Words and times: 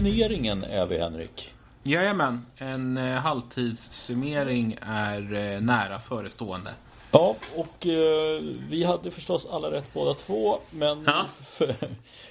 Turneringen 0.00 0.64
är 0.64 0.86
vi 0.86 0.98
Henrik. 0.98 1.52
Jajamän, 1.82 2.46
en 2.56 2.96
eh, 2.96 3.04
halvtidssummering 3.04 4.76
är 4.82 5.34
eh, 5.34 5.60
nära 5.60 5.98
förestående. 5.98 6.70
Ja, 7.10 7.36
och 7.56 7.86
eh, 7.86 8.42
vi 8.70 8.84
hade 8.84 9.10
förstås 9.10 9.46
alla 9.50 9.70
rätt 9.70 9.92
båda 9.92 10.14
två. 10.14 10.58
Men, 10.70 11.04
Ja. 11.06 11.26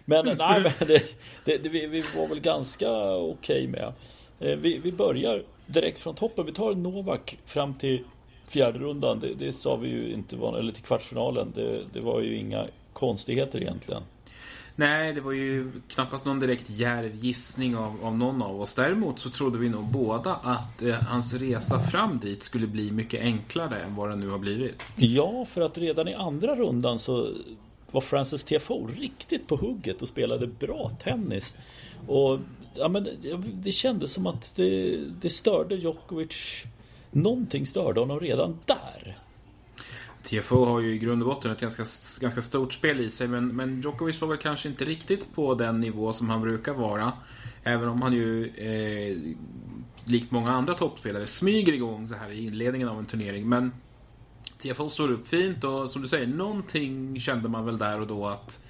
men 0.05 0.25
nej, 0.25 0.61
men 0.61 0.87
det, 0.87 1.03
det, 1.45 1.57
det, 1.57 1.69
vi, 1.69 1.87
vi 1.87 2.03
var 2.17 2.27
väl 2.27 2.39
ganska 2.39 2.91
okej 3.15 3.67
med. 3.67 3.93
Eh, 4.39 4.57
vi, 4.57 4.77
vi 4.77 4.91
börjar 4.91 5.43
direkt 5.65 5.99
från 5.99 6.15
toppen. 6.15 6.45
Vi 6.45 6.53
tar 6.53 6.75
Novak 6.75 7.37
fram 7.45 7.73
till 7.73 8.03
fjärde 8.47 8.79
rundan. 8.79 9.19
Det, 9.19 9.33
det 9.33 9.53
sa 9.53 9.75
vi 9.75 9.89
ju 9.89 10.13
inte 10.13 10.35
var, 10.35 10.57
eller 10.57 10.71
till 10.71 10.83
kvartsfinalen. 10.83 11.53
Det 11.93 12.01
var 12.01 12.21
ju 12.21 12.37
inga 12.37 12.67
konstigheter 12.93 13.61
egentligen. 13.61 14.03
Nej, 14.79 15.13
det 15.13 15.21
var 15.21 15.31
ju 15.31 15.71
knappast 15.87 16.25
någon 16.25 16.39
direkt 16.39 16.69
djärv 16.69 17.15
gissning 17.15 17.75
av, 17.75 18.05
av 18.05 18.17
någon 18.17 18.41
av 18.41 18.61
oss. 18.61 18.73
Däremot 18.73 19.19
så 19.19 19.29
trodde 19.29 19.57
vi 19.57 19.69
nog 19.69 19.85
båda 19.85 20.33
att 20.33 20.81
eh, 20.81 20.93
hans 20.93 21.33
resa 21.33 21.79
fram 21.79 22.19
dit 22.19 22.43
skulle 22.43 22.67
bli 22.67 22.91
mycket 22.91 23.21
enklare 23.21 23.81
än 23.81 23.95
vad 23.95 24.09
den 24.09 24.19
nu 24.19 24.29
har 24.29 24.39
blivit. 24.39 24.83
Ja, 24.95 25.45
för 25.45 25.61
att 25.61 25.77
redan 25.77 26.07
i 26.07 26.13
andra 26.13 26.55
rundan 26.55 26.99
så 26.99 27.33
var 27.91 28.01
Francis 28.01 28.43
TFO 28.43 28.87
riktigt 28.87 29.47
på 29.47 29.55
hugget 29.55 30.01
och 30.01 30.07
spelade 30.07 30.47
bra 30.47 30.89
tennis. 30.89 31.55
Och 32.07 32.39
ja, 32.73 32.87
men 32.87 33.07
det 33.53 33.71
kändes 33.71 34.13
som 34.13 34.27
att 34.27 34.55
det, 34.55 34.97
det 35.21 35.29
störde 35.29 35.75
Djokovic. 35.75 36.63
Någonting 37.11 37.65
störde 37.65 37.99
honom 37.99 38.19
redan 38.19 38.59
där. 38.65 39.17
TFO 40.29 40.65
har 40.65 40.79
ju 40.79 40.93
i 40.93 40.97
grund 40.97 41.21
och 41.21 41.29
botten 41.29 41.51
ett 41.51 41.59
ganska, 41.59 41.83
ganska 42.21 42.41
stort 42.41 42.73
spel 42.73 42.99
i 42.99 43.09
sig 43.09 43.27
men, 43.27 43.47
men 43.47 43.81
Djokovic 43.81 44.21
var 44.21 44.27
väl 44.27 44.37
kanske 44.37 44.69
inte 44.69 44.85
riktigt 44.85 45.35
på 45.35 45.55
den 45.55 45.79
nivå 45.79 46.13
som 46.13 46.29
han 46.29 46.41
brukar 46.41 46.73
vara. 46.73 47.13
Även 47.63 47.89
om 47.89 48.01
han 48.01 48.13
ju, 48.13 48.47
eh, 48.47 49.17
likt 50.03 50.31
många 50.31 50.51
andra 50.51 50.73
toppspelare, 50.73 51.25
smyger 51.25 51.73
igång 51.73 52.07
så 52.07 52.15
här 52.15 52.31
i 52.31 52.45
inledningen 52.45 52.87
av 52.87 52.99
en 52.99 53.05
turnering. 53.05 53.49
Men 53.49 53.71
TFO 54.57 54.89
står 54.89 55.11
upp 55.11 55.27
fint 55.27 55.63
och 55.63 55.89
som 55.89 56.01
du 56.01 56.07
säger, 56.07 56.27
någonting 56.27 57.19
kände 57.19 57.49
man 57.49 57.65
väl 57.65 57.77
där 57.77 57.99
och 57.99 58.07
då 58.07 58.27
att 58.27 58.65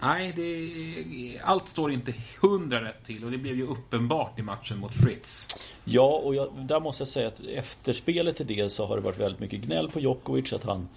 Nej, 0.00 0.32
det, 0.36 1.40
allt 1.44 1.68
står 1.68 1.92
inte 1.92 2.14
hundra 2.42 2.84
rätt 2.84 3.04
till 3.04 3.24
och 3.24 3.30
det 3.30 3.38
blev 3.38 3.56
ju 3.56 3.66
uppenbart 3.66 4.38
i 4.38 4.42
matchen 4.42 4.78
mot 4.78 4.94
Fritz. 4.94 5.46
Ja, 5.84 6.20
och 6.24 6.34
jag, 6.34 6.52
där 6.68 6.80
måste 6.80 7.00
jag 7.00 7.08
säga 7.08 7.28
att 7.28 7.40
efter 7.40 7.92
spelet 7.92 8.36
till 8.36 8.46
det 8.46 8.70
så 8.70 8.86
har 8.86 8.96
det 8.96 9.02
varit 9.02 9.20
väldigt 9.20 9.40
mycket 9.40 9.60
gnäll 9.60 9.90
på 9.90 10.00
Djokovic 10.00 10.52
att 10.52 10.64
han 10.64 10.88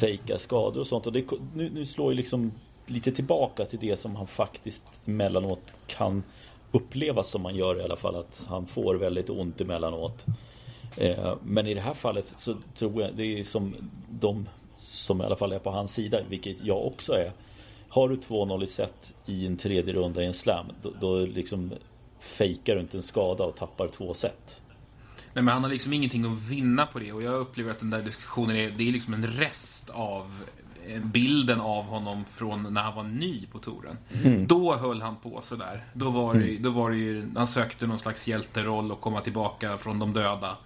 fejkar 0.00 0.38
skador 0.38 0.80
och 0.80 0.86
sånt. 0.86 1.06
Och 1.06 1.12
det, 1.12 1.24
nu, 1.54 1.70
nu 1.70 1.84
slår 1.84 2.12
ju 2.12 2.16
liksom 2.16 2.52
lite 2.86 3.12
tillbaka 3.12 3.64
till 3.64 3.78
det 3.78 3.96
som 3.96 4.16
han 4.16 4.26
faktiskt 4.26 4.82
emellanåt 5.06 5.74
kan 5.86 6.22
upplevas 6.72 7.30
som 7.30 7.42
man 7.42 7.54
gör 7.54 7.80
i 7.80 7.82
alla 7.82 7.96
fall. 7.96 8.16
Att 8.16 8.42
han 8.48 8.66
får 8.66 8.94
väldigt 8.94 9.30
ont 9.30 9.60
emellanåt. 9.60 10.26
Eh, 10.96 11.36
men 11.42 11.66
i 11.66 11.74
det 11.74 11.80
här 11.80 11.94
fallet 11.94 12.34
så 12.38 12.56
tror 12.74 13.02
jag 13.02 13.16
det 13.16 13.40
är 13.40 13.44
som 13.44 13.74
de 14.10 14.48
som 14.78 15.20
i 15.20 15.24
alla 15.24 15.36
fall 15.36 15.52
är 15.52 15.58
på 15.58 15.70
hans 15.70 15.94
sida, 15.94 16.20
vilket 16.28 16.64
jag 16.64 16.86
också 16.86 17.12
är. 17.12 17.32
Har 17.92 18.08
du 18.08 18.14
2-0 18.14 18.64
i 18.64 18.66
set 18.66 19.12
i 19.26 19.46
en 19.46 19.56
tredje 19.56 19.94
runda 19.94 20.22
i 20.22 20.26
en 20.26 20.34
slam, 20.34 20.66
då, 20.82 20.92
då 21.00 21.18
liksom 21.18 21.72
fejkar 22.18 22.74
du 22.74 22.80
inte 22.80 22.96
en 22.96 23.02
skada 23.02 23.44
och 23.44 23.56
tappar 23.56 23.88
två 23.88 24.14
set. 24.14 24.60
Nej, 25.16 25.44
men 25.44 25.48
han 25.48 25.62
har 25.62 25.70
liksom 25.70 25.92
ingenting 25.92 26.24
att 26.24 26.42
vinna 26.42 26.86
på 26.86 26.98
det 26.98 27.12
och 27.12 27.22
jag 27.22 27.34
upplever 27.34 27.70
att 27.70 27.78
den 27.78 27.90
där 27.90 28.02
diskussionen 28.02 28.56
är, 28.56 28.70
det 28.70 28.88
är 28.88 28.92
liksom 28.92 29.14
en 29.14 29.26
rest 29.26 29.90
av 29.90 30.42
bilden 31.02 31.60
av 31.60 31.84
honom 31.84 32.24
från 32.24 32.74
när 32.74 32.82
han 32.82 32.94
var 32.94 33.02
ny 33.02 33.46
på 33.46 33.58
touren. 33.58 33.96
Då 34.46 34.76
höll 34.76 35.02
han 35.02 35.16
på 35.16 35.40
sådär. 35.40 35.84
Då 35.92 36.10
var, 36.10 36.34
det, 36.34 36.58
då 36.58 36.70
var 36.70 36.90
det 36.90 36.96
ju, 36.96 37.30
han 37.36 37.46
sökte 37.46 37.86
någon 37.86 37.98
slags 37.98 38.28
hjälteroll 38.28 38.92
och 38.92 39.00
komma 39.00 39.20
tillbaka 39.20 39.78
från 39.78 39.98
de 39.98 40.12
döda. 40.12 40.56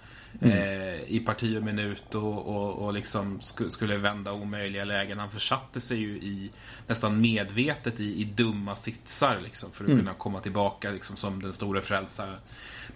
Eh, 0.41 1.01
I 1.03 1.23
parti 1.27 1.57
och 1.59 1.63
minut 1.63 2.15
och, 2.15 2.47
och, 2.47 2.73
och 2.85 2.93
liksom 2.93 3.41
sk- 3.41 3.69
skulle 3.69 3.97
vända 3.97 4.33
omöjliga 4.33 4.85
lägen. 4.85 5.19
Han 5.19 5.31
försatte 5.31 5.81
sig 5.81 5.99
ju 5.99 6.09
i 6.17 6.51
nästan 6.87 7.21
medvetet 7.21 8.01
i, 8.01 8.21
i 8.21 8.25
dumma 8.25 8.77
sitsar 8.77 9.41
liksom, 9.41 9.73
för 9.73 9.85
att 9.85 9.91
kunna 9.91 10.15
komma 10.15 10.41
tillbaka 10.41 10.91
liksom, 10.91 11.17
som 11.17 11.43
den 11.43 11.53
stora 11.53 11.83
frälsaren. 11.83 12.37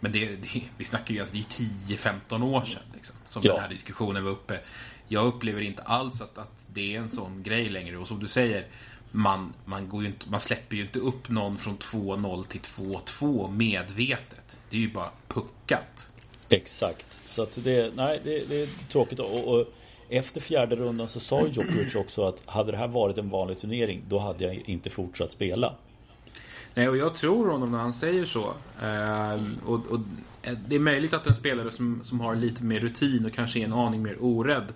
Men 0.00 0.12
det, 0.12 0.36
det, 0.36 0.62
vi 0.76 0.84
snackar 0.84 1.14
ju 1.14 1.20
alltså, 1.20 1.34
det 1.36 1.40
är 1.60 1.64
ju 1.88 1.96
10-15 1.96 2.44
år 2.44 2.64
sedan 2.64 2.82
liksom, 2.94 3.16
som 3.28 3.42
Ja. 3.44 3.52
den 3.52 3.62
här 3.62 3.68
diskussionen 3.68 4.24
var 4.24 4.30
uppe. 4.30 4.60
Jag 5.08 5.26
upplever 5.26 5.60
inte 5.60 5.82
alls 5.82 6.20
att, 6.20 6.38
att 6.38 6.66
det 6.72 6.94
är 6.96 7.00
en 7.00 7.08
sån 7.10 7.42
grej 7.42 7.68
längre. 7.68 7.98
Och 7.98 8.08
som 8.08 8.20
du 8.20 8.26
säger, 8.28 8.66
man, 9.10 9.52
man, 9.64 9.88
går 9.88 10.02
ju 10.02 10.08
inte, 10.08 10.30
man 10.30 10.40
släpper 10.40 10.76
ju 10.76 10.82
inte 10.82 10.98
upp 10.98 11.28
någon 11.28 11.58
från 11.58 11.78
2-0 11.78 12.44
till 12.46 12.60
2-2 12.60 13.50
medvetet. 13.56 14.58
Det 14.70 14.76
är 14.76 14.80
ju 14.80 14.92
bara 14.92 15.10
puckat. 15.28 16.09
Exakt. 16.50 17.20
Så 17.26 17.42
att 17.42 17.64
det, 17.64 17.96
nej, 17.96 18.20
det, 18.24 18.48
det 18.48 18.62
är 18.62 18.88
tråkigt. 18.88 19.20
Och, 19.20 19.54
och 19.54 19.66
efter 20.08 20.40
fjärde 20.40 20.76
rundan 20.76 21.08
så 21.08 21.20
sa 21.20 21.46
Djokovic 21.46 21.94
också 21.94 22.24
att 22.24 22.42
hade 22.46 22.72
det 22.72 22.78
här 22.78 22.88
varit 22.88 23.18
en 23.18 23.28
vanlig 23.28 23.60
turnering 23.60 24.02
då 24.08 24.18
hade 24.18 24.44
jag 24.44 24.62
inte 24.66 24.90
fortsatt 24.90 25.32
spela. 25.32 25.74
Nej, 26.74 26.88
och 26.88 26.96
jag 26.96 27.14
tror 27.14 27.50
honom 27.50 27.72
när 27.72 27.78
han 27.78 27.92
säger 27.92 28.24
så. 28.24 28.52
Ehm, 28.82 29.58
och, 29.66 29.86
och 29.86 30.00
det 30.68 30.76
är 30.76 30.80
möjligt 30.80 31.12
att 31.12 31.26
en 31.26 31.34
spelare 31.34 31.70
som, 31.70 32.00
som 32.02 32.20
har 32.20 32.34
lite 32.34 32.64
mer 32.64 32.80
rutin 32.80 33.26
och 33.26 33.32
kanske 33.32 33.60
är 33.60 33.64
en 33.64 33.72
aning 33.72 34.02
mer 34.02 34.16
orädd 34.20 34.72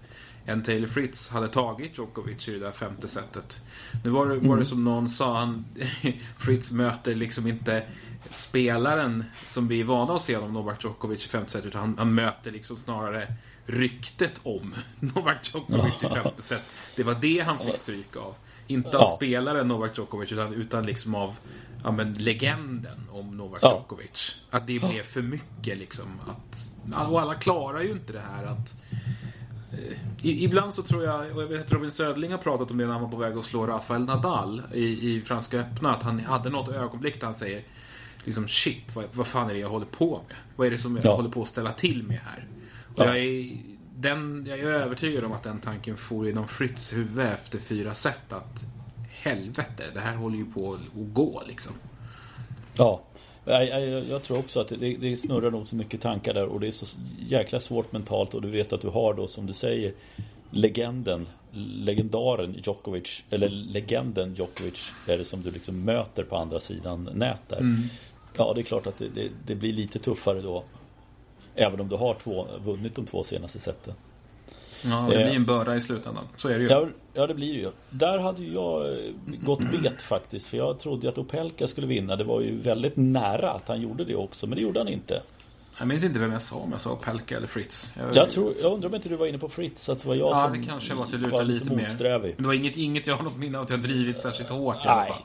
än 0.47 0.63
Taylor 0.63 0.89
Fritz 0.89 1.31
hade 1.31 1.49
tagit 1.49 1.99
Djokovic 1.99 2.49
i 2.49 2.53
det 2.53 2.59
där 2.59 2.73
femte 2.73 3.09
setet. 3.09 3.61
Nu 4.05 4.11
var 4.11 4.27
det, 4.27 4.37
var 4.37 4.57
det 4.57 4.65
som 4.65 4.85
någon 4.85 5.09
sa, 5.09 5.35
han, 5.39 5.65
Fritz 6.39 6.73
möter 6.73 7.15
liksom 7.15 7.47
inte 7.47 7.83
spelaren 8.31 9.25
som 9.47 9.69
vi 9.69 9.81
är 9.81 9.85
vana 9.85 10.13
att 10.15 10.23
se 10.23 10.35
av 10.35 10.53
Novak 10.53 10.85
Djokovic 10.85 11.27
i 11.27 11.29
femte 11.29 11.51
set, 11.51 11.67
utan 11.67 11.81
han, 11.81 11.95
han 11.99 12.15
möter 12.15 12.51
liksom 12.51 12.77
snarare 12.77 13.27
ryktet 13.67 14.41
om 14.43 14.75
Novak 15.01 15.51
Djokovic 15.55 16.05
i 16.05 16.09
femte 16.09 16.43
set. 16.43 16.65
Det 16.97 17.03
var 17.03 17.15
det 17.15 17.41
han 17.47 17.59
fick 17.59 17.77
stryk 17.77 18.17
av. 18.17 18.35
Inte 18.67 18.89
av 18.89 18.95
Ja. 19.09 19.17
spelaren 19.17 19.69
Novak 19.69 19.99
Djokovic, 19.99 20.33
utan, 20.33 20.55
utan 20.55 20.87
liksom 20.87 21.15
av 21.15 21.37
ja, 21.85 21.91
men 21.91 22.13
legenden 22.13 23.09
om 23.13 23.37
Novak 23.37 23.59
Ja. 23.63 23.71
Djokovic. 23.71 24.37
Att 24.51 24.67
det 24.67 24.79
blev 24.79 25.03
för 25.03 25.23
mycket 25.23 25.79
liksom. 25.79 26.07
Att, 26.29 26.75
och 27.11 27.21
alla 27.21 27.35
klarar 27.35 27.81
ju 27.83 27.91
inte 27.91 28.13
det 28.13 28.23
här 28.37 28.45
att... 28.45 28.75
eh, 29.73 30.27
i- 30.27 30.45
Ibland 30.45 30.75
så 30.75 30.83
tror 30.83 31.05
jag, 31.05 31.37
och 31.37 31.43
jag 31.43 31.47
vet 31.49 31.61
att 31.67 31.73
Robin 31.73 31.91
Södling 31.91 32.31
har 32.31 32.39
pratat 32.39 32.71
om 32.71 32.79
det 32.79 32.85
när 32.87 32.93
han 32.93 33.03
var 33.03 33.09
på 33.09 33.17
väg 33.17 33.39
att 33.39 33.45
slå 33.45 33.67
Rafael 33.67 34.05
Nadal 34.05 34.63
i, 34.75 34.85
i 35.15 35.21
Franska 35.21 35.61
öppna, 35.61 35.95
att 35.95 36.03
han 36.03 36.21
hade 36.21 36.51
något 36.51 36.69
ögonblick 36.69 37.21
där 37.21 37.27
han 37.27 37.35
säger 37.35 37.63
liksom 38.25 38.49
shit, 38.49 38.97
vad, 38.97 39.05
vad 39.13 39.27
fan 39.27 39.51
är 39.51 39.55
det 39.55 39.61
jag 39.61 39.69
håller 39.69 39.87
på 39.87 40.21
med? 40.29 40.37
Vad 40.57 40.67
är 40.67 40.71
det 40.71 40.79
som 40.79 40.97
jag 40.97 41.05
Ja. 41.05 41.17
håller 41.17 41.31
på 41.31 41.43
att 41.43 41.49
ställa 41.49 41.73
till 41.73 42.03
med 42.03 42.19
här? 42.19 42.47
Och 42.95 43.01
Ja. 43.01 43.07
jag, 43.07 43.19
är, 43.19 43.57
den, 43.97 44.47
jag 44.49 44.59
är 44.59 44.65
övertygad 44.65 45.25
om 45.25 45.33
att 45.33 45.43
den 45.43 45.61
tanken 45.61 45.97
for 45.97 46.29
inom 46.29 46.49
Fritz 46.49 46.93
huvud 46.93 47.27
efter 47.27 47.59
fyra 47.59 47.95
set 47.95 48.33
att 48.33 48.65
helvete, 49.11 49.85
det 49.95 50.01
här 50.01 50.17
håller 50.17 50.37
ju 50.37 50.45
på 50.45 50.75
att 50.75 50.81
gå 50.95 51.43
liksom. 51.49 51.73
Ja, 52.77 53.03
jag, 53.45 53.69
jag, 53.69 54.09
jag 54.09 54.23
tror 54.23 54.39
också 54.39 54.61
att 54.61 54.69
det, 54.69 54.77
det 54.97 55.17
snurrar 55.17 55.51
nog 55.51 55.69
så 55.69 55.77
mycket 55.77 56.01
tankar 56.01 56.35
där 56.35 56.47
och 56.47 56.61
det 56.61 56.67
är 56.67 56.71
så 56.71 56.87
jäkla 57.29 57.61
svårt 57.61 57.93
mentalt 57.93 58.35
och 58.35 58.43
du 58.43 58.51
vet 58.51 58.73
att 58.73 58.81
du 58.81 58.89
har 58.89 59.15
då 59.15 59.27
som 59.27 59.47
du 59.47 59.53
säger 59.53 59.93
legenden, 60.51 61.27
legendaren 61.75 62.55
Djokovic, 62.65 63.25
eller 63.31 63.49
legenden 63.49 64.35
Djokovic 64.35 64.93
är 65.09 65.19
det 65.19 65.25
som 65.25 65.43
du 65.43 65.51
liksom 65.51 65.81
möter 65.85 66.25
på 66.25 66.37
andra 66.37 66.61
sidan 66.61 67.09
nät 67.15 67.41
där. 67.49 67.79
Ja, 68.37 68.53
det 68.55 68.61
är 68.61 68.63
klart 68.63 68.87
att 68.87 68.97
det, 68.99 69.09
det, 69.09 69.29
det 69.47 69.55
blir 69.55 69.73
lite 69.73 69.99
tuffare 69.99 70.41
då. 70.41 70.65
Även 71.55 71.81
om 71.81 71.89
du 71.89 71.97
har 71.97 72.15
två, 72.15 72.47
vunnit 72.65 72.95
de 72.95 73.07
två 73.07 73.25
senaste 73.25 73.59
seten. 73.59 73.95
Ja, 74.83 75.07
det 75.11 75.17
Eh. 75.17 75.27
blir 75.27 75.37
en 75.37 75.45
börda 75.45 75.77
i 75.77 75.81
slutändan. 75.81 76.25
Så 76.37 76.49
är 76.49 76.59
det 76.59 76.63
ju. 76.65 76.71
Ja, 76.71 76.87
ja, 77.15 77.27
det 77.27 77.35
blir 77.35 77.53
det 77.55 77.59
ju. 77.61 77.71
Där 77.91 78.19
hade 78.19 78.45
jag 78.45 78.89
eh, 78.93 78.99
gått 79.45 79.61
bet 79.83 80.03
faktiskt. 80.03 80.47
För 80.47 80.57
jag 80.57 80.79
trodde 80.79 81.09
att 81.09 81.19
Opelka 81.19 81.67
skulle 81.67 81.87
vinna. 81.87 82.17
Det 82.17 82.25
var 82.25 82.41
ju 82.41 82.59
väldigt 82.61 82.97
nära 82.97 83.51
att 83.51 83.69
han 83.69 83.81
gjorde 83.81 84.05
det 84.05 84.17
också. 84.17 84.47
Men 84.47 84.57
det 84.57 84.63
gjorde 84.63 84.81
han 84.81 84.89
inte. 84.89 85.23
Jag 85.79 85.89
minns 85.89 86.05
inte 86.05 86.19
vem 86.19 86.33
jag 86.33 86.43
sa, 86.43 86.57
om 86.57 86.73
jag 86.73 86.81
sa 86.81 86.97
Pelka 86.97 87.37
eller 87.37 87.47
Fritz. 87.47 87.93
Jag, 87.99 88.17
Jag, 88.17 88.31
tror, 88.31 88.53
jag 88.63 88.73
undrar 88.73 88.89
om 88.89 88.95
inte 88.95 89.09
du 89.09 89.17
var 89.17 89.27
inne 89.27 89.39
på 89.39 89.49
Fritz. 89.49 89.89
Att 89.89 90.01
det 90.03 90.09
var 90.09 90.15
jag 90.15 90.31
Ja, 90.31 90.45
som 90.49 90.61
det 90.61 90.67
kanske 90.67 90.95
var 90.95 91.07
lutade 91.07 91.29
var 91.33 91.43
lite 91.45 91.71
mer. 91.71 91.77
motsträvig. 91.77 92.35
Men 92.37 92.43
det 92.43 92.47
var 92.47 92.55
inget, 92.55 92.77
inget 92.77 93.07
jag 93.07 93.17
har 93.17 93.23
något 93.25 93.37
minne 93.37 93.59
av 93.59 93.65
att 93.65 93.71
jag 93.71 93.81
drivit 93.83 94.23
särskilt 94.23 94.51
hårt 94.51 94.75
i 94.77 94.79
Nej. 94.79 94.89
alla 94.89 95.05
fall. 95.05 95.23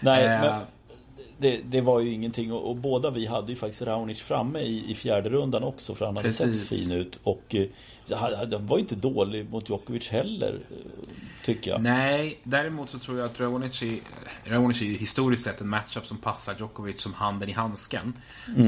Nej, 0.00 0.24
Eh, 0.24 0.40
men 0.40 0.60
det, 1.38 1.56
det 1.56 1.80
var 1.80 2.00
ju 2.00 2.12
ingenting. 2.12 2.52
Och, 2.52 2.70
och 2.70 2.76
båda 2.76 3.10
vi 3.10 3.26
hade 3.26 3.52
ju 3.52 3.56
faktiskt 3.56 3.82
Raonic 3.82 4.22
framme 4.22 4.58
i, 4.60 4.90
i 4.90 4.94
fjärde 4.94 5.28
rundan 5.28 5.62
också. 5.64 5.94
För 5.94 6.06
han 6.06 6.16
hade 6.16 6.28
Precis. 6.28 6.68
sett 6.68 6.78
fin 6.78 6.92
ut. 6.92 7.18
Och 7.22 7.54
eh, 7.54 7.66
han, 8.18 8.66
var 8.66 8.76
ju 8.76 8.82
inte 8.82 8.96
dålig 8.96 9.50
mot 9.50 9.68
Djokovic 9.70 10.08
heller. 10.08 10.60
eh, 10.70 10.76
Tycker 11.44 11.70
jag. 11.70 11.82
Nej, 11.82 12.38
däremot 12.42 12.90
så 12.90 12.98
tror 12.98 13.18
jag 13.18 13.26
att 13.26 13.40
Raonic 13.40 13.82
är, 13.82 13.98
Raonic 14.44 14.82
är 14.82 14.86
historiskt 14.86 15.44
sett 15.44 15.60
en 15.60 15.68
matchup 15.68 16.06
som 16.06 16.18
passar 16.18 16.54
Djokovic 16.58 17.02
som 17.02 17.14
handen 17.14 17.48
i 17.48 17.52
handsken. 17.52 18.12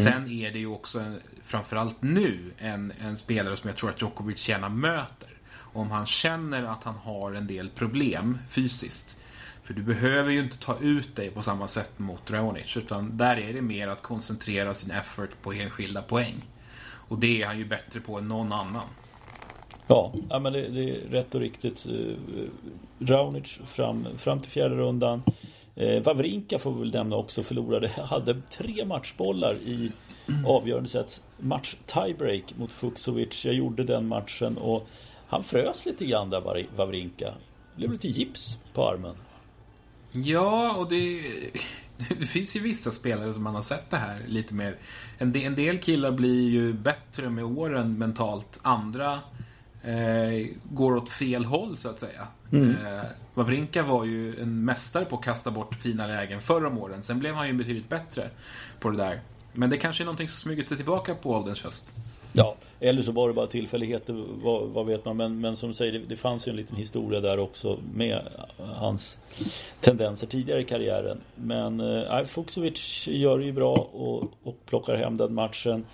Sen 0.05 0.31
är 0.31 0.51
det 0.53 0.59
ju 0.59 0.67
också, 0.67 0.99
en, 1.01 1.21
framförallt 1.45 2.03
nu, 2.03 2.53
en, 2.59 2.93
en 3.01 3.17
spelare 3.17 3.57
som 3.57 3.69
jag 3.69 3.77
tror 3.77 3.91
att 3.91 4.03
Djokovic 4.03 4.49
gärna 4.49 4.69
möter. 4.69 5.29
Om 5.73 5.91
han 5.91 6.07
känner 6.07 6.63
att 6.63 6.85
han 6.85 6.95
har 6.95 7.33
en 7.33 7.47
del 7.47 7.69
problem 7.69 8.39
fysiskt. 8.51 9.17
För 9.67 9.75
du 9.75 9.83
behöver 9.83 10.31
ju 10.31 10.41
inte 10.41 10.59
ta 10.59 10.79
ut 10.81 11.17
dig 11.17 11.31
på 11.31 11.43
samma 11.43 11.69
sätt 11.69 11.99
mot 11.99 12.31
Raonic. 12.31 12.77
Utan 12.77 13.17
där 13.17 13.37
är 13.37 13.53
det 13.53 13.63
mer 13.63 13.89
att 13.89 14.03
koncentrera 14.03 14.75
sin 14.75 14.91
effort 14.91 15.31
på 15.43 15.53
enskilda 15.53 16.03
poäng. 16.03 16.45
Och 17.09 17.19
det 17.19 17.43
är 17.43 17.47
han 17.47 17.59
ju 17.59 17.65
bättre 17.65 18.01
på 18.01 18.19
än 18.19 18.29
någon 18.29 18.53
annan. 18.53 18.89
Ja, 19.87 20.15
ja 20.31 20.39
men 20.39 20.53
det, 20.53 20.69
det 20.69 20.91
är 20.91 21.01
rätt 21.11 21.35
och 21.35 21.41
riktigt. 21.41 21.87
Raunic 21.87 22.49
Raonic 22.99 23.59
fram, 23.65 24.07
fram 24.19 24.41
till 24.41 24.51
fjärde 24.51 24.75
rundan. 24.75 25.23
Eh, 25.75 26.03
Wawrinka 26.03 26.59
får 26.59 26.73
vi 26.73 26.81
väl 26.81 26.93
nämna 26.93 27.17
också 27.17 27.43
förlorade. 27.43 27.89
Hade 27.89 28.41
tre 28.51 28.85
matchbollar 28.85 29.55
i 29.55 29.93
avgörande 30.47 30.89
sätt. 30.89 31.23
Match 31.39 31.75
tiebreak 31.87 32.55
mot 32.57 32.73
Fuksovic. 32.73 33.45
Jag 33.45 33.55
gjorde 33.55 33.85
den 33.85 34.09
matchen 34.09 34.59
och 34.59 34.89
han 35.27 35.45
frös 35.45 35.87
lite 35.87 36.07
grann 36.07 36.31
där 36.31 36.67
Wawrinka. 36.77 37.27
Det 37.27 37.77
blev 37.77 37.93
lite 37.93 38.09
gips 38.09 38.59
på 38.73 38.89
armen. 38.89 39.15
Ja, 40.25 40.73
och 40.73 40.89
det, 40.89 41.23
det 42.19 42.27
finns 42.27 42.57
ju 42.57 42.61
vissa 42.61 42.91
spelare 42.91 43.35
som 43.35 43.43
man 43.43 43.55
har 43.55 43.63
sett 43.63 43.91
det 43.91 43.97
här 43.97 44.21
lite 44.27 44.55
mer. 44.55 44.77
En 45.19 45.33
del, 45.33 45.45
en 45.45 45.55
del 45.55 45.79
killar 45.79 46.13
blir 46.13 46.49
ju 46.49 46.73
bättre 46.73 47.31
med 47.31 47.45
åren 47.45 47.99
mentalt. 47.99 48.59
Andra 48.63 49.21
eh, 49.83 50.47
går 50.65 50.97
åt 50.97 51.11
fel 51.11 51.45
håll 51.45 51.77
så 51.77 51.89
att 51.89 52.01
säga. 52.01 52.27
Mm. 52.53 52.71
Eh, 52.71 53.03
Wawrinka 53.35 53.83
var 53.83 54.05
ju 54.05 54.41
en 54.41 54.65
mästare 54.65 55.05
på 55.05 55.17
att 55.17 55.25
kasta 55.25 55.51
bort 55.51 55.75
fina 55.75 56.07
lägen 56.07 56.41
förr 56.41 56.65
om 56.65 56.79
åren. 56.79 57.03
Sen 57.03 57.19
blev 57.19 57.35
han 57.35 57.47
ju 57.47 57.53
betydligt 57.53 57.89
bättre 57.89 58.31
på 58.81 58.91
det 58.91 58.97
där. 58.97 59.21
Men 59.53 59.71
det 59.71 59.77
kanske 59.77 60.03
är 60.03 60.05
någonting 60.05 60.29
som 60.29 60.37
smugit 60.37 60.69
sig 60.69 60.77
tillbaka 60.77 61.15
på 61.15 61.31
ålderns 61.31 61.63
höst. 61.63 61.95
Ja, 62.37 62.57
eller 62.81 63.03
så 63.03 63.13
var 63.13 63.29
det 63.29 63.35
bara 63.35 63.47
tillfälligheter, 63.47 64.25
vad, 64.43 64.69
vad 64.69 64.87
vet 64.87 65.05
man. 65.05 65.17
Men, 65.17 65.41
men 65.41 65.57
som 65.57 65.69
du 65.69 65.75
säger, 65.75 65.93
det, 65.93 65.99
det, 65.99 66.17
fanns 66.17 66.49
ju 66.49 66.51
en 66.51 66.57
liten 66.57 66.77
historia 66.77 67.21
där 67.21 67.39
också 67.39 67.79
med 67.95 68.29
hans 68.59 69.17
tendenser 69.81 70.27
tidigare 70.27 70.61
i 70.61 70.65
karriären. 70.65 71.21
Men 71.35 71.81
eh, 71.81 72.25
Fuksovic 72.25 73.09
gör 73.09 73.39
det 73.39 73.45
ju 73.45 73.53
bra 73.53 73.75
och, 73.93 74.23
och 74.43 74.57
plockar 74.67 74.97
hem 74.97 75.17
den 75.17 75.35
matchen. 75.35 75.85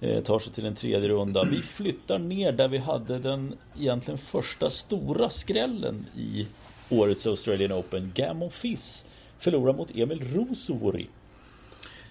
Eh, 0.00 0.22
tar 0.22 0.38
sig 0.38 0.52
till 0.52 0.66
en 0.66 0.74
tredje 0.74 1.08
runda. 1.08 1.44
Vi 1.44 1.56
flyttar 1.56 2.18
ner 2.18 2.52
där 2.52 2.68
vi 2.68 2.78
hade 2.78 3.18
den 3.18 3.54
egentligen 3.80 4.18
första 4.18 4.70
stora 4.70 5.30
skrällen 5.30 6.06
i 6.16 6.46
årets 6.90 7.26
Australian 7.26 7.72
Open. 7.72 8.12
Gammon 8.14 8.50
Fiss 8.50 9.04
förlorar 9.38 9.72
mot 9.72 9.96
Emil 9.96 10.34
Rosovori 10.34 11.08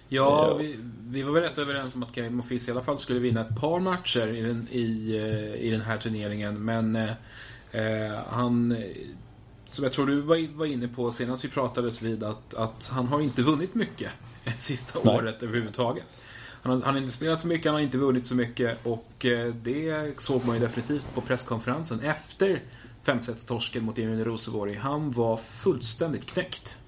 Ja, 0.08 0.54
vi, 0.54 0.76
vi, 1.08 1.22
var 1.22 1.32
väl 1.32 1.42
rätt 1.42 1.58
överens 1.58 1.94
om 1.94 2.02
att 2.02 2.14
Kevin 2.14 2.34
Monfils 2.34 2.68
i 2.68 2.70
alla 2.70 2.82
fall 2.82 2.98
skulle 2.98 3.20
vinna 3.20 3.40
ett 3.40 3.60
par 3.60 3.80
matcher 3.80 4.28
i 4.28 4.42
den, 4.42 4.68
i, 4.70 5.16
eh, 5.16 5.66
i 5.66 5.70
den 5.70 5.80
här 5.80 5.98
turneringen. 5.98 6.64
Men 6.64 6.96
eh, 6.96 7.10
eh, 7.70 8.18
han, 8.28 8.76
som 9.66 9.84
jag 9.84 9.92
tror 9.92 10.06
du 10.06 10.20
var, 10.20 10.56
var 10.56 10.66
inne 10.66 10.88
på 10.88 11.12
senast 11.12 11.44
vi 11.44 11.48
pratades 11.48 12.02
vid, 12.02 12.24
att, 12.24 12.54
att 12.54 12.90
han 12.92 13.06
har 13.06 13.20
inte 13.20 13.42
vunnit 13.42 13.74
mycket 13.74 14.10
sista 14.58 14.98
Nej. 15.04 15.16
året 15.16 15.42
överhuvudtaget. 15.42 16.04
Han 16.62 16.72
har, 16.72 16.80
han 16.80 16.94
har, 16.94 17.00
inte 17.00 17.12
spelat 17.12 17.40
så 17.40 17.46
mycket, 17.46 17.66
han 17.66 17.74
har 17.74 17.80
inte 17.80 17.98
vunnit 17.98 18.26
så 18.26 18.34
mycket 18.34 18.86
och 18.86 19.26
eh, 19.26 19.54
det 19.54 20.14
såg 20.20 20.44
man 20.44 20.56
ju 20.56 20.60
definitivt 20.60 21.14
på 21.14 21.20
presskonferensen 21.20 22.00
efter 22.00 22.62
femsetstorsken 23.02 23.84
mot 23.84 23.98
Emil 23.98 24.24
Rosengård. 24.24 24.76
Han 24.76 25.10
var 25.10 25.36
fullständigt 25.36 26.26
knäckt. 26.26 26.78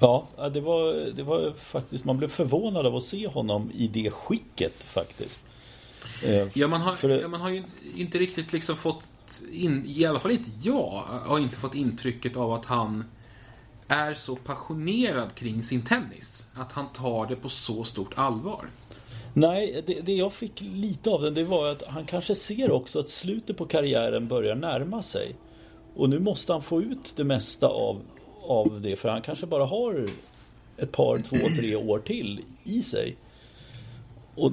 Ja, 0.00 0.26
det 0.52 0.60
var, 0.60 0.94
det 0.94 1.22
var 1.22 1.52
faktiskt, 1.52 2.04
man 2.04 2.18
blev 2.18 2.28
förvånad 2.28 2.86
av 2.86 2.96
att 2.96 3.02
se 3.02 3.26
honom 3.26 3.70
i 3.74 3.88
det 3.88 4.10
skicket 4.10 4.84
faktiskt. 4.84 5.40
Eh, 6.24 6.46
ja, 6.54 6.68
man 6.68 6.80
har, 6.80 6.96
För, 6.96 7.08
ja, 7.08 7.28
man 7.28 7.40
har 7.40 7.50
ju 7.50 7.62
inte 7.96 8.18
riktigt 8.18 8.52
liksom 8.52 8.76
fått 8.76 9.04
in, 9.52 9.84
i 9.86 10.04
alla 10.04 10.18
fall 10.18 10.30
inte 10.30 10.50
jag, 10.62 11.02
har 11.26 11.38
inte 11.38 11.58
fått 11.58 11.74
intrycket 11.74 12.36
av 12.36 12.52
att 12.52 12.64
han 12.64 13.04
är 13.88 14.14
så 14.14 14.36
passionerad 14.36 15.34
kring 15.34 15.62
sin 15.62 15.82
tennis. 15.82 16.46
Att 16.54 16.72
han 16.72 16.88
tar 16.92 17.26
det 17.26 17.36
på 17.36 17.48
så 17.48 17.84
stort 17.84 18.18
allvar. 18.18 18.70
Nej, 19.34 19.82
det, 19.86 20.00
det, 20.00 20.12
jag 20.12 20.32
fick 20.32 20.60
lite 20.60 21.10
av 21.10 21.22
den 21.22 21.34
det 21.34 21.44
var 21.44 21.72
att 21.72 21.82
han 21.82 22.06
kanske 22.06 22.34
ser 22.34 22.70
också 22.70 22.98
att 22.98 23.08
slutet 23.08 23.56
på 23.56 23.66
karriären 23.66 24.28
börjar 24.28 24.54
närma 24.54 25.02
sig. 25.02 25.36
Och 25.94 26.08
nu 26.08 26.18
måste 26.18 26.52
han 26.52 26.62
få 26.62 26.82
ut 26.82 27.12
det 27.16 27.24
mesta 27.24 27.66
av 27.66 28.02
av 28.48 28.80
det 28.80 28.96
för 28.96 29.08
han 29.08 29.22
kanske 29.22 29.46
bara 29.46 29.64
har 29.64 30.06
ett 30.76 30.92
par, 30.92 31.18
två, 31.18 31.36
tre 31.56 31.76
år 31.76 31.98
till 31.98 32.40
i 32.64 32.82
sig. 32.82 33.16
Och 34.34 34.52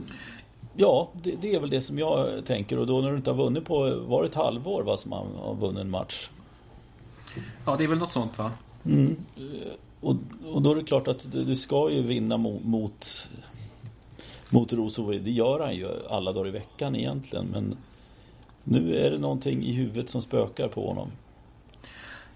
Ja, 0.77 1.09
det, 1.23 1.35
det, 1.41 1.55
är 1.55 1.59
väl 1.59 1.69
det 1.69 1.81
som 1.81 1.99
jag 1.99 2.45
tänker 2.45 2.79
och 2.79 2.87
då 2.87 3.01
när 3.01 3.11
du 3.11 3.17
inte 3.17 3.31
har 3.31 3.37
vunnit 3.37 3.65
på, 3.65 3.95
var 4.07 4.21
det 4.21 4.27
ett 4.27 4.35
halvår 4.35 4.83
va, 4.83 4.97
som 4.97 5.09
man 5.09 5.27
har 5.35 5.55
vunnit 5.55 5.81
en 5.81 5.89
match? 5.89 6.29
Ja, 7.65 7.75
det 7.77 7.83
är 7.83 7.87
väl 7.87 7.97
något 7.97 8.11
sånt 8.11 8.37
va? 8.37 8.51
Mm. 8.85 9.15
Och, 10.01 10.15
och 10.51 10.61
då 10.61 10.71
är 10.71 10.75
det 10.75 10.83
klart 10.83 11.07
att 11.07 11.31
du, 11.31 11.43
du 11.43 11.55
ska 11.55 11.91
ju 11.91 12.01
vinna 12.01 12.37
mot, 12.37 12.63
mot, 12.63 13.29
mot 14.49 14.73
Rosovo. 14.73 15.11
Det 15.11 15.31
gör 15.31 15.59
han 15.59 15.75
ju 15.75 16.07
alla 16.09 16.31
dagar 16.31 16.47
i 16.47 16.51
veckan 16.51 16.95
egentligen 16.95 17.45
men 17.45 17.77
nu 18.63 18.97
är 18.97 19.11
det 19.11 19.17
någonting 19.17 19.63
i 19.63 19.71
huvudet 19.71 20.09
som 20.09 20.21
spökar 20.21 20.67
på 20.67 20.87
honom. 20.87 21.11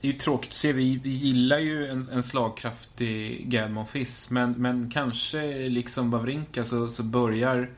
Det 0.01 0.07
är 0.07 0.11
ju 0.11 0.17
tråkigt 0.17 0.49
att 0.49 0.55
se. 0.55 0.73
Vi, 0.73 0.99
vi 1.03 1.09
gillar 1.09 1.59
ju 1.59 1.87
en, 1.87 2.09
en 2.09 2.23
slagkraftig 2.23 3.49
Gadmon 3.49 3.87
Fiss. 3.87 4.31
Men, 4.31 4.51
men 4.51 4.91
kanske 4.93 5.69
liksom 5.69 6.11
Wawrinka 6.11 6.65
så, 6.65 6.89
så 6.89 7.03
börjar 7.03 7.69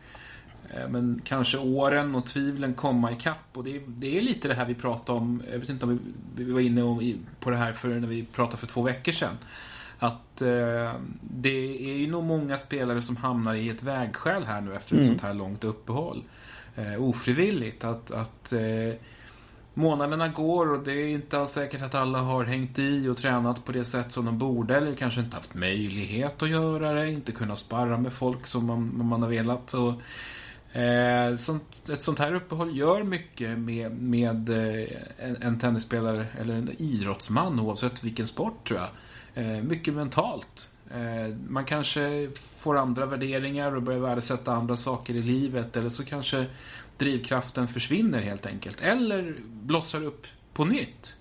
eh, 0.74 0.90
men 0.90 1.22
kanske 1.26 1.58
åren 1.58 2.16
och 2.16 2.26
tvivlen 2.26 2.74
komma 2.74 3.12
ikapp. 3.12 3.38
Och 3.54 3.64
det, 3.64 3.82
det 3.88 4.18
är 4.18 4.22
lite 4.22 4.48
det 4.48 4.54
här 4.54 4.66
vi 4.66 4.76
pratade 4.76 5.20
om. 5.20 5.44
Jag 5.52 5.60
vet 5.60 5.70
inte 5.70 5.86
om 5.86 6.00
vi, 6.36 6.44
vi 6.44 6.52
var 6.52 6.60
inne 6.60 7.16
på 7.40 7.50
det 7.50 7.58
här 7.58 7.74
för 7.74 7.88
när 7.88 8.08
vi 8.08 8.24
pratade 8.24 8.58
för 8.58 8.68
två 8.68 8.82
veckor 8.82 9.12
sedan. 9.12 9.38
Att 10.00 10.42
eh, 10.42 10.94
det 11.22 11.92
är 11.92 11.98
ju 11.98 12.12
nog 12.12 12.24
många 12.24 12.58
spelare 12.58 13.02
som 13.02 13.16
hamnar 13.16 13.54
i 13.54 13.70
ett 13.70 13.84
vägskäl 13.84 14.46
här 14.46 14.62
nu 14.62 14.76
efter 14.76 14.96
ett 14.96 15.02
mm. 15.02 15.08
sånt 15.08 15.22
här 15.22 15.34
långt 15.34 15.64
uppehåll. 15.64 16.24
Eh, 16.76 17.04
ofrivilligt. 17.04 17.84
Att, 17.84 18.12
att 18.12 18.54
eh, 18.54 18.94
månaderna 19.74 20.28
går 20.28 20.72
och 20.72 20.84
det 20.84 20.94
är 20.94 21.08
inte 21.08 21.40
alls 21.40 21.52
säkert 21.52 21.82
att 21.82 21.96
alla 21.96 22.20
har 22.20 22.44
hängt 22.44 22.80
i 22.80 23.08
och 23.08 23.18
tränat 23.18 23.66
på 23.66 23.72
det 23.72 23.86
sätt 23.86 24.12
som 24.12 24.26
de 24.26 24.38
borde 24.38 24.78
eller 24.78 24.96
kanske 24.96 25.22
inte 25.22 25.36
haft 25.36 25.54
möjlighet 25.54 26.42
att 26.42 26.50
göra 26.50 26.94
det, 26.94 27.12
inte 27.12 27.32
kunnat 27.32 27.60
sparra 27.60 27.98
med 27.98 28.14
folk 28.14 28.48
som 28.48 28.66
man, 28.66 29.08
man 29.08 29.22
har 29.22 29.30
velat. 29.30 29.74
Och, 29.74 29.94
eh, 30.80 31.36
sånt, 31.36 31.90
ett 31.94 32.02
sånt 32.02 32.20
här 32.20 32.34
uppehåll 32.34 32.78
gör 32.78 33.04
mycket 33.04 33.60
med, 33.60 34.02
med 34.02 34.50
eh, 34.50 34.88
en, 35.18 35.36
en 35.42 35.60
tennisspelare 35.60 36.28
eller 36.42 36.54
en 36.54 36.70
idrottsman 36.78 37.60
oavsett 37.60 38.04
vilken 38.04 38.28
sport 38.28 38.68
tror 38.68 38.80
jag. 38.80 38.90
Eh, 39.34 39.64
mycket 39.64 39.94
mentalt. 39.94 40.70
Eh, 40.94 41.36
man 41.48 41.66
kanske 41.66 42.30
får 42.60 42.78
andra 42.78 43.06
värderingar 43.06 43.76
och 43.76 43.82
börjar 43.82 44.00
värdesätta 44.00 44.54
andra 44.54 44.78
saker 44.78 45.14
i 45.14 45.22
livet 45.22 45.78
eller 45.78 45.90
så 45.90 46.06
kanske 46.06 46.46
drivkraften 47.02 47.68
försvinner 47.68 48.22
helt 48.22 48.46
enkelt. 48.46 48.82
Eller 48.82 49.36
blossar 49.48 50.04
upp 50.04 50.28
på 50.54 50.66
nytt. 50.66 51.16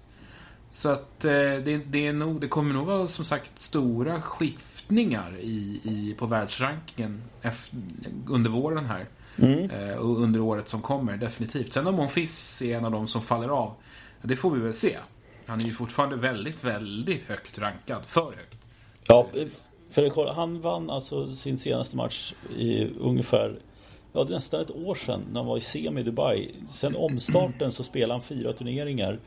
Så 0.72 0.88
att 0.88 1.24
eh, 1.24 1.30
det, 1.30 1.80
det, 1.86 2.06
är 2.06 2.12
nog, 2.12 2.40
det 2.40 2.48
kommer 2.48 2.74
nog 2.74 2.86
vara 2.86 3.06
som 3.06 3.24
sagt 3.24 3.58
stora 3.58 4.22
skiftningar 4.22 5.36
i, 5.40 5.80
i, 5.84 6.14
på 6.18 6.26
världsrankingen 6.26 7.22
efter, 7.42 7.78
under 8.28 8.50
våren 8.50 8.84
här. 8.84 9.06
Mm. 9.36 9.70
Eh, 9.70 9.96
och 9.96 10.22
under 10.22 10.40
året 10.40 10.68
som 10.68 10.82
kommer, 10.82 11.16
definitivt. 11.16 11.72
Sen 11.72 11.86
om 11.86 11.94
Monfils 11.94 12.62
är 12.62 12.76
en 12.76 12.84
av 12.84 12.92
de 12.92 13.08
som 13.08 13.22
faller 13.22 13.48
av, 13.48 13.74
det 14.22 14.36
får 14.36 14.50
vi 14.50 14.60
väl 14.60 14.74
se. 14.74 14.96
Han 15.46 15.60
är 15.60 15.64
ju 15.64 15.72
fortfarande 15.72 16.16
väldigt, 16.16 16.64
väldigt 16.64 17.22
högt 17.22 17.58
rankad. 17.58 18.02
För 18.06 18.32
högt. 18.32 18.66
Ja, 19.06 19.28
för 19.90 20.34
han 20.34 20.60
vann 20.60 20.90
alltså 20.90 21.34
sin 21.34 21.58
senaste 21.58 21.96
match 21.96 22.32
i 22.56 22.84
ungefär 22.84 23.58
ja, 24.12 24.24
det 24.24 24.32
är 24.32 24.34
nästan 24.34 24.60
ett 24.60 24.70
år 24.70 24.94
sedan 24.94 25.24
när 25.32 25.40
han 25.40 25.46
var 25.46 25.56
i 25.56 25.60
semi 25.60 26.00
i 26.00 26.04
Dubai. 26.04 26.54
Sen 26.68 26.96
omstarten 26.96 27.72
så 27.72 27.82
spelade 27.82 28.12
han 28.12 28.22
fyra 28.22 28.52
turneringar. 28.52 29.18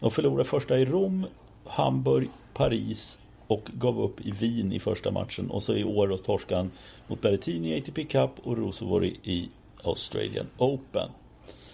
De 0.00 0.10
förlorade 0.10 0.44
första 0.44 0.78
i 0.78 0.84
Rom, 0.84 1.26
Hamburg, 1.64 2.28
Paris 2.54 3.18
och 3.46 3.70
gav 3.72 4.00
upp 4.00 4.20
i 4.20 4.30
Wien 4.30 4.72
i 4.72 4.80
första 4.80 5.10
matchen. 5.10 5.50
Och 5.50 5.62
så 5.62 5.74
i 5.74 5.84
år 5.84 6.08
då 6.08 6.18
torskade 6.18 6.60
han 6.60 6.70
mot 7.06 7.20
Berrettini 7.20 7.74
i 7.74 7.78
ATP 7.78 8.04
Cup 8.04 8.30
och 8.42 8.56
Rosovori 8.56 9.20
i 9.22 9.48
Australian 9.84 10.46
Open. 10.58 11.08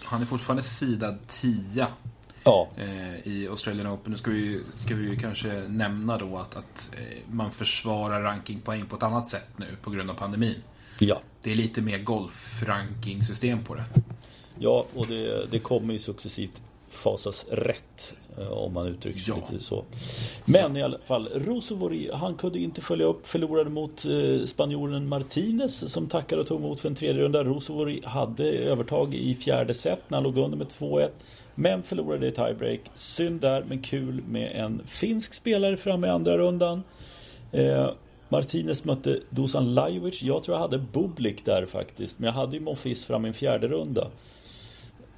Han 0.03 0.21
är 0.21 0.25
fortfarande 0.25 0.63
sidad 0.63 1.17
10 1.27 1.87
ja. 2.43 2.67
Eh, 2.75 3.27
i 3.27 3.47
Australian 3.49 3.87
Open. 3.87 4.11
Nu 4.11 4.17
ska 4.17 4.31
vi, 4.31 4.61
ska 4.75 4.95
vi 4.95 5.17
kanske 5.17 5.47
nämna 5.67 6.17
då 6.17 6.37
att, 6.37 6.55
att 6.55 6.89
eh, 6.97 7.17
man 7.31 7.51
försvarar 7.51 8.21
rankingpoäng 8.21 8.85
på 8.85 8.95
ett 8.95 9.03
annat 9.03 9.27
sätt 9.27 9.47
nu 9.57 9.65
på 9.81 9.89
grund 9.89 10.09
av 10.09 10.13
pandemin. 10.13 10.55
Ja. 11.03 11.21
Det 11.43 11.51
är 11.51 11.55
lite 11.55 11.81
mer 11.81 11.97
golfrankingsystem 11.97 13.63
på 13.63 13.75
det. 13.75 13.83
Ja, 14.59 14.85
och 14.95 15.07
det, 15.07 15.45
det 15.51 15.59
kommer 15.59 15.93
ju 15.93 15.99
successivt 15.99 16.61
fasas 16.89 17.45
rätt. 17.51 18.13
Eh, 18.37 18.51
om 18.51 18.73
man 18.73 18.87
uttrycker 18.87 19.19
sig 19.19 19.33
Ja. 19.37 19.47
lite 19.51 19.63
så. 19.63 19.83
Men 20.45 20.77
i 20.77 20.83
alla 20.83 20.97
fall, 21.05 21.29
Rosovori, 21.35 22.09
han 22.13 22.35
kunde 22.35 22.59
inte 22.59 22.81
följa 22.81 23.05
upp, 23.05 23.27
förlorade 23.27 23.69
mot 23.69 24.05
eh, 24.05 24.45
spanjoren 24.45 25.07
Martinez 25.07 25.91
som 25.91 26.07
tackade 26.07 26.41
och 26.41 26.47
tog 26.47 26.59
emot 26.59 26.79
för 26.79 26.89
en 26.89 26.95
tredje 26.95 27.21
runda. 27.21 27.43
Rosovori 27.43 28.01
hade 28.05 28.45
övertag 28.51 29.13
i 29.15 29.35
fjärde 29.35 29.73
set 29.73 29.99
när 30.07 30.17
han 30.17 30.23
låg 30.23 30.37
under 30.37 30.57
med 30.57 30.67
2-1. 30.67 31.09
Men 31.55 31.83
förlorade 31.83 32.27
i 32.27 32.31
tiebreak. 32.31 32.79
Synd 32.95 33.41
där, 33.41 33.63
men 33.67 33.81
kul 33.81 34.21
med 34.29 34.51
en 34.55 34.81
finsk 34.87 35.33
spelare 35.33 35.77
fram 35.77 36.05
i 36.05 36.07
andra 36.07 36.37
rundan. 36.37 36.83
Martinez 38.31 38.83
mötte 38.85 39.19
Dusan 39.29 39.73
Lajovic. 39.73 40.23
Jag 40.23 40.43
tror 40.43 40.55
jag 40.57 40.61
hade 40.61 40.77
Bublik 40.77 41.45
där 41.45 41.65
faktiskt. 41.65 42.19
Men 42.19 42.25
jag 42.27 42.33
hade 42.33 42.53
ju 42.57 42.63
Monfils 42.63 43.05
fram 43.05 43.25
i 43.25 43.27
en 43.27 43.33
fjärde 43.33 43.67
runda. 43.67 44.07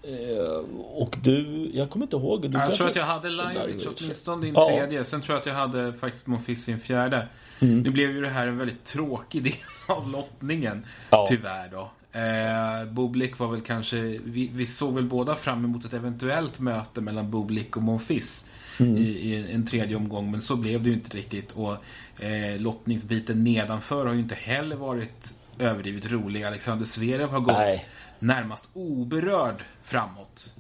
Eh, 0.03 0.63
och 0.93 1.15
du, 1.24 1.70
jag 1.74 1.89
kommer 1.89 2.05
inte 2.05 2.15
ihåg. 2.15 2.41
Du 2.41 2.48
Jag 2.48 2.53
kanske- 2.62 2.77
tror 2.77 2.89
att 2.89 2.96
jag 2.96 3.03
hade 3.03 3.29
Lajovic 3.29 3.84
Lajovic. 3.86 4.01
åtminstone 4.01 4.46
i 4.46 4.50
en 4.50 4.55
Ja. 4.55 4.67
tredje. 4.67 5.03
Sen 5.03 5.22
tror 5.22 5.34
jag 5.34 5.39
att 5.39 5.46
jag 5.46 5.53
hade 5.53 5.93
faktiskt 5.93 6.27
Monfils 6.27 6.70
i 6.70 6.72
en 6.72 6.79
fjärde. 6.79 7.27
Mm. 7.60 7.82
Nu 7.82 7.89
blev 7.89 8.12
ju 8.12 8.22
det 8.22 8.29
här 8.29 8.48
en 8.48 8.58
väldigt 8.58 8.84
tråkig 8.86 9.43
del 9.43 9.53
av 9.88 10.10
lottningen. 10.10 10.86
Ja. 11.10 11.25
Tyvärr 11.29 11.70
då. 11.72 11.89
Eh, 12.20 12.86
Bublik 12.93 13.38
var 13.39 13.48
väl 13.48 13.62
kanske... 13.62 13.98
Vi, 14.25 14.50
vi 14.53 14.65
såg 14.67 14.93
väl 14.96 15.03
båda 15.03 15.36
fram 15.36 15.65
emot 15.65 15.86
ett 15.86 15.93
eventuellt 15.93 16.60
möte 16.60 17.01
mellan 17.01 17.32
Bublik 17.32 17.77
och 17.77 17.84
Monfils. 17.84 18.50
Mm. 18.80 18.98
I, 18.98 19.01
I 19.01 19.51
en 19.51 19.65
tredje 19.65 19.96
omgång, 19.96 20.32
men 20.32 20.42
så 20.42 20.56
blev 20.56 20.84
det 20.84 20.89
ju 20.89 20.96
inte 20.96 21.18
riktigt. 21.18 21.51
Och 21.51 21.77
eh, 22.24 22.62
lottningsbiten 22.62 23.44
nedanför 23.44 24.06
har 24.06 24.13
ju 24.13 24.20
inte 24.20 24.36
heller 24.36 24.75
varit 24.75 25.34
överdrivet 25.60 26.12
rolig. 26.12 26.44
Alexander 26.44 26.86
Zverev 26.86 27.30
har 27.30 27.39
gått 27.39 27.58
Nej. 27.58 27.86
närmast 28.20 28.70
oberörd 28.74 29.63
framåt. 29.84 30.53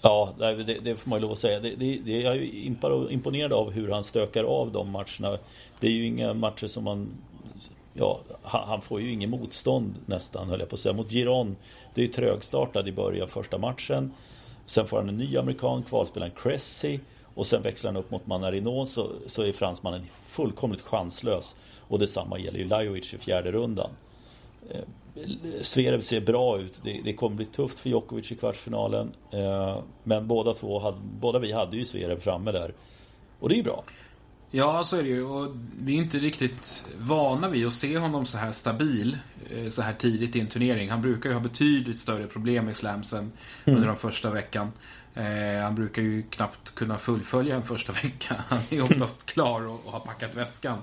Ja, 0.00 0.34
det, 0.38 0.64
det 0.64 0.96
får 0.96 1.10
man 1.10 1.18
ju 1.18 1.22
lov 1.22 1.32
att 1.32 1.38
säga. 1.38 1.60
Det, 1.60 1.70
det, 1.76 1.98
det, 2.04 2.20
jag 2.20 2.36
är 2.36 3.10
imponerad 3.12 3.52
av 3.52 3.70
hur 3.70 3.90
han 3.90 4.04
stökar 4.04 4.44
av 4.44 4.72
de 4.72 4.90
matcherna. 4.90 5.38
Det 5.80 5.86
är 5.86 5.90
ju 5.90 6.06
inga 6.06 6.34
matcher 6.34 6.66
som 6.66 6.84
man... 6.84 7.08
Ja, 7.92 8.20
han, 8.42 8.68
han 8.68 8.80
får 8.80 9.00
ju 9.00 9.12
ingen 9.12 9.30
motstånd 9.30 9.94
nästan, 10.06 10.48
höll 10.48 10.60
jag 10.60 10.68
på 10.68 10.74
att 10.74 10.80
säga. 10.80 10.92
Mot 10.92 11.10
Giron, 11.10 11.56
det 11.94 12.00
är 12.00 12.06
ju 12.06 12.12
trögstartad 12.12 12.88
i 12.88 12.92
början 12.92 13.28
första 13.28 13.58
matchen. 13.58 14.12
Sen 14.66 14.86
får 14.86 14.96
han 14.96 15.08
en 15.08 15.16
ny 15.16 15.36
amerikan, 15.36 15.82
kvalspelaren 15.82 16.32
Cressy. 16.42 16.98
Och 17.38 17.46
sen 17.46 17.62
växlar 17.62 17.92
han 17.92 17.96
upp 17.96 18.10
mot 18.10 18.26
Manarino 18.26 18.86
så, 18.86 19.12
så 19.26 19.42
är 19.42 19.52
fransmannen 19.52 20.06
fullkomligt 20.26 20.82
chanslös. 20.82 21.56
Och 21.88 21.98
detsamma 21.98 22.38
gäller 22.38 22.58
ju 22.58 22.64
Lajovic 22.64 23.14
i 23.14 23.18
fjärde 23.18 23.52
rundan. 23.52 23.90
Eh, 24.70 24.80
Zverev 25.60 26.00
ser 26.00 26.20
bra 26.20 26.58
ut. 26.58 26.80
Det, 26.84 27.00
det 27.04 27.12
kommer 27.12 27.36
bli 27.36 27.46
tufft 27.46 27.78
för 27.78 27.90
Djokovic 27.90 28.32
i 28.32 28.36
kvartsfinalen. 28.36 29.12
Eh, 29.30 29.78
men 30.04 30.26
båda 30.26 30.52
två 30.52 30.78
hade, 30.78 30.96
båda 31.20 31.38
vi 31.38 31.52
hade 31.52 31.76
ju 31.76 31.84
Zverev 31.84 32.20
framme 32.20 32.52
där. 32.52 32.74
Och 33.40 33.48
det 33.48 33.54
är 33.54 33.56
ju 33.56 33.62
bra. 33.62 33.84
Ja, 34.50 34.84
så 34.84 34.96
är 34.96 35.02
det 35.02 35.08
ju. 35.08 35.24
Och 35.24 35.56
vi 35.80 35.94
är 35.94 35.98
inte 35.98 36.18
riktigt 36.18 36.88
vana 36.98 37.48
vid 37.48 37.66
att 37.66 37.74
se 37.74 37.98
honom 37.98 38.26
så 38.26 38.38
här 38.38 38.52
stabil 38.52 39.18
eh, 39.50 39.68
så 39.68 39.82
här 39.82 39.92
tidigt 39.92 40.36
i 40.36 40.40
en 40.40 40.48
turnering. 40.48 40.90
Han 40.90 41.02
brukar 41.02 41.30
ju 41.30 41.34
ha 41.34 41.42
betydligt 41.42 42.00
större 42.00 42.26
problem 42.26 42.68
i 42.68 42.74
slamsen 42.74 43.32
under 43.64 43.86
den 43.86 43.96
första 43.96 44.30
veckan. 44.30 44.72
Eh, 45.18 45.62
han 45.62 45.74
brukar 45.74 46.02
ju 46.02 46.22
knappt 46.22 46.74
kunna 46.74 46.98
fullfölja 46.98 47.56
en 47.56 47.62
första 47.64 47.92
vecka. 48.02 48.36
Han 48.48 48.58
är 48.70 48.82
oftast 48.82 49.26
klar 49.26 49.60
och, 49.66 49.86
och 49.86 49.92
har 49.92 50.00
packat 50.00 50.34
väskan 50.36 50.78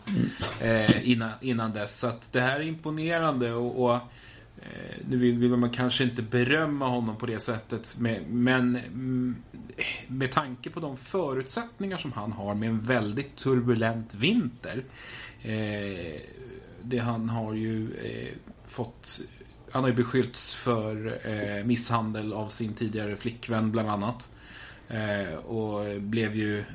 eh, 0.62 1.10
innan, 1.12 1.32
innan 1.42 1.74
dess. 1.74 2.00
Så 2.00 2.08
att 2.08 2.34
det 2.34 2.42
här 2.42 2.60
är 2.60 2.64
imponerande 2.64 3.54
och, 3.54 3.84
och 3.86 3.96
eh, 3.96 4.96
nu 5.10 5.18
vill, 5.18 5.38
vill 5.38 5.56
man 5.56 5.70
kanske 5.70 6.04
inte 6.04 6.22
berömma 6.22 6.88
honom 6.88 7.16
på 7.16 7.26
det 7.26 7.40
sättet. 7.40 7.96
med- 8.00 8.24
Men 8.30 8.76
mm, 8.76 9.36
med 10.08 10.32
tanke 10.32 10.70
på 10.70 10.80
de 10.80 10.98
förutsättningar 10.98 11.98
som 11.98 12.12
han 12.12 12.32
har 12.32 12.56
med 12.56 12.70
en 12.70 12.80
väldigt 12.80 13.36
turbulent 13.36 14.14
vinter. 14.14 14.84
Eh, 15.42 16.22
det 16.84 16.98
han 16.98 17.30
har 17.30 17.54
ju 17.54 17.94
eh, 18.04 18.34
fått 18.68 19.20
han 19.76 19.84
har 19.84 19.90
ju 19.90 19.96
beskyllts 19.96 20.54
för 20.54 21.20
eh, 21.24 21.64
misshandel 21.66 22.34
av 22.34 22.50
sin 22.50 22.74
tidigare 22.74 23.16
flickvän 23.16 23.72
bland 23.72 23.90
annat. 23.90 24.30
Eh, 24.88 25.36
och 25.36 26.02
blev 26.02 26.36
ju 26.36 26.60
eh, 26.60 26.66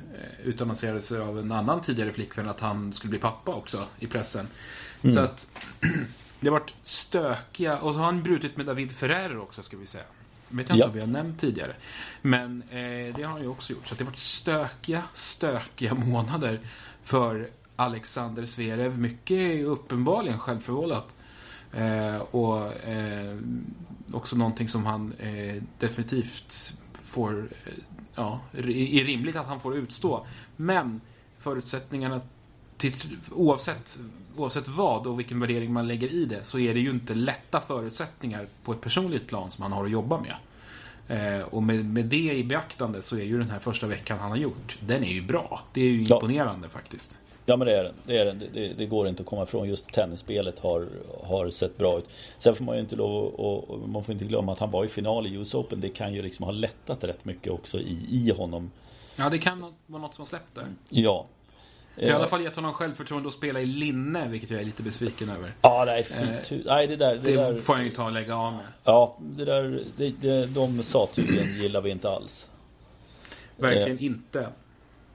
utannonserade 0.43 1.01
sig 1.01 1.19
av 1.19 1.39
en 1.39 1.51
annan 1.51 1.81
tidigare 1.81 2.11
flickvän 2.11 2.49
att 2.49 2.59
han 2.59 2.93
skulle 2.93 3.09
bli 3.09 3.19
pappa 3.19 3.53
också 3.53 3.85
i 3.99 4.07
pressen. 4.07 4.47
Så 5.13 5.19
att 5.19 5.47
det 6.39 6.49
har 6.49 6.59
varit 6.59 6.73
stökiga, 6.83 7.79
och 7.79 7.93
så 7.93 7.99
har 7.99 8.05
han 8.05 8.23
brutit 8.23 8.57
med 8.57 8.65
David 8.65 8.91
Ferrer 8.91 9.39
också 9.39 9.63
ska 9.63 9.77
vi 9.77 9.85
säga. 9.85 10.03
Det 10.49 10.57
vet 10.57 10.69
jag 10.69 10.75
inte 10.75 10.83
Ja. 10.83 10.87
om 10.87 10.93
vi 10.93 10.99
har 10.99 11.07
nämnt 11.07 11.39
tidigare. 11.39 11.75
Men 12.21 12.63
eh, 12.69 13.15
det 13.15 13.23
har 13.23 13.31
han 13.31 13.41
ju 13.41 13.47
också 13.47 13.73
gjort. 13.73 13.87
Så 13.87 13.95
det 13.95 14.03
har 14.03 14.11
varit 14.11 14.19
stökiga, 14.19 15.03
stökiga 15.13 15.93
månader 16.05 16.59
för 17.03 17.49
Alexander 17.75 18.45
Zverev. 18.45 18.99
Mycket 18.99 19.37
är 19.37 19.63
uppenbarligen 19.63 20.39
självförvållat. 20.39 21.15
Eh, 21.73 22.15
och 22.15 22.73
eh, 22.83 23.37
också 24.13 24.35
någonting 24.35 24.67
som 24.67 24.85
han 24.85 25.13
eh, 25.19 25.63
definitivt 25.79 26.73
får, 27.05 27.49
ja, 28.15 28.39
är 28.53 29.03
rimligt 29.05 29.35
att 29.35 29.47
han 29.47 29.59
får 29.59 29.75
utstå. 29.75 30.25
Men 30.55 31.01
förutsättningarna, 31.39 32.21
till, 32.77 32.93
oavsett, 33.31 33.99
oavsett 34.37 34.67
vad 34.67 35.07
och 35.07 35.19
vilken 35.19 35.39
värdering 35.39 35.73
man 35.73 35.87
lägger 35.87 36.07
i 36.07 36.25
det, 36.25 36.43
så 36.43 36.59
är 36.59 36.73
det 36.73 36.79
ju 36.79 36.89
inte 36.89 37.15
lätta 37.15 37.61
förutsättningar 37.61 38.47
på 38.63 38.71
ett 38.71 38.81
personligt 38.81 39.27
plan 39.27 39.51
som 39.51 39.61
han 39.61 39.71
har 39.71 39.85
att 39.85 39.91
jobba 39.91 40.21
med. 40.21 40.35
Eh, 41.07 41.41
och 41.41 41.63
med, 41.63 41.85
med 41.85 42.05
det 42.05 42.33
i 42.33 42.43
beaktande 42.43 43.01
så 43.01 43.17
är 43.17 43.23
ju 43.23 43.39
den 43.39 43.49
här 43.49 43.59
första 43.59 43.87
veckan 43.87 44.19
han 44.19 44.29
har 44.29 44.37
gjort, 44.37 44.77
den 44.87 45.03
är 45.03 45.13
ju 45.13 45.21
bra. 45.21 45.61
Det 45.73 45.81
är 45.81 45.85
ju 45.89 46.03
Ja. 46.03 46.15
imponerande 46.15 46.69
faktiskt. 46.69 47.17
Ja 47.45 47.57
men 47.57 47.67
det 47.67 47.77
är 47.77 47.83
den. 47.83 47.93
Det, 48.05 48.17
är 48.17 48.25
den. 48.25 48.43
Det, 48.53 48.67
det, 48.67 48.85
går 48.85 49.07
inte 49.07 49.23
att 49.23 49.29
komma 49.29 49.43
ifrån. 49.43 49.69
Just 49.69 49.87
tennisspelet 49.93 50.59
har, 50.59 50.87
har 51.23 51.49
sett 51.49 51.77
bra 51.77 51.97
ut. 51.97 52.05
Sen 52.39 52.55
får 52.55 52.65
man 52.65 52.75
ju 52.75 52.81
inte 52.81 52.95
lov 52.95 53.25
och, 53.25 53.89
man 53.89 54.03
får 54.03 54.13
inte 54.13 54.25
glömma 54.25 54.51
att 54.51 54.59
han 54.59 54.71
var 54.71 54.85
i 54.85 54.87
final 54.87 55.27
i 55.27 55.33
US 55.33 55.55
Open. 55.55 55.81
Det 55.81 55.89
kan 55.89 56.13
ju 56.13 56.21
liksom 56.21 56.45
ha 56.45 56.51
lättat 56.51 57.03
rätt 57.03 57.25
mycket 57.25 57.53
också 57.53 57.79
i, 57.79 58.05
i 58.09 58.31
honom. 58.31 58.71
Ja, 59.15 59.29
det 59.29 59.37
kan 59.37 59.73
vara 59.87 60.01
något 60.01 60.15
som 60.15 60.21
har 60.21 60.27
släppt 60.27 60.55
där. 60.55 60.65
Ja. 60.89 61.25
Det 61.95 62.05
har 62.05 62.11
i 62.11 62.13
alla 62.15 62.23
Eh, 62.23 62.29
fall 62.29 62.41
gett 62.43 62.55
honom 62.55 62.73
självförtroende 62.73 63.27
att 63.27 63.33
spela 63.33 63.61
i 63.61 63.65
linne, 63.65 64.27
vilket 64.27 64.49
jag 64.49 64.61
är 64.61 64.65
lite 64.65 64.83
besviken 64.83 65.29
över. 65.29 65.53
Ja, 65.61 65.83
nej, 65.85 66.03
fy, 66.03 66.55
Eh, 66.55 66.61
nej 66.65 66.87
det 66.87 66.95
där. 66.95 67.15
Det, 67.15 67.21
Det 67.21 67.35
där 67.35 67.59
får 67.59 67.73
han 67.73 67.83
ju 67.83 67.89
ta 67.89 68.05
och 68.05 68.11
lägga 68.11 68.35
av 68.35 68.53
med. 68.53 68.65
Ja, 68.83 69.17
det 69.19 69.45
där. 69.45 69.83
Det, 69.97 70.09
det, 70.09 70.45
de 70.45 70.83
sa 70.83 71.07
tydligen 71.13 71.61
gillar 71.61 71.81
vi 71.81 71.89
inte 71.89 72.09
alls. 72.09 72.47
Verkligen 73.57 73.99
inte. 73.99 74.47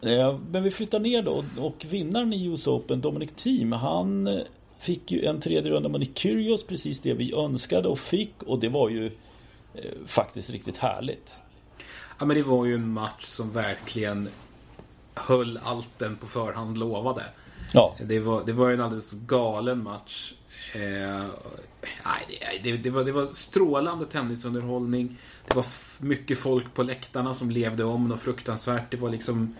Eh, 0.00 0.38
Men 0.50 0.62
vi 0.62 0.70
flyttar 0.70 0.98
ner 1.00 1.22
då 1.22 1.44
och 1.58 1.86
vinnaren 1.88 2.32
i 2.32 2.44
US 2.44 2.66
Open, 2.66 3.00
Dominic 3.00 3.30
Thiem, 3.36 3.72
han 3.72 4.26
eh, 4.26 4.40
fick 4.78 5.12
ju 5.12 5.24
en 5.24 5.40
tredje 5.40 5.70
runda 5.70 5.88
Nick 5.88 6.18
Kyrgios, 6.18 6.66
precis 6.66 7.00
det 7.00 7.14
vi 7.14 7.34
önskade 7.34 7.88
och 7.88 7.98
fick 7.98 8.42
och 8.42 8.58
det 8.58 8.68
var 8.68 8.88
ju 8.88 9.06
eh, 9.74 9.90
faktiskt 10.06 10.50
riktigt 10.50 10.76
härligt. 10.76 11.34
Ja, 12.18 12.24
men 12.26 12.36
det 12.36 12.42
var 12.42 12.64
ju 12.64 12.74
en 12.74 12.88
match 12.92 13.24
som 13.24 13.52
verkligen 13.52 14.28
höll 15.14 15.58
allt 15.62 15.98
den 15.98 16.16
på 16.16 16.26
förhand 16.26 16.78
lovade. 16.78 17.24
Ja, 17.72 17.96
Det 18.04 18.20
var, 18.20 18.44
det 18.46 18.52
var 18.52 18.70
en 18.70 18.80
alldeles 18.80 19.12
galen 19.12 19.82
match. 19.82 20.34
Eh, 20.74 21.26
nej, 22.04 22.60
det, 22.64 22.76
det, 22.76 22.90
var, 22.90 23.04
det 23.04 23.12
var 23.12 23.26
strålande 23.26 24.06
tennisunderhållning. 24.06 25.16
Det 25.48 25.54
var 25.54 25.66
mycket 26.00 26.38
folk 26.38 26.74
på 26.74 26.82
läktarna 26.82 27.34
som 27.34 27.50
levde 27.50 27.84
om 27.84 28.08
något 28.08 28.20
fruktansvärt. 28.20 28.90
Det 28.90 28.96
var 28.96 29.10
liksom... 29.10 29.54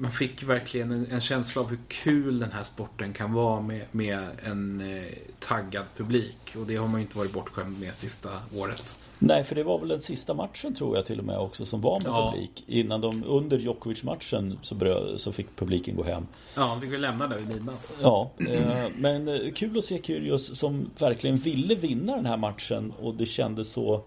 Man 0.00 0.12
fick 0.12 0.42
verkligen 0.42 0.90
en, 0.92 1.06
en 1.10 1.20
känsla 1.20 1.62
av 1.62 1.68
hur 1.70 1.78
kul 1.88 2.38
den 2.38 2.52
här 2.52 2.62
sporten 2.62 3.12
kan 3.12 3.32
vara 3.32 3.60
med, 3.60 3.84
med 3.90 4.28
en 4.44 4.80
eh, 4.80 5.04
taggad 5.38 5.84
publik. 5.96 6.54
Och 6.56 6.66
det 6.66 6.76
har 6.76 6.88
man 6.88 7.00
ju 7.00 7.06
inte 7.06 7.18
varit 7.18 7.32
bortskämd 7.32 7.80
med 7.80 7.94
sista 7.96 8.28
året. 8.56 8.94
nej 9.18 9.44
för 9.44 9.54
det 9.54 9.62
var 9.64 9.78
väl 9.78 9.88
den 9.88 10.00
sista 10.00 10.34
matchen 10.34 10.74
tror 10.74 10.96
jag 10.96 11.06
till 11.06 11.18
och 11.18 11.24
med 11.24 11.38
också 11.38 11.66
som 11.66 11.80
var 11.80 11.92
med 12.04 12.12
Ja. 12.12 12.30
publik. 12.32 12.64
Innan 12.66 13.00
de, 13.00 13.24
under 13.24 13.58
Djokovic-matchen 13.58 14.58
så, 14.62 14.74
brö, 14.74 15.18
så 15.18 15.32
fick 15.32 15.56
publiken 15.56 15.96
gå 15.96 16.04
hem. 16.04 16.26
Ja, 16.56 16.78
vi 16.82 16.86
vill 16.86 17.00
lämna 17.00 17.26
där 17.28 17.36
vid 17.38 17.48
midnatt. 17.48 17.90
Ja, 18.00 18.30
eh, 18.48 18.86
men 18.96 19.28
eh, 19.28 19.52
kul 19.52 19.78
att 19.78 19.84
se 19.84 20.02
Kyrgios 20.02 20.58
som 20.58 20.90
verkligen 20.98 21.36
ville 21.36 21.74
vinna 21.74 22.16
den 22.16 22.26
här 22.26 22.36
matchen 22.36 22.92
och 23.00 23.14
det 23.14 23.26
kändes 23.26 23.72
så 23.72 24.02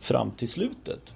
fram 0.00 0.30
till 0.30 0.48
slutet. 0.48 1.14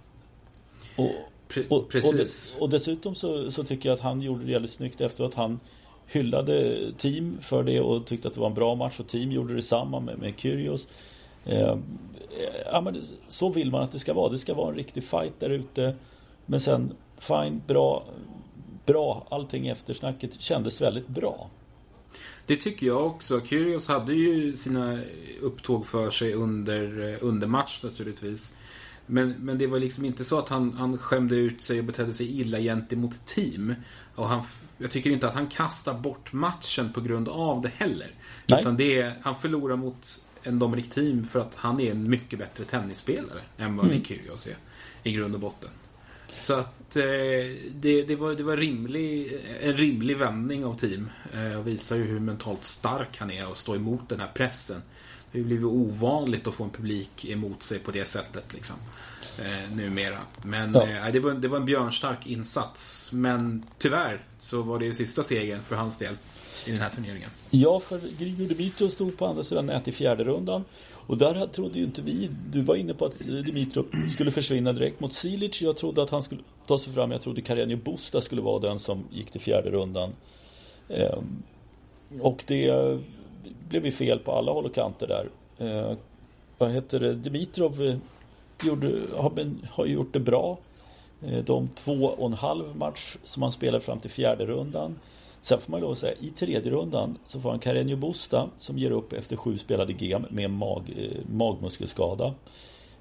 Och, 0.96 1.12
Pre- 1.50 1.68
och, 1.68 1.78
och, 1.78 1.88
precis. 1.88 2.12
dess- 2.14 2.56
och 2.60 2.70
dessutom 2.70 3.14
så, 3.14 3.50
så 3.50 3.64
tycker 3.64 3.88
jag 3.88 3.94
att 3.94 4.00
han 4.00 4.22
gjorde 4.22 4.44
det 4.44 4.52
jävligt 4.52 4.70
snyggt 4.70 5.00
efteråt. 5.00 5.34
Han 5.34 5.60
hyllade 6.06 6.78
team 6.98 7.38
för 7.40 7.62
det 7.62 7.80
och 7.80 8.06
tyckte 8.06 8.28
att 8.28 8.34
det 8.34 8.40
var 8.40 8.48
en 8.48 8.54
bra 8.54 8.74
match 8.74 9.00
och 9.00 9.06
team 9.08 9.32
gjorde 9.32 9.54
detsamma 9.54 10.00
med, 10.00 10.18
med 10.18 10.34
Kyrgios. 10.36 10.88
Eh, 11.44 11.76
ja, 12.72 12.80
men 12.80 13.02
så 13.28 13.48
vill 13.48 13.70
man 13.70 13.82
att 13.82 13.92
det 13.92 13.98
ska 13.98 14.14
vara. 14.14 14.28
Det 14.32 14.38
ska 14.38 14.54
vara 14.54 14.68
en 14.68 14.76
riktig 14.76 15.04
fight 15.04 15.40
där 15.40 15.50
ute. 15.50 15.94
Men 16.46 16.60
sen, 16.60 16.92
fine, 17.18 17.62
bra, 17.66 18.04
bra. 18.86 19.26
Allting 19.30 19.68
eftersnacket 19.68 20.40
kändes 20.40 20.80
väldigt 20.80 21.08
bra. 21.08 21.50
Det 22.46 22.56
tycker 22.56 22.86
jag 22.86 23.06
också. 23.06 23.40
Kyrgios 23.40 23.88
hade 23.88 24.14
ju 24.14 24.52
sina 24.52 25.00
upptåg 25.42 25.86
för 25.86 26.10
sig 26.10 26.34
under, 26.34 27.18
under 27.20 27.46
match 27.46 27.80
naturligtvis. 27.82 28.56
Men, 29.10 29.30
men 29.30 29.58
det 29.58 29.66
var 29.66 29.78
liksom 29.78 30.04
inte 30.04 30.24
så 30.24 30.38
att 30.38 30.48
han, 30.48 30.72
han 30.72 30.98
skämde 30.98 31.36
ut 31.36 31.60
sig 31.62 31.78
och 31.78 31.84
betedde 31.84 32.14
sig 32.14 32.40
illa 32.40 32.58
gentemot 32.58 33.26
team. 33.26 33.74
Och 34.14 34.28
han, 34.28 34.42
jag 34.78 34.90
tycker 34.90 35.10
inte 35.10 35.28
att 35.28 35.34
han 35.34 35.46
kastar 35.46 35.94
bort 35.94 36.32
matchen 36.32 36.92
på 36.92 37.00
grund 37.00 37.28
av 37.28 37.60
det 37.60 37.70
heller. 37.76 38.14
Nej. 38.46 38.60
Utan 38.60 38.76
det 38.76 39.00
är, 39.00 39.14
han 39.22 39.36
förlorar 39.36 39.76
mot 39.76 40.24
en 40.42 40.58
Dominic 40.58 40.88
Team 40.88 41.26
för 41.26 41.40
att 41.40 41.54
han 41.54 41.80
är 41.80 41.90
en 41.90 42.10
mycket 42.10 42.38
bättre 42.38 42.64
tennisspelare 42.64 43.40
än 43.56 43.76
vad 43.76 43.86
Mm. 43.86 43.98
Nick 43.98 44.06
Kyrgios 44.06 44.46
är. 44.46 44.56
I 45.02 45.12
grund 45.12 45.34
och 45.34 45.40
botten. 45.40 45.70
Så 46.42 46.54
att 46.54 46.96
eh, 46.96 47.02
det, 47.74 48.02
det 48.02 48.16
var, 48.16 48.34
det 48.34 48.42
var 48.42 48.56
rimlig, 48.56 49.40
en 49.60 49.76
rimlig 49.76 50.16
vändning 50.16 50.64
av 50.64 50.76
team. 50.76 51.10
Eh, 51.32 51.58
och 51.58 51.66
visar 51.66 51.96
ju 51.96 52.02
hur 52.02 52.20
mentalt 52.20 52.64
stark 52.64 53.18
han 53.18 53.30
är 53.30 53.48
och 53.48 53.56
stå 53.56 53.74
emot 53.74 54.08
den 54.08 54.20
här 54.20 54.30
pressen. 54.34 54.82
Det 55.32 55.38
har 55.38 55.42
ju 55.42 55.44
blivit 55.44 55.66
ovanligt 55.66 56.46
att 56.46 56.54
få 56.54 56.64
en 56.64 56.70
publik 56.70 57.24
emot 57.24 57.62
sig 57.62 57.78
på 57.78 57.90
det 57.90 58.04
sättet 58.04 58.52
liksom. 58.54 58.76
Eh, 59.38 59.76
numera. 59.76 60.18
Men 60.44 60.74
Ja. 60.74 60.86
eh, 61.06 61.12
det, 61.12 61.20
var, 61.20 61.32
det 61.32 61.48
var 61.48 61.56
en 61.56 61.64
björnstark 61.66 62.26
insats. 62.26 63.10
Men 63.12 63.64
tyvärr 63.78 64.24
så 64.38 64.62
var 64.62 64.78
det 64.78 64.94
sista 64.94 65.22
segern 65.22 65.62
för 65.62 65.76
hans 65.76 65.98
del 65.98 66.14
i 66.66 66.70
den 66.70 66.80
här 66.80 66.90
turneringen. 66.90 67.30
Ja, 67.50 67.80
för 67.80 68.00
Grigor 68.18 68.46
Dimitrov 68.46 68.88
stod 68.88 69.18
på 69.18 69.26
andra 69.26 69.42
sidan 69.44 69.66
nät 69.66 69.88
i 69.88 69.92
fjärde 69.92 70.24
rundan. 70.24 70.64
Och 70.92 71.18
där 71.18 71.46
trodde 71.46 71.78
ju 71.78 71.84
inte 71.84 72.02
vi, 72.02 72.30
du 72.52 72.62
var 72.62 72.74
inne 72.76 72.94
på 72.94 73.04
att 73.04 73.18
Dimitrov 73.18 73.86
skulle 74.10 74.30
försvinna 74.30 74.72
direkt 74.72 75.00
mot 75.00 75.12
Silic. 75.12 75.62
Jag 75.62 75.76
trodde 75.76 76.02
att 76.02 76.10
han 76.10 76.22
skulle 76.22 76.40
ta 76.66 76.78
sig 76.78 76.92
fram. 76.92 77.10
Jag 77.10 77.22
trodde 77.22 77.40
Carreño 77.40 77.82
Busta 77.84 78.20
skulle 78.20 78.42
vara 78.42 78.58
den 78.58 78.78
som 78.78 79.04
gick 79.10 79.30
till 79.30 79.40
fjärde 79.40 79.70
rundan. 79.70 80.12
Ehm, 80.88 81.42
och 82.20 82.44
det 82.46 82.98
blev 83.68 83.84
ju 83.86 83.92
fel 83.92 84.18
på 84.18 84.32
alla 84.32 84.52
håll 84.52 84.64
och 84.64 84.74
kanter 84.74 85.06
där. 85.06 85.28
Ehm, 85.58 85.96
vad 86.58 86.70
heter 86.70 87.00
det? 87.00 87.14
Dimitrov 87.14 87.82
eh, 87.82 87.96
gjorde, 88.64 89.00
har, 89.16 89.30
ben- 89.30 89.66
har 89.70 89.86
ju 89.86 89.92
gjort 89.92 90.12
det 90.12 90.20
bra. 90.20 90.58
Eh, 91.26 91.44
De 91.44 91.68
två 91.68 91.92
och 91.92 92.26
en 92.26 92.32
halv 92.32 92.76
match 92.76 93.16
som 93.24 93.42
han 93.42 93.52
spelade 93.52 93.84
fram 93.84 93.98
till 94.00 94.10
fjärde 94.10 94.46
rundan. 94.46 94.96
Sen 95.42 95.60
får 95.60 95.70
man 95.70 95.80
lov 95.80 95.90
att 95.92 95.98
säga, 95.98 96.14
i 96.20 96.30
tredje 96.30 96.70
rundan 96.72 97.18
så 97.26 97.40
får 97.40 97.50
han 97.50 97.60
Carreño 97.60 97.96
Busta 97.96 98.48
som 98.58 98.78
ger 98.78 98.90
upp 98.90 99.12
efter 99.12 99.36
sju 99.36 99.58
spelade 99.58 99.92
game 99.92 100.26
med 100.30 100.50
mag, 100.50 100.82
eh, 100.96 101.18
magmuskelskada. 101.36 102.34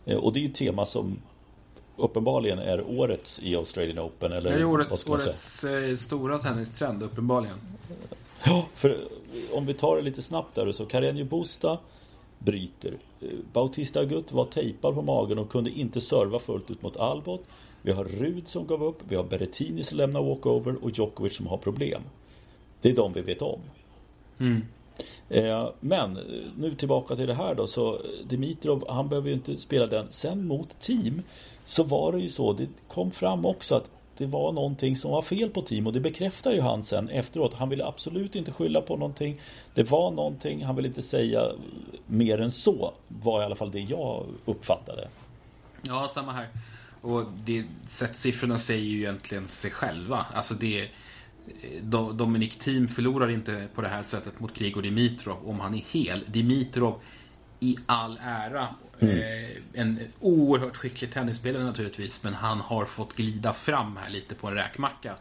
Eh, 0.06 0.18
Och 0.18 0.34
det 0.34 0.40
är 0.40 0.42
ju 0.42 0.48
ett 0.48 0.56
tema 0.56 0.86
som 0.86 1.20
uppenbarligen 1.98 2.60
är 2.60 3.00
årets 3.00 3.40
i 3.44 3.56
Australian 3.56 4.00
Open. 4.00 4.32
Eller 4.32 4.50
Det 4.52 4.60
är 4.60 4.66
årets, 4.66 5.08
årets 5.08 5.64
eh, 5.64 5.96
stora 5.96 6.40
tennistrend 6.40 7.04
uppenbarligen. 7.04 7.58
Ja, 8.46 8.66
för 8.76 8.98
om 9.54 9.66
vi 9.66 9.74
tar 9.74 9.96
det 9.96 10.02
lite 10.02 10.22
snabbt 10.22 10.56
där 10.56 10.72
så 10.72 10.86
Carreño 10.86 11.24
Busta 11.24 11.78
bryter. 12.40 12.98
Eh, 13.22 13.28
Bautista 13.54 14.00
Agut 14.00 14.32
var 14.32 14.46
tejpad 14.46 14.96
på 14.96 15.02
magen 15.02 15.40
och 15.40 15.52
kunde 15.52 15.70
inte 15.70 16.02
serva 16.02 16.40
fullt 16.40 16.72
ut 16.72 16.82
mot 16.82 16.98
Albot. 16.98 17.44
Vi 17.82 17.92
har 17.92 18.04
Rud 18.04 18.48
som 18.48 18.68
gav 18.68 18.84
upp, 18.84 18.98
vi 19.10 19.16
har 19.16 19.24
Berrettini 19.24 19.84
som 19.84 19.98
lämnar 19.98 20.24
walkover 20.24 20.76
och 20.84 20.92
Djokovic 20.92 21.36
som 21.36 21.48
har 21.48 21.58
problem. 21.58 22.02
Det 22.82 22.90
är 22.90 22.96
de 22.96 23.14
vi 23.14 23.22
vet 23.22 23.42
om. 23.42 23.60
Mm. 24.40 24.62
Eh, 25.30 25.70
Men 25.80 26.18
eh, 26.18 26.24
nu 26.58 26.76
tillbaka 26.76 27.16
till 27.16 27.28
det 27.28 27.34
här 27.34 27.56
då. 27.56 27.68
Så 27.68 28.02
Dimitrov, 28.30 28.86
han 28.90 29.10
behöver 29.10 29.28
ju 29.28 29.34
inte 29.34 29.58
spela 29.58 29.88
den. 29.88 30.08
Sen 30.10 30.48
mot 30.48 30.80
team 30.80 31.22
så 31.66 31.84
var 31.84 32.12
det 32.12 32.20
ju 32.20 32.30
så. 32.30 32.54
Det 32.54 32.68
kom 32.88 33.12
fram 33.12 33.46
också 33.46 33.76
att 33.76 33.92
det 34.20 34.26
var 34.26 34.52
någonting 34.52 34.96
som 34.96 35.12
var 35.12 35.22
fel 35.22 35.50
på 35.50 35.62
Timo, 35.62 35.92
det 35.92 36.00
bekräftar 36.00 36.52
ju 36.52 36.62
han 36.62 36.84
sen 36.84 37.10
efteråt. 37.10 37.54
Han 37.54 37.70
ville 37.70 37.86
absolut 37.86 38.36
inte 38.36 38.52
skylla 38.52 38.82
på 38.82 38.98
någonting. 38.98 39.42
Det 39.74 39.84
var 39.84 40.12
någonting, 40.12 40.66
han 40.66 40.76
ville 40.76 40.88
inte 40.88 41.02
säga 41.02 41.52
mer 42.08 42.42
än 42.42 42.52
så. 42.52 42.94
Var 43.08 43.42
i 43.42 43.46
alla 43.46 43.56
fall 43.56 43.72
det 43.72 43.80
jag 43.80 44.26
uppfattade. 44.46 45.08
Ja, 45.88 46.08
samma 46.10 46.32
här. 46.32 46.48
Och 47.02 47.24
det, 47.46 47.66
sättsiffrorna 47.86 48.58
säger 48.58 48.84
ju 48.84 49.00
egentligen 49.00 49.48
sig 49.48 49.72
själva. 49.72 50.26
Alltså 50.34 50.54
det... 50.54 50.90
Dominic 52.14 52.56
Thiem 52.56 52.88
förlorar 52.88 53.30
inte 53.30 53.68
på 53.76 53.82
det 53.82 53.88
här 53.88 54.04
sättet 54.04 54.40
mot 54.40 54.54
Grigor 54.54 54.82
Dimitrov 54.82 55.50
om 55.50 55.60
han 55.60 55.74
är 55.74 55.84
hel. 55.92 56.24
Dimitrov 56.28 57.00
i 57.60 57.76
all 57.86 58.20
ära. 58.24 58.68
Eh, 59.00 59.82
en 59.82 60.00
oerhört 60.20 60.78
skicklig 60.78 61.14
tennisspelare 61.14 61.64
naturligtvis. 61.64 62.24
Men 62.24 62.34
han 62.34 62.60
har 62.60 62.86
fått 62.86 63.14
glida 63.14 63.54
fram 63.54 63.98
här 63.98 64.10
lite 64.10 64.36
på 64.36 64.48
en 64.48 64.54
räkmacka. 64.54 65.16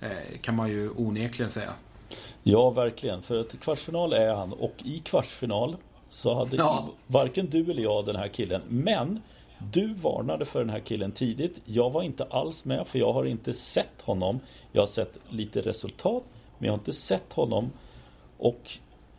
Eh, 0.00 0.38
kan 0.40 0.56
man 0.56 0.68
ju 0.68 0.90
onekligen 0.90 1.50
säga. 1.50 1.72
Ja, 2.42 2.70
verkligen. 2.70 3.22
För 3.22 3.40
att 3.40 3.60
kvartsfinal 3.60 4.12
är 4.12 4.34
han 4.34 4.52
och 4.52 4.74
i 4.84 4.98
kvartsfinal 4.98 5.76
så 6.10 6.34
hade 6.34 6.56
Ja. 6.56 6.88
varken 7.06 7.50
du 7.50 7.70
eller 7.70 7.82
jag 7.82 8.06
den 8.06 8.16
här 8.16 8.28
killen. 8.28 8.62
Men 8.68 9.22
du 9.58 9.94
varnade 9.94 10.44
för 10.44 10.58
den 10.58 10.70
här 10.70 10.80
killen 10.80 11.12
tidigt. 11.12 11.60
Jag 11.64 11.90
var 11.90 12.02
inte 12.02 12.24
alls 12.24 12.64
med 12.64 12.86
för 12.86 12.98
jag 12.98 13.12
har 13.12 13.24
inte 13.24 13.52
sett 13.54 14.02
honom. 14.02 14.40
Jag 14.72 14.82
har 14.82 14.86
sett 14.86 15.18
lite 15.28 15.60
resultat 15.60 16.22
men 16.58 16.66
jag 16.66 16.72
har 16.72 16.78
inte 16.78 16.92
sett 16.92 17.32
honom. 17.32 17.70
Och 18.38 18.70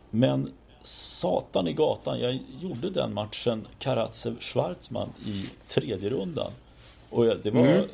Men 0.10 0.52
satan 0.84 1.68
i 1.68 1.74
gatan, 1.74 2.20
jag 2.20 2.40
gjorde 2.62 2.90
den 2.90 3.14
matchen 3.14 3.68
Karatsev-Schwarzman 3.80 5.08
i 5.26 5.46
tredje 5.68 6.10
rundan. 6.10 6.52
Och 7.10 7.26
det 7.26 7.52
var 7.52 7.62
Mm. 7.68 7.88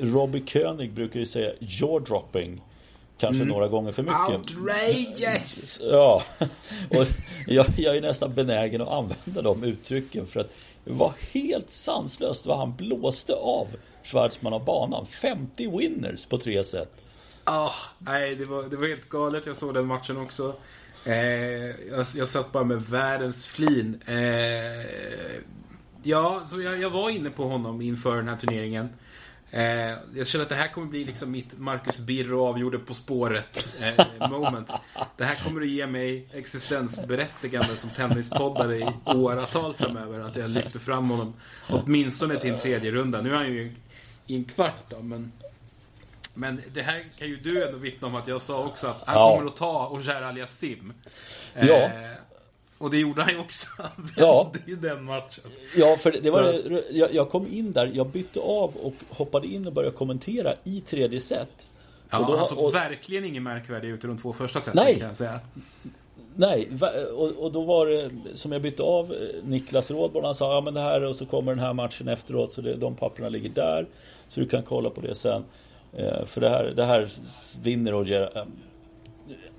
Robbie 0.00 0.42
König 0.46 0.92
brukar 0.92 1.20
ju 1.20 1.26
säga 1.26 1.52
jaw-dropping. 1.60 2.60
Kanske 3.18 3.42
Mm. 3.42 3.48
några 3.48 3.68
gånger 3.68 3.92
för 3.92 4.02
mycket. 4.02 4.28
Outrageous! 4.30 5.80
Ja, 5.90 6.22
och 6.90 7.06
jag, 7.46 7.66
jag 7.76 7.96
är 7.96 8.00
nästan 8.00 8.34
benägen 8.34 8.80
att 8.82 8.88
använda 8.88 9.42
de 9.42 9.64
uttrycken 9.64 10.26
för 10.26 10.40
att 10.40 10.50
det 10.84 10.92
var 10.92 11.12
helt 11.32 11.70
sanslöst 11.70 12.46
vad 12.46 12.58
han 12.58 12.74
blåste 12.76 13.34
av 13.34 13.68
Schwarzman 14.04 14.52
av 14.52 14.64
banan. 14.64 15.06
50 15.06 15.78
winners 15.78 16.26
på 16.26 16.38
tre 16.38 16.64
set. 16.64 16.92
Ah, 17.44 17.70
nej, 17.98 18.34
det 18.34 18.44
var, 18.44 18.62
det 18.62 18.76
var 18.76 18.88
helt 18.88 19.08
galet. 19.08 19.46
Jag 19.46 19.56
såg 19.56 19.74
den 19.74 19.86
matchen 19.86 20.16
också. 20.16 20.54
Eh, 21.04 21.14
jag, 21.90 22.06
jag 22.14 22.28
satt 22.28 22.52
bara 22.52 22.64
med 22.64 22.82
världens 22.82 23.46
flin. 23.46 24.00
Eh, 24.06 25.36
ja, 26.02 26.42
så 26.46 26.60
jag, 26.60 26.80
jag 26.80 26.90
var 26.90 27.10
inne 27.10 27.30
på 27.30 27.44
honom 27.44 27.80
inför 27.80 28.16
den 28.16 28.28
här 28.28 28.36
turneringen. 28.36 28.88
Eh, 29.50 29.98
jag 30.14 30.26
känner 30.26 30.42
att 30.42 30.48
det 30.48 30.54
här 30.54 30.68
kommer 30.68 30.86
bli 30.86 31.04
liksom 31.04 31.30
mitt 31.30 31.58
Marcus 31.58 32.00
Birro 32.00 32.46
avgjorde 32.46 32.78
På 32.78 32.94
spåret 32.94 33.68
eh, 33.80 34.30
moment. 34.30 34.70
Det 35.16 35.24
här 35.24 35.44
kommer 35.44 35.60
att 35.60 35.68
ge 35.68 35.86
mig 35.86 36.28
existensberättigande 36.32 37.76
som 37.76 37.90
tennispoddare 37.90 38.76
i 38.76 38.86
åratal 39.04 39.74
framöver. 39.74 40.20
Att 40.20 40.36
jag 40.36 40.50
lyfter 40.50 40.78
fram 40.78 41.10
honom 41.10 41.34
åtminstone 41.68 42.36
till 42.36 42.50
en 42.50 42.58
tredje 42.58 42.90
runda. 42.90 43.20
Nu 43.20 43.30
är 43.30 43.34
han 43.34 43.52
ju 43.52 43.74
i 44.26 44.36
en 44.36 44.44
kvart 44.44 44.90
då, 44.90 45.02
men 45.02 45.32
men 46.34 46.62
det 46.74 46.82
här 46.82 47.04
kan 47.18 47.28
ju 47.28 47.36
du 47.36 47.66
ändå 47.66 47.78
vittna 47.78 48.08
om 48.08 48.14
att 48.14 48.28
jag 48.28 48.42
sa 48.42 48.64
också 48.64 48.86
att 48.86 49.02
han 49.06 49.16
Ja. 49.16 49.36
kommer 49.36 49.48
att 49.50 49.56
ta 49.56 49.88
Ogier 49.88 50.22
Aliasim. 50.22 50.92
Ja. 51.54 51.62
Eh, 51.74 51.90
och 52.78 52.90
det 52.90 52.98
gjorde 52.98 53.22
han 53.22 53.32
ju 53.34 53.38
också. 53.40 53.66
Han 53.78 54.10
Ja. 54.16 54.42
vände 54.52 54.70
ju 54.70 54.76
den 54.76 55.04
matchen. 55.04 55.44
Ja, 55.76 55.96
för 56.00 56.12
det 56.22 56.30
var 56.30 56.42
det, 56.42 56.84
jag, 56.90 57.14
jag 57.14 57.30
kom 57.30 57.46
in 57.52 57.72
där, 57.72 57.90
jag 57.94 58.06
bytte 58.06 58.40
av 58.40 58.76
och 58.76 58.94
hoppade 59.08 59.46
in 59.46 59.66
och 59.66 59.72
började 59.72 59.96
kommentera 59.96 60.54
i 60.64 60.80
tredje 60.80 61.20
set. 61.20 61.48
Ja, 62.10 62.18
och 62.18 62.26
då, 62.26 62.36
han 62.36 62.46
såg 62.46 62.58
och, 62.58 62.74
verkligen 62.74 63.24
ingen 63.24 63.42
märkvärdig 63.42 63.88
ut 63.88 64.04
i 64.04 64.06
de 64.06 64.18
två 64.18 64.32
första 64.32 64.60
seten 64.60 64.94
kan 64.98 65.08
jag 65.08 65.16
säga. 65.16 65.40
Nej, 66.36 66.68
och, 67.14 67.30
och 67.30 67.52
då 67.52 67.62
var 67.62 67.86
det 67.86 68.10
som 68.34 68.52
jag 68.52 68.62
bytte 68.62 68.82
av 68.82 69.12
eh, 69.12 69.18
Niklas 69.44 69.90
Rådborn. 69.90 70.24
Han 70.24 70.34
sa 70.34 70.54
ja 70.54 70.60
men 70.60 70.74
det 70.74 70.80
här 70.80 71.04
och 71.04 71.16
så 71.16 71.26
kommer 71.26 71.54
den 71.54 71.64
här 71.64 71.72
matchen 71.72 72.08
efteråt 72.08 72.52
så 72.52 72.60
det, 72.60 72.76
de 72.76 72.94
papperna 72.94 73.28
ligger 73.28 73.48
där. 73.48 73.86
Så 74.28 74.40
du 74.40 74.48
kan 74.48 74.62
kolla 74.62 74.90
på 74.90 75.00
det 75.00 75.14
sen. 75.14 75.44
Eh, 75.98 76.24
för 76.24 76.40
det 76.40 76.48
här, 76.48 76.64
det 76.76 76.84
här 76.84 77.08
vinner 77.62 77.92
Roger. 77.92 78.30
Eh, 78.38 78.44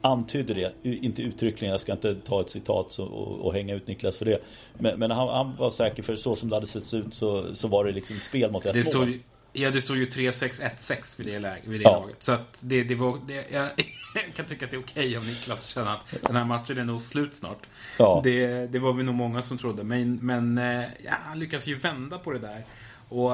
antydde 0.02 0.54
det, 0.54 0.74
inte 0.89 1.21
uttryckligen. 1.21 1.71
Jag 1.71 1.82
ska 1.82 1.91
inte 1.91 2.15
ta 2.15 2.41
ett 2.41 2.50
citat 2.50 3.00
och, 3.00 3.39
och 3.45 3.54
hänga 3.54 3.76
ut 3.76 3.88
Niklas 3.88 4.17
för 4.17 4.26
det. 4.26 4.39
Men, 4.80 5.00
men 5.00 5.12
han, 5.12 5.28
han 5.28 5.56
var 5.56 5.69
säker 5.69 6.04
för 6.04 6.15
så 6.15 6.36
som 6.36 6.50
det 6.50 6.56
hade 6.56 6.67
sett 6.67 6.93
ut 6.93 7.13
så, 7.13 7.56
så 7.56 7.67
var 7.67 7.86
det 7.86 7.91
liksom 7.91 8.15
spel 8.19 8.52
mot 8.52 8.65
ett 8.65 8.74
Det 8.74 8.80
mål. 8.80 8.86
stod 8.86 9.10
ju, 9.10 9.19
ja, 9.54 9.71
det 9.71 9.82
stod 9.82 9.98
ju 9.98 10.06
3-6-1-6 10.06 11.17
vid 11.17 11.28
det, 11.34 11.39
läget, 11.39 11.67
vid 11.67 11.80
det 11.80 11.84
Ja. 11.84 12.00
laget. 12.00 12.24
Så 12.24 12.32
att 12.32 12.60
det, 12.63 12.84
det 12.84 12.95
var, 12.95 13.17
det, 13.28 13.34
jag, 13.52 13.63
jag 14.15 14.34
kan 14.36 14.45
tycka 14.45 14.65
att 14.65 14.71
det 14.71 14.78
är 14.78 14.82
okej 14.82 15.17
om 15.17 15.26
Niklas 15.28 15.65
känner 15.67 15.91
att 15.91 16.21
den 16.21 16.36
här 16.36 16.45
matchen 16.45 16.78
är 16.78 16.84
nog 16.86 17.02
slut 17.02 17.34
snart. 17.34 17.67
Ja. 18.00 18.21
Det, 18.24 18.48
det 18.67 18.80
var 18.80 18.93
vi 18.93 19.04
nog 19.04 19.15
många 19.15 19.41
som 19.41 19.58
trodde. 19.58 19.84
Men, 19.84 20.15
men 20.21 20.58
eh, 20.58 20.84
ja, 21.06 21.12
han 21.26 21.39
lyckas 21.39 21.67
ju 21.67 21.76
vända 21.76 22.17
på 22.17 22.32
det 22.32 22.39
där. 22.39 22.65
Och 23.10 23.32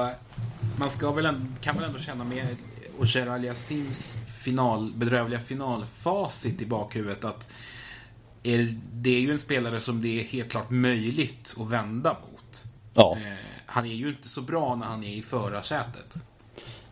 man 0.78 0.90
ska 0.90 1.12
väl 1.12 1.26
ändå, 1.26 1.40
kan 1.60 1.74
väl 1.74 1.84
ändå 1.84 1.98
känna 1.98 2.24
med 2.24 2.56
Ogier 3.00 3.26
Aliasims 3.26 4.16
final, 4.42 4.92
bedrövliga 4.96 5.40
finalfacit 5.40 6.62
i 6.62 6.66
bakhuvudet 6.66 7.24
att 7.24 7.50
är, 8.42 8.78
det 8.92 9.10
är 9.10 9.20
ju 9.20 9.30
en 9.30 9.38
spelare 9.38 9.80
som 9.80 10.02
det 10.02 10.20
är 10.20 10.24
helt 10.24 10.50
klart 10.50 10.70
möjligt 10.70 11.54
att 11.58 11.70
vända 11.70 12.10
mot. 12.10 12.62
Ja. 12.94 13.16
Eh, 13.16 13.32
han 13.66 13.86
är 13.86 13.94
ju 13.94 14.08
inte 14.08 14.28
så 14.28 14.40
bra 14.40 14.74
när 14.74 14.86
han 14.86 15.04
är 15.04 15.16
i 15.16 15.22
förarsätet. 15.22 16.16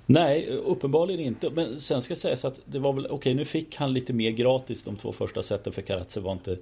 Nej, 0.07 0.47
uppenbarligen 0.47 1.21
inte. 1.21 1.51
Men 1.51 1.81
sen 1.81 2.03
ska 2.03 2.17
sägas 2.17 2.45
att 2.45 2.61
det 2.65 2.79
var 2.79 2.93
väl, 2.93 3.07
okej 3.07 3.35
nu 3.35 3.45
fick 3.45 3.77
han 3.77 3.93
lite 3.93 4.13
mer 4.13 4.31
gratis 4.31 4.83
de 4.83 4.97
två 4.97 5.13
första 5.13 5.43
seten 5.43 5.73
för 5.73 5.83
Karatse 5.83 6.21
var 6.21 6.33
inte 6.33 6.57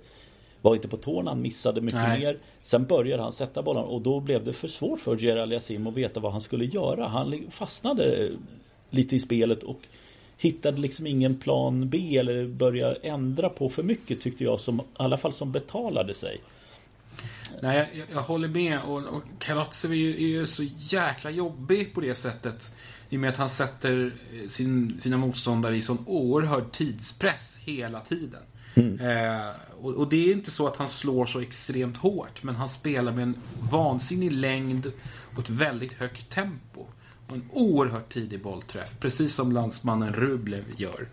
var 0.60 0.74
inte 0.74 0.88
på 0.88 0.96
tårna, 0.96 1.30
han 1.30 1.42
missade 1.42 1.80
mycket 1.80 2.00
Nej. 2.00 2.20
mer. 2.20 2.38
Sen 2.62 2.86
började 2.86 3.22
han 3.22 3.32
sätta 3.32 3.62
bollen 3.62 3.84
och 3.84 4.02
då 4.02 4.20
blev 4.20 4.44
det 4.44 4.52
för 4.52 4.68
svårt 4.68 5.00
för 5.00 5.16
Gerald 5.16 5.52
Yassim 5.52 5.86
att 5.86 5.94
veta 5.94 6.20
vad 6.20 6.32
han 6.32 6.40
skulle 6.40 6.64
göra. 6.64 7.08
Han 7.08 7.46
fastnade 7.50 8.30
lite 8.90 9.16
i 9.16 9.18
spelet 9.18 9.62
och 9.62 9.80
hittade 10.36 10.80
liksom 10.80 11.06
ingen 11.06 11.34
plan 11.34 11.88
B 11.88 12.16
eller 12.16 12.46
började 12.46 12.94
ändra 12.94 13.48
på 13.48 13.68
för 13.68 13.82
mycket 13.82 14.20
tyckte 14.20 14.44
jag, 14.44 14.60
som, 14.60 14.80
i 14.80 14.84
alla 14.92 15.16
fall 15.16 15.32
som 15.32 15.52
betalade 15.52 16.14
sig. 16.14 16.40
Nej, 17.62 17.90
jag, 17.94 18.06
jag, 18.12 18.22
håller 18.22 18.48
med. 18.48 18.80
Och, 18.80 19.04
och 19.04 19.22
Karatsev 19.38 19.92
är 19.92 19.96
ju, 19.96 20.14
är 20.14 20.28
ju 20.28 20.46
så 20.46 20.62
jäkla 20.76 21.30
jobbig 21.30 21.94
på 21.94 22.00
det 22.00 22.14
sättet. 22.14 22.74
I 23.08 23.16
och 23.16 23.20
med 23.20 23.30
att 23.30 23.36
han 23.36 23.50
sätter 23.50 24.12
eh, 24.32 24.48
sin, 24.48 25.00
sina 25.00 25.16
motståndare 25.16 25.76
i 25.76 25.82
sån 25.82 26.04
oerhörd 26.06 26.72
tidspress 26.72 27.60
hela 27.64 28.00
tiden. 28.00 28.42
Eh, 28.78 29.50
och, 29.80 29.94
och 29.94 30.08
det 30.08 30.16
är 30.16 30.32
inte 30.32 30.50
så 30.50 30.66
att 30.66 30.76
han 30.76 30.88
slår 30.88 31.26
så 31.26 31.40
extremt 31.40 31.96
hårt, 31.96 32.42
men 32.42 32.56
han 32.56 32.68
spelar 32.68 33.12
med 33.12 33.22
en 33.22 33.34
vansinnig 33.70 34.32
längd 34.32 34.92
och 35.34 35.38
ett 35.38 35.50
väldigt 35.50 35.94
högt 35.94 36.30
tempo. 36.30 36.86
En 37.28 37.42
oerhört 37.52 38.08
tidig 38.08 38.42
bollträff, 38.42 38.96
precis 39.00 39.34
som 39.34 39.52
landsmannen 39.52 40.12
Rublev 40.12 40.64
gör. 40.76 41.08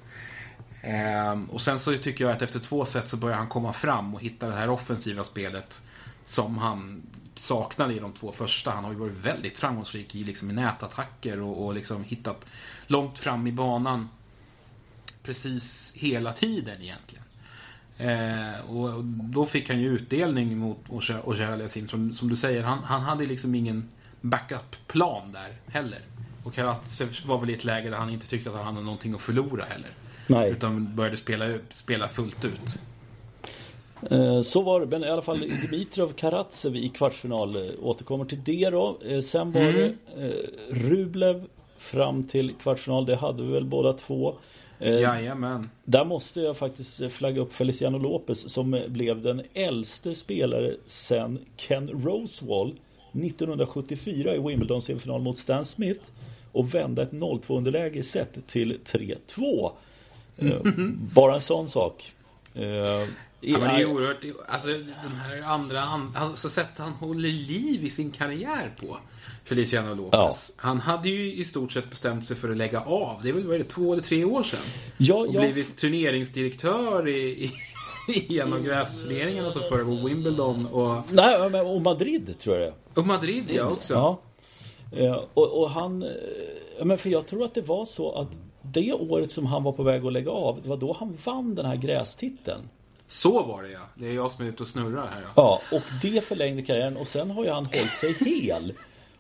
Ehm, 0.82 1.46
och 1.46 1.62
sen 1.62 1.80
så 1.80 1.98
tycker 1.98 2.26
jag 2.26 2.34
att 2.34 2.42
efter 2.42 2.60
två 2.60 2.86
set 2.86 3.10
så 3.10 3.18
börjar 3.18 3.38
han 3.38 3.48
komma 3.48 3.74
fram 3.74 4.16
och 4.16 4.22
hitta 4.22 4.48
det 4.48 4.56
här 4.56 4.70
offensiva 4.70 5.24
spelet 5.24 5.82
som 6.26 6.58
han 6.58 7.02
saknade 7.34 7.94
i 7.94 8.00
de 8.00 8.14
två 8.14 8.32
första. 8.32 8.72
Han 8.72 8.84
har 8.84 8.92
ju 8.92 8.98
varit 8.98 9.18
väldigt 9.26 9.60
framgångsrik 9.60 10.16
i, 10.16 10.24
liksom, 10.24 10.50
i 10.50 10.54
nätattacker 10.54 11.42
och, 11.42 11.66
och 11.66 11.74
liksom 11.74 12.04
hittat 12.04 12.46
långt 12.88 13.18
fram 13.18 13.48
i 13.48 13.52
banan 13.52 14.10
precis 15.24 15.94
hela 15.98 16.34
tiden 16.34 16.82
egentligen. 16.82 17.24
Eh, 17.98 18.60
och 18.70 18.90
och 18.90 19.04
då 19.06 19.46
fick 19.46 19.70
han 19.70 19.80
ju 19.80 19.96
utdelning 19.96 20.58
mot 20.58 20.80
Oger 20.90 21.62
Yassin. 21.62 21.88
Som, 21.88 22.14
som 22.14 22.30
du 22.30 22.36
säger, 22.36 22.64
han, 22.64 22.84
han 22.84 23.02
hade 23.02 23.26
liksom 23.26 23.56
ingen 23.56 23.90
backup-plan 24.30 25.32
där 25.32 25.54
heller. 25.74 26.00
Och 26.44 26.54
Karatsev 26.54 27.10
var 27.26 27.38
väl 27.40 27.50
i 27.50 27.54
ett 27.54 27.64
läge 27.64 27.90
där 27.90 27.98
han 27.98 28.10
inte 28.10 28.28
tyckte 28.28 28.50
att 28.50 28.56
han 28.56 28.66
hade 28.66 28.82
någonting 28.86 29.14
att 29.14 29.22
förlora 29.22 29.64
heller. 29.64 29.90
Nej. 30.28 30.52
Utan 30.52 30.96
började 30.96 31.18
spela, 31.18 31.46
spela 31.74 32.08
fullt 32.08 32.46
ut. 32.46 32.80
Eh, 34.12 34.42
Så 34.42 34.62
var 34.62 34.80
det, 34.80 34.86
men 34.86 35.04
i 35.04 35.10
alla 35.10 35.22
fall 35.22 35.40
Dimitrov 35.40 36.14
Karatsev 36.14 36.76
i 36.76 36.90
kvartsfinal 36.90 37.56
eh, 37.56 37.72
återkommer 37.82 38.26
till 38.26 38.44
det 38.44 38.70
då. 38.70 38.98
Eh, 39.06 39.20
Sen 39.22 39.52
var 39.52 39.62
Mm. 39.62 39.76
det 40.16 40.34
Rublev 40.70 41.44
fram 41.78 42.24
till 42.24 42.54
kvartsfinal, 42.62 43.06
det 43.06 43.16
hade 43.16 43.44
vi 43.44 43.52
väl 43.52 43.66
båda 43.66 43.94
två. 43.94 44.36
Jajamän. 44.80 45.70
Där 45.84 46.06
måste 46.06 46.42
jag 46.42 46.58
faktiskt 46.58 47.12
flagga 47.12 47.42
upp 47.42 47.54
Feliciano 47.54 47.98
Lopez 47.98 48.54
som 48.54 48.84
blev 48.88 49.22
den 49.22 49.42
äldste 49.54 50.16
spelare 50.16 50.76
sen 50.86 51.40
Ken 51.58 51.90
Rosewall 51.90 52.76
1974 53.24 54.36
i 54.36 54.40
Wimbledon 54.40 54.82
semifinal 54.82 55.22
mot 55.22 55.38
Stan 55.38 55.66
Smith 55.66 56.02
och 56.52 56.76
vända 56.76 57.02
ett 57.04 57.12
0-2 57.12 57.58
underläge 57.58 58.00
i 58.00 58.04
set 58.04 58.48
till 58.48 58.80
3-2. 58.86 59.72
Eh, 60.38 60.48
Bara 61.14 61.36
en 61.36 61.42
sån 61.42 61.70
sak. 61.70 62.12
Eh, 62.54 63.08
Ja, 63.48 63.58
men 63.60 63.68
det 63.68 63.74
är 63.76 63.80
ju 63.80 63.86
oerhört... 63.86 64.18
Alltså 64.48 64.68
den 64.68 65.16
här 65.26 65.42
andra... 65.42 65.82
an- 65.82 66.14
Alltså 66.16 66.50
sättet 66.50 66.78
han 66.78 66.92
håller 66.92 67.30
liv 67.30 67.86
i 67.86 67.90
sin 67.90 68.12
karriär 68.12 68.74
på. 68.82 68.98
Feliciano 69.44 69.94
Lopez. 69.96 70.54
Han 70.58 70.80
hade 70.80 71.10
ju 71.10 71.34
i 71.34 71.46
stort 71.46 71.72
sett 71.72 71.90
bestämt 71.90 72.28
sig 72.28 72.38
för 72.38 72.50
att 72.52 72.58
lägga 72.58 72.80
av. 72.82 73.20
Det 73.24 73.30
är 73.30 73.34
väl 73.34 73.44
vad 73.48 73.56
är 73.56 73.60
det, 73.60 73.66
två 73.66 73.94
eller 73.94 74.04
tre 74.04 74.24
år 74.26 74.44
sedan. 74.44 74.60
Ja, 74.98 75.16
Och 75.16 75.34
ja, 75.36 75.40
blivit 75.42 75.78
turneringsdirektör 75.78 77.08
i, 77.08 77.44
i, 77.46 77.52
i 78.30 78.40
en 78.40 78.54
av 78.54 78.64
grästurneringarna 78.64 79.52
som 79.52 79.62
föregår 79.62 80.08
Wimbledon 80.08 80.66
och, 80.66 81.04
nej, 81.14 81.50
men- 81.50 81.66
och 81.66 81.82
Madrid 81.82 82.40
tror 82.40 82.58
jag 82.58 82.74
och 82.94 83.08
Madrid 83.08 83.44
ja 83.48 83.64
också. 83.70 83.94
Ja. 83.94 84.20
Eh, 84.98 85.20
Och, 85.34 85.62
och 85.62 85.70
han... 85.70 86.04
eh, 86.04 86.10
Men 86.84 86.98
för 86.98 87.10
jag 87.10 87.28
tror 87.28 87.46
att 87.46 87.54
det 87.54 87.62
var 87.62 87.86
så 87.86 88.12
att 88.12 88.28
det 88.62 88.94
året 88.94 89.32
som 89.32 89.46
han 89.46 89.64
var 89.64 89.72
på 89.72 89.84
väg 89.84 90.06
att 90.06 90.14
lägga 90.14 90.32
av, 90.32 90.60
det 90.64 90.70
var 90.70 90.78
då 90.78 90.94
han 91.00 91.18
vann 91.26 91.56
den 91.56 91.66
här 91.66 91.76
grästiteln. 91.76 92.62
Så 93.08 93.44
var 93.44 93.64
det 93.64 93.70
ja. 93.72 93.80
Det 93.96 94.08
är 94.08 94.14
jag 94.14 94.32
som 94.32 94.46
är 94.46 94.50
ute 94.50 94.64
och 94.64 94.70
snurrar 94.70 95.08
här 95.08 95.22
ja. 95.22 95.30
Ja, 95.36 95.62
och 95.78 95.84
det 96.02 96.26
förlängde 96.26 96.62
karriären 96.62 96.98
och 96.98 97.08
sen 97.08 97.32
har 97.32 97.44
ju 97.44 97.50
han 97.50 97.66
hållit 97.66 97.96
sig 97.96 98.14
hel. 98.14 98.70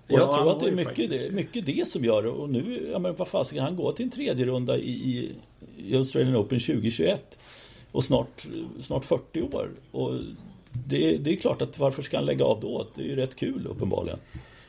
Och 0.07 0.11
Ja, 0.11 0.17
jag 0.19 0.33
tror 0.35 0.51
att 0.51 0.59
det 0.59 0.67
är 0.67 0.71
mycket 0.71 1.09
det, 1.09 1.31
mycket 1.31 1.65
det 1.65 1.87
som 1.89 2.05
gör 2.05 2.23
det. 2.23 2.29
Och 2.29 2.49
nu, 2.49 2.89
ja 2.91 2.99
men 2.99 3.15
vad 3.15 3.27
fasiken, 3.27 3.63
han 3.63 3.75
går 3.75 3.91
till 3.91 4.05
en 4.05 4.11
tredje 4.11 4.45
runda 4.45 4.77
i, 4.77 5.31
i 5.77 5.95
Australian 5.95 6.35
Open 6.35 6.59
2021. 6.59 7.37
Och 7.95 8.03
snart, 8.03 8.47
snart 8.81 9.05
40 9.05 9.41
år. 9.41 9.69
Och 9.91 10.19
det, 10.71 11.17
det 11.17 11.33
är 11.33 11.35
klart 11.35 11.61
att 11.61 11.79
varför 11.79 12.01
ska 12.01 12.17
han 12.17 12.25
lägga 12.25 12.45
av 12.45 12.61
då? 12.61 12.87
Det 12.95 13.01
är 13.01 13.05
ju 13.05 13.15
rätt 13.15 13.35
kul 13.35 13.67
uppenbarligen. 13.67 14.19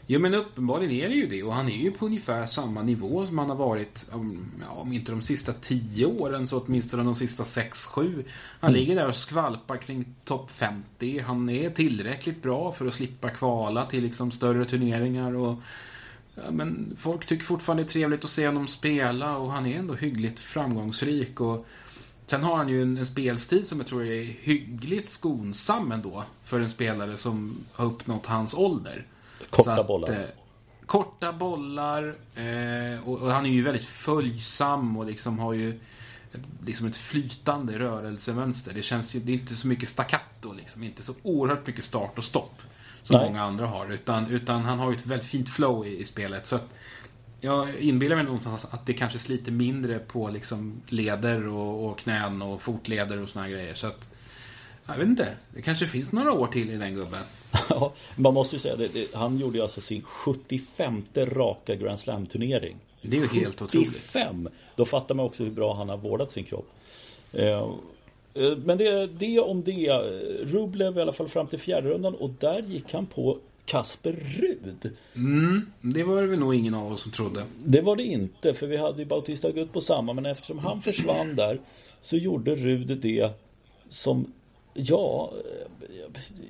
Jo 0.06 0.20
men 0.20 0.34
uppenbarligen 0.34 0.92
är 0.92 1.08
det 1.08 1.14
ju 1.14 1.26
det 1.26 1.42
och 1.42 1.52
han 1.52 1.68
är 1.68 1.76
ju 1.76 1.90
på 1.90 2.06
ungefär 2.06 2.46
samma 2.46 2.82
nivå 2.82 3.26
som 3.26 3.38
han 3.38 3.48
har 3.48 3.56
varit 3.56 4.08
om, 4.12 4.46
ja, 4.60 4.80
om 4.80 4.92
inte 4.92 5.12
de 5.12 5.22
sista 5.22 5.52
tio 5.52 6.06
åren 6.06 6.46
så 6.46 6.60
åtminstone 6.60 7.02
de 7.02 7.14
sista 7.14 7.44
sex, 7.44 7.86
sju. 7.86 8.24
Han 8.60 8.72
ligger 8.72 8.94
där 8.94 9.08
och 9.08 9.16
skvalpar 9.16 9.76
kring 9.76 10.14
topp 10.24 10.50
50. 10.50 11.18
Han 11.18 11.48
är 11.48 11.70
tillräckligt 11.70 12.42
bra 12.42 12.72
för 12.72 12.86
att 12.86 12.94
slippa 12.94 13.30
kvala 13.30 13.86
till 13.86 14.02
liksom 14.02 14.30
större 14.30 14.64
turneringar 14.64 15.36
och 15.36 15.56
ja, 16.34 16.50
men 16.50 16.96
folk 16.98 17.26
tycker 17.26 17.44
fortfarande 17.44 17.82
det 17.82 17.86
är 17.86 17.90
trevligt 17.90 18.24
att 18.24 18.30
se 18.30 18.46
honom 18.46 18.68
spela 18.68 19.36
och 19.36 19.52
han 19.52 19.66
är 19.66 19.78
ändå 19.78 19.94
hyggligt 19.94 20.40
framgångsrik 20.40 21.40
och 21.40 21.66
Sen 22.26 22.42
har 22.42 22.56
han 22.56 22.68
ju 22.68 22.82
en, 22.82 22.96
en 22.96 23.06
spelstil 23.06 23.66
som 23.66 23.78
jag 23.78 23.86
tror 23.86 24.06
är 24.06 24.22
hyggligt 24.22 25.08
skonsam 25.08 25.92
ändå 25.92 26.24
för 26.44 26.60
en 26.60 26.70
spelare 26.70 27.16
som 27.16 27.64
har 27.72 27.84
uppnått 27.84 28.26
hans 28.26 28.54
ålder. 28.54 29.06
Korta 29.50 29.72
att, 29.72 29.86
bollar. 29.86 30.12
Eh, 30.12 30.26
korta 30.86 31.32
bollar. 31.32 32.16
Eh, 32.34 33.08
och, 33.08 33.18
och 33.18 33.32
han 33.32 33.46
är 33.46 33.50
ju 33.50 33.62
väldigt 33.62 33.84
följsam 33.84 34.96
och 34.96 35.06
liksom 35.06 35.38
har 35.38 35.52
ju 35.52 35.80
liksom 36.64 36.86
ett 36.86 36.96
flytande 36.96 37.78
rörelsemönster. 37.78 38.74
Det 38.74 38.82
känns 38.82 39.14
ju, 39.14 39.20
det 39.20 39.32
är 39.32 39.34
inte 39.34 39.56
så 39.56 39.68
mycket 39.68 39.88
staccato 39.88 40.52
liksom. 40.52 40.82
Inte 40.82 41.02
så 41.02 41.14
oerhört 41.22 41.66
mycket 41.66 41.84
start 41.84 42.18
och 42.18 42.24
stopp. 42.24 42.62
Som 43.02 43.16
Nej. 43.16 43.26
många 43.26 43.42
andra 43.42 43.66
har. 43.66 43.92
Utan, 43.92 44.30
utan 44.30 44.64
han 44.64 44.78
har 44.78 44.90
ju 44.90 44.96
ett 44.96 45.06
väldigt 45.06 45.28
fint 45.28 45.48
flow 45.48 45.86
i, 45.86 46.00
i 46.00 46.04
spelet. 46.04 46.46
Så 46.46 46.56
att, 46.56 46.74
jag 47.40 47.78
inbillar 47.78 48.16
mig 48.16 48.24
någonstans 48.24 48.66
att 48.70 48.86
det 48.86 48.92
kanske 48.92 49.18
sliter 49.18 49.52
mindre 49.52 49.98
på 49.98 50.28
liksom 50.28 50.82
leder 50.86 51.48
och, 51.48 51.90
och 51.90 51.98
knän 51.98 52.42
och 52.42 52.62
fotleder 52.62 53.22
och 53.22 53.28
såna 53.28 53.44
här 53.44 53.52
grejer. 53.52 53.74
Så 53.74 53.86
att, 53.86 54.08
jag 54.86 54.96
vet 54.96 55.08
inte. 55.08 55.28
Det 55.54 55.62
kanske 55.62 55.86
finns 55.86 56.12
några 56.12 56.32
år 56.32 56.46
till 56.46 56.70
i 56.70 56.76
den 56.76 56.94
gubben. 56.94 57.22
Ja, 57.70 57.92
man 58.16 58.34
måste 58.34 58.56
ju 58.56 58.60
säga 58.60 58.76
det, 58.76 58.88
det. 58.88 59.14
Han 59.14 59.38
gjorde 59.38 59.58
ju 59.58 59.62
alltså 59.62 59.80
sin 59.80 60.02
75 60.02 61.04
raka 61.14 61.74
Grand 61.74 61.98
Slam-turnering. 61.98 62.76
Det 63.02 63.16
är 63.16 63.20
ju 63.20 63.28
helt 63.28 63.62
otroligt. 63.62 63.88
75! 63.88 64.48
Då 64.76 64.84
fattar 64.84 65.14
man 65.14 65.26
också 65.26 65.44
hur 65.44 65.50
bra 65.50 65.74
han 65.74 65.88
har 65.88 65.96
vårdat 65.96 66.30
sin 66.30 66.44
kropp. 66.44 66.68
Eh, 67.32 67.46
eh, 68.34 68.56
Men 68.64 68.78
det, 68.78 69.06
det 69.06 69.40
om 69.40 69.62
det. 69.62 69.90
Rublev 70.42 70.98
i 70.98 71.00
alla 71.00 71.12
fall 71.12 71.28
fram 71.28 71.46
till 71.46 71.58
fjärde 71.58 71.88
rundan 71.88 72.14
och 72.14 72.30
där 72.30 72.62
gick 72.62 72.92
han 72.92 73.06
på 73.06 73.38
Kasper 73.66 74.12
Rud. 74.12 74.96
Mm, 75.14 75.70
det 75.80 76.04
var 76.04 76.22
det 76.22 76.26
väl 76.26 76.38
nog 76.38 76.54
ingen 76.54 76.74
av 76.74 76.92
oss 76.92 77.02
som 77.02 77.12
trodde. 77.12 77.44
Det 77.64 77.80
var 77.80 77.96
det 77.96 78.02
inte, 78.02 78.54
för 78.54 78.66
vi 78.66 78.76
hade 78.76 78.98
ju 78.98 79.04
Bautista 79.04 79.48
Agut 79.48 79.72
på 79.72 79.80
samma, 79.80 80.12
men 80.12 80.26
eftersom 80.26 80.58
han 80.58 80.82
försvann 80.82 81.36
där 81.36 81.60
så 82.00 82.16
gjorde 82.16 82.56
Rud 82.56 82.98
det 82.98 83.30
som 83.88 84.32
Ja, 84.78 85.32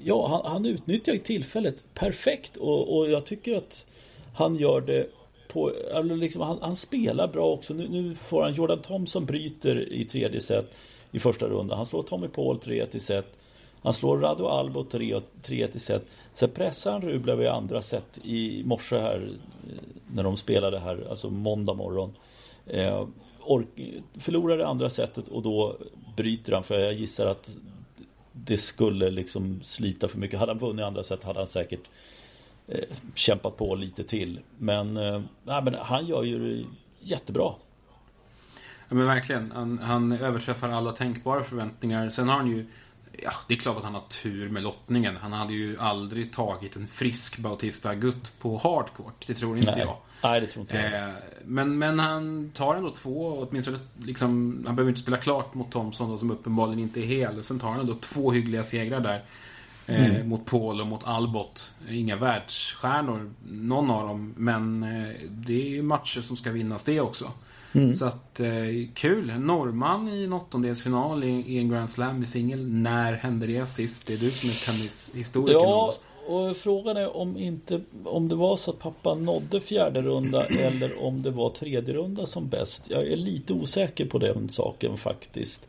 ja 0.05 0.29
han, 0.29 0.53
han 0.53 0.67
utnyttjar 0.67 1.13
ju 1.13 1.19
tillfället 1.19 1.95
perfekt 1.95 2.57
och, 2.57 2.97
och 2.97 3.11
jag 3.11 3.27
tycker 3.27 3.57
att 3.57 3.87
han 4.35 4.57
gör 4.57 4.81
det 4.81 5.07
på, 5.49 5.73
liksom, 6.03 6.43
han, 6.43 6.59
han 6.61 6.77
spelar 6.77 7.29
bra 7.29 7.47
också. 7.47 7.75
Nu, 7.75 7.89
nu 7.89 8.15
får 8.15 8.43
han 8.43 8.53
Jordan 8.53 8.83
Thompson 8.83 9.27
bryter 9.27 9.93
i 9.93 10.05
tredje 10.05 10.41
set 10.41 10.75
i 11.11 11.19
första 11.19 11.47
rundan. 11.47 11.77
Han 11.77 11.87
slår 11.87 12.03
Tommy 12.03 12.29
Paul 12.29 12.59
3 12.59 12.87
i 12.93 13.01
set. 13.01 13.27
Han 13.87 13.95
slår 13.95 14.19
Rado 14.19 14.47
Albo 14.47 14.83
3-1 14.83 15.77
i 15.77 15.79
set. 15.79 16.07
Sen 16.35 16.51
pressar 16.51 16.93
han 16.93 17.03
Rublev 17.03 17.43
i 17.43 17.47
andra 17.47 17.83
set 17.83 18.19
i 18.23 18.63
morse 18.65 18.99
här 18.99 19.31
eh, 19.69 19.83
när 20.13 20.23
de 20.23 20.37
spelade 20.37 20.79
här, 20.79 21.07
alltså 21.11 21.31
måndag 21.31 21.75
morgon. 21.75 22.13
Eh, 22.67 23.07
ork, 23.41 23.67
förlorar 24.19 24.59
det 24.59 24.67
andra 24.67 24.91
setet 24.91 25.29
och 25.29 25.43
då 25.43 25.77
bryter 26.17 26.53
han 26.53 26.63
för 26.63 26.79
jag 26.79 26.93
gissar 26.93 27.27
att 27.27 27.51
det 28.33 28.57
skulle 28.57 29.11
liksom 29.11 29.61
slita 29.63 30.09
för 30.09 30.19
mycket. 30.19 30.39
Hade 30.41 30.53
han 30.53 30.59
vunnit 30.59 30.85
andra 30.85 31.03
set 31.03 31.25
hade 31.25 31.39
han 31.39 31.49
säkert 31.49 31.89
eh, 32.69 32.85
kämpat 33.15 33.57
på 33.57 33.75
lite 33.75 34.05
till. 34.05 34.41
Men, 34.59 34.97
eh, 34.97 35.23
nej, 35.45 35.63
men 35.63 35.75
han 35.75 36.07
gör 36.07 36.23
ju 36.23 36.39
det 36.39 36.65
jättebra. 37.01 37.53
Ja, 38.89 38.95
men 38.95 39.07
verkligen. 39.07 39.53
Han, 39.53 39.79
han 39.79 40.13
överträffar 40.13 40.69
alla 40.69 40.93
tänkbara 40.93 41.45
förväntningar. 41.45 42.11
Sen 42.11 42.29
har 42.29 42.37
han 42.37 42.49
ju 42.49 42.67
Ja, 43.23 43.33
det 43.49 43.55
är 43.55 43.59
klart 43.59 43.77
att 43.77 43.85
han 43.85 43.95
har 43.95 44.05
tur 44.23 44.49
med 44.49 44.63
lottningen. 44.63 45.17
Han 45.17 45.33
hade 45.33 45.53
ju 45.53 45.79
aldrig 45.79 46.33
tagit 46.33 46.77
en 46.77 46.89
frisk 46.89 47.39
Bautista 47.39 47.95
Gutt 47.95 48.33
på 48.41 48.59
hardcourt. 48.59 49.27
Det 49.27 49.35
tror 49.35 49.59
inte 49.59 49.71
Nej. 49.71 49.81
jag. 49.81 49.97
Nej, 50.23 50.41
det 50.41 50.47
tror 50.47 50.61
inte 50.61 50.77
jag. 50.77 51.09
Eh, 51.09 51.15
men, 51.45 51.79
men 51.79 51.99
han 51.99 52.51
tar 52.55 52.75
ändå 52.75 52.91
två, 52.91 53.47
åtminstone 53.49 53.79
liksom, 53.97 54.63
han 54.67 54.77
behöver 54.77 54.91
inte 54.91 55.01
spela 55.01 55.19
klart 55.19 55.55
mot 55.55 55.71
Thompson 55.71 56.11
då, 56.11 56.19
som 56.19 56.31
uppenbarligen 56.31 56.79
inte 56.79 57.01
är 57.01 57.07
hel. 57.07 57.45
Sen 57.45 57.59
tar 57.59 57.69
han 57.69 57.81
ändå 57.81 57.95
två 57.95 58.33
hyggliga 58.33 58.65
segrar 58.65 59.01
där. 59.01 59.25
Eh, 59.87 60.25
Mot 60.25 60.47
Paul 60.47 60.81
och 60.81 60.87
mot 60.87 61.05
Albot. 61.05 61.75
Inga 61.91 62.17
världsstjärnor, 62.17 63.33
någon 63.49 63.91
av 63.91 64.09
dem. 64.09 64.35
Men 64.37 64.83
eh, 64.83 65.15
det 65.29 65.63
är 65.63 65.69
ju 65.69 65.83
matcher 65.83 66.21
som 66.21 66.37
ska 66.37 66.51
vinnas 66.51 66.85
det 66.85 67.01
också. 67.01 67.33
Så 67.95 68.07
att, 68.07 68.41
eh, 68.41 68.49
kul. 68.95 69.31
En 69.31 69.47
norrman 69.47 70.09
i 70.09 70.25
en 70.25 70.33
åttondelsfinal 70.33 71.25
i, 71.25 71.29
i 71.29 71.59
en 71.59 71.69
Grand 71.69 71.91
Slam 71.91 72.23
i 72.23 72.27
singel. 72.27 72.67
När 72.67 73.13
hände 73.13 73.47
det 73.47 73.67
sist? 73.67 74.07
Det 74.07 74.13
är 74.13 74.19
du 74.19 74.31
som 74.31 74.49
är 74.49 74.67
tennishistorikern 74.67 75.57
av 75.57 75.63
Ja, 75.63 75.93
och 76.27 76.57
frågan 76.57 76.97
är 76.97 77.17
om 77.17 77.37
inte 77.37 77.81
om 78.05 78.29
det 78.29 78.35
var 78.35 78.57
så 78.57 78.71
att 78.71 78.79
pappa 78.79 79.15
nådde 79.15 79.61
fjärde 79.61 80.03
runda 80.03 80.45
eller 80.61 81.05
om 81.05 81.23
det 81.23 81.31
var 81.31 81.51
tredje 81.51 81.95
runda 81.95 82.27
som 82.27 82.49
bäst. 82.49 82.83
Jag 82.89 83.07
är 83.07 83.17
lite 83.17 83.53
osäker 83.53 84.07
på 84.07 84.19
den 84.19 84.49
saken 84.49 84.97
faktiskt. 84.97 85.69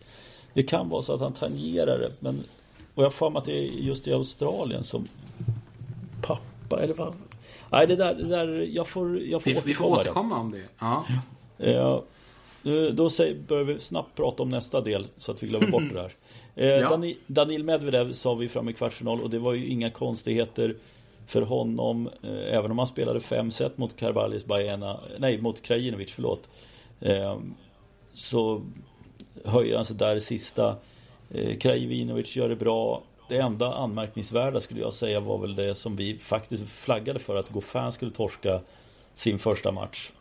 Det 0.54 0.64
kan 0.64 0.90
vara 0.90 1.02
så 1.02 1.14
att 1.14 1.22
han 1.22 1.34
tangerar 1.34 2.00
det, 2.00 2.12
men 2.20 2.44
och 2.96 3.04
jag 3.04 3.10
har 3.10 3.38
att 3.38 3.46
det 3.46 3.52
är 3.52 3.64
just 3.64 4.08
i 4.08 4.14
Australien 4.14 4.84
som 4.84 5.08
pappa 6.22 6.84
eller 6.84 6.94
vad? 6.94 7.14
Nej, 7.72 7.88
det 7.88 7.96
där, 7.96 8.14
det 8.16 8.28
där 8.28 8.70
jag 8.74 8.88
får, 8.88 9.20
jag 9.20 9.44
får 9.44 9.52
Vi, 9.52 9.62
vi 9.66 9.74
får 9.74 9.86
återkomma. 9.86 10.02
återkomma 10.02 10.40
om 10.40 10.52
det. 10.52 10.64
Ja. 10.80 11.06
Eh, 11.60 12.00
Då 12.94 13.10
säger, 13.10 13.36
börjar 13.36 13.64
vi 13.64 13.80
snabbt 13.80 14.16
prata 14.16 14.44
om 14.44 14.50
nästa 14.50 14.82
del 14.82 15.08
så 15.18 15.32
att 15.32 15.44
vi 15.44 15.48
glömmer 15.48 15.68
bort 15.68 15.94
det 15.94 16.02
här. 16.02 16.14
Eh, 16.56 16.68
Ja. 16.68 16.90
Dani, 16.90 17.18
Daniil 17.28 17.64
Medvedev 17.64 18.14
sa 18.14 18.34
vi 18.36 18.50
fram 18.50 18.70
i 18.70 18.74
kvartsfinal 18.74 19.22
och 19.22 19.30
det 19.30 19.40
var 19.40 19.54
ju 19.54 19.68
inga 19.68 19.90
konstigheter 19.90 20.76
för 21.28 21.42
honom. 21.42 22.10
Eh, 22.24 22.56
även 22.56 22.72
om 22.72 22.78
han 22.78 22.88
spelade 22.88 23.20
fem 23.20 23.52
set 23.52 23.78
mot 23.78 23.96
Karbalis 23.96 24.46
Baena, 24.46 25.00
nej 25.20 25.42
mot 25.42 25.62
Krajinovic, 25.62 26.14
förlåt. 26.14 26.50
Eh, 27.00 27.38
så 28.14 28.62
höjer 29.46 29.76
han 29.76 29.86
sig 29.86 29.96
där 29.96 30.16
i 30.16 30.22
sista. 30.22 30.76
Eh, 31.32 31.58
Krajinovic 31.58 32.36
gör 32.36 32.50
det 32.50 32.56
bra. 32.56 33.04
Det 33.30 33.38
enda 33.38 33.74
anmärkningsvärda 33.74 34.60
skulle 34.60 34.82
jag 34.82 34.94
säga 34.94 35.20
var 35.20 35.38
väl 35.38 35.56
det 35.56 35.76
som 35.76 35.96
vi 35.96 36.18
faktiskt 36.18 36.70
flaggade 36.70 37.20
för 37.20 37.36
att 37.36 37.50
Goffin 37.50 37.92
skulle 37.92 38.12
torska 38.12 38.62
sin 39.14 39.40
första 39.40 39.72
match. 39.72 40.12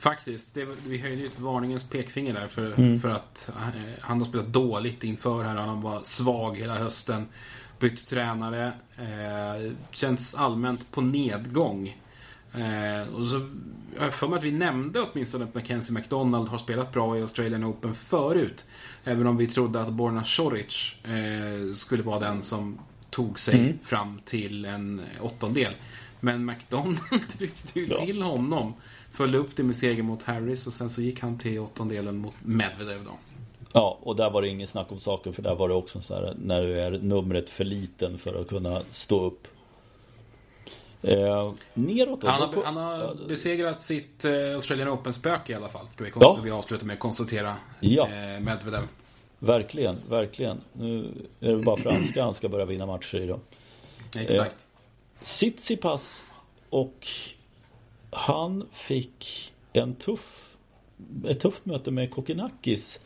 Faktiskt. 0.00 0.54
Det, 0.54 0.68
vi 0.86 0.98
höjde 0.98 1.20
ju 1.22 1.26
ett 1.26 1.38
varningens 1.40 1.84
pekfinger 1.84 2.34
där 2.34 2.48
för, 2.48 2.72
Mm. 2.78 3.00
för 3.00 3.08
att 3.10 3.48
eh, 3.48 3.80
han 4.00 4.18
har 4.18 4.24
spelat 4.24 4.46
dåligt 4.52 5.04
inför 5.04 5.44
här. 5.44 5.56
Han 5.56 5.80
var 5.80 6.00
svag 6.04 6.56
hela 6.56 6.78
hösten. 6.78 7.26
Bytt 7.78 8.06
tränare. 8.06 8.72
Eh, 8.98 9.72
känns 9.90 10.34
allmänt 10.34 10.92
på 10.92 11.00
nedgång. 11.00 11.96
Eh, 12.54 13.14
och 13.14 13.26
så, 13.26 13.48
jag 13.96 14.02
har 14.02 14.10
för 14.10 14.28
mig 14.28 14.38
att 14.38 14.44
vi 14.44 14.50
nämnde 14.52 15.00
åtminstone 15.00 15.44
att 15.44 15.54
Mackenzie 15.54 15.94
McDonald 15.94 16.48
har 16.48 16.58
spelat 16.58 16.92
bra 16.92 17.18
i 17.18 17.20
Australian 17.20 17.64
Open 17.64 17.94
förut. 17.94 18.66
Även 19.04 19.26
om 19.26 19.36
vi 19.36 19.46
trodde 19.46 19.80
att 19.80 19.92
Borna 19.92 20.24
Soric 20.24 20.94
eh, 21.04 21.72
skulle 21.74 22.02
vara 22.02 22.20
den 22.20 22.42
som 22.42 22.78
tog 23.10 23.38
sig 23.38 23.60
Mm. 23.60 23.78
fram 23.82 24.20
till 24.24 24.64
en 24.64 25.02
åttondel. 25.20 25.72
Men 26.20 26.44
McDonald 26.44 26.98
tryckte 27.38 27.80
ju 27.80 27.86
Ja. 27.86 28.04
till 28.04 28.22
honom. 28.22 28.74
Följde 29.12 29.38
upp 29.38 29.56
det 29.56 29.62
med 29.62 29.76
seger 29.76 30.02
mot 30.02 30.22
Harris 30.22 30.66
och 30.66 30.72
sen 30.72 30.90
så 30.90 31.02
gick 31.02 31.20
han 31.20 31.38
till 31.38 31.58
åttondelen 31.58 32.16
mot 32.16 32.34
Medvedev 32.42 33.04
då. 33.04 33.10
Ja, 33.72 33.98
och 34.02 34.16
där 34.16 34.30
var 34.30 34.42
det 34.42 34.48
ingen 34.48 34.66
snack 34.66 34.92
om 34.92 34.98
saken 34.98 35.32
för 35.32 35.42
där 35.42 35.54
var 35.54 35.68
det 35.68 35.74
också 35.74 36.00
så 36.00 36.14
här 36.14 36.34
när 36.44 36.62
du 36.62 36.80
är 36.80 36.90
numret 36.90 37.50
för 37.50 37.64
liten 37.64 38.18
för 38.18 38.40
att 38.40 38.48
kunna 38.48 38.80
stå 38.90 39.24
upp. 39.24 39.48
Eh, 41.02 41.52
neråt 41.74 42.20
då? 42.20 42.28
Han 42.28 42.54
har, 42.54 42.64
han 42.64 42.76
har 42.76 43.16
besegrat 43.28 43.82
sitt 43.82 44.24
eh, 44.24 44.32
Australian 44.54 44.88
Open-spöke 44.88 45.52
i 45.52 45.56
alla 45.56 45.68
fall. 45.68 45.86
Ska 45.94 46.04
vi, 46.04 46.10
Ja. 46.20 46.38
vi 46.44 46.50
avsluta 46.50 46.84
med 46.86 46.94
att 46.94 47.00
konstatera. 47.00 47.56
Ja. 47.80 48.08
Eh, 48.08 48.40
Medvedev. 48.40 48.82
Verkligen, 49.38 49.96
verkligen. 50.08 50.60
Nu 50.72 51.12
är 51.40 51.56
det 51.56 51.62
bara 51.62 51.76
franska 51.76 52.24
han 52.24 52.34
ska 52.34 52.48
börja 52.48 52.64
vinna 52.64 52.86
matcher 52.86 53.18
i 53.18 53.26
då. 53.26 53.40
Exakt. 54.18 54.66
Tsitsipas 55.22 56.22
och 56.70 57.06
han 58.10 58.66
fick 58.72 59.52
en 59.72 59.94
tuff, 59.94 60.56
ett 61.28 61.40
tufft 61.40 61.66
möte 61.66 61.90
med 61.90 62.10
Kokinakis. 62.10 63.00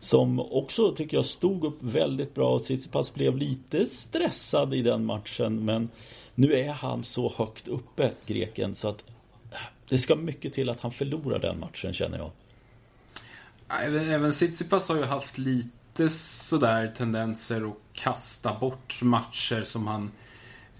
Som 0.00 0.40
också 0.40 0.92
tycker 0.92 1.16
jag 1.16 1.26
stod 1.26 1.64
upp 1.64 1.82
väldigt 1.82 2.34
bra. 2.34 2.54
och 2.54 2.62
Tsitsipas 2.62 3.14
blev 3.14 3.36
lite 3.36 3.86
stressad 3.86 4.74
i 4.74 4.82
den 4.82 5.04
matchen 5.04 5.64
men 5.64 5.88
nu 6.34 6.54
är 6.54 6.72
han 6.72 7.04
så 7.04 7.32
högt 7.36 7.68
uppe, 7.68 8.12
greken, 8.26 8.74
så 8.74 8.88
att 8.88 9.04
det 9.88 9.98
ska 9.98 10.16
mycket 10.16 10.52
till 10.52 10.68
att 10.68 10.80
han 10.80 10.90
förlorar 10.90 11.38
den 11.38 11.60
matchen 11.60 11.92
känner 11.92 12.18
jag. 12.18 12.30
Även, 13.84 14.10
även 14.10 14.32
Tsitsipas 14.32 14.88
har 14.88 14.96
ju 14.96 15.04
haft 15.04 15.38
lite 15.38 16.08
sådär 16.10 16.92
tendenser 16.96 17.68
att 17.68 17.76
kasta 17.92 18.58
bort 18.58 19.02
matcher 19.02 19.64
som 19.64 19.86
han 19.86 20.10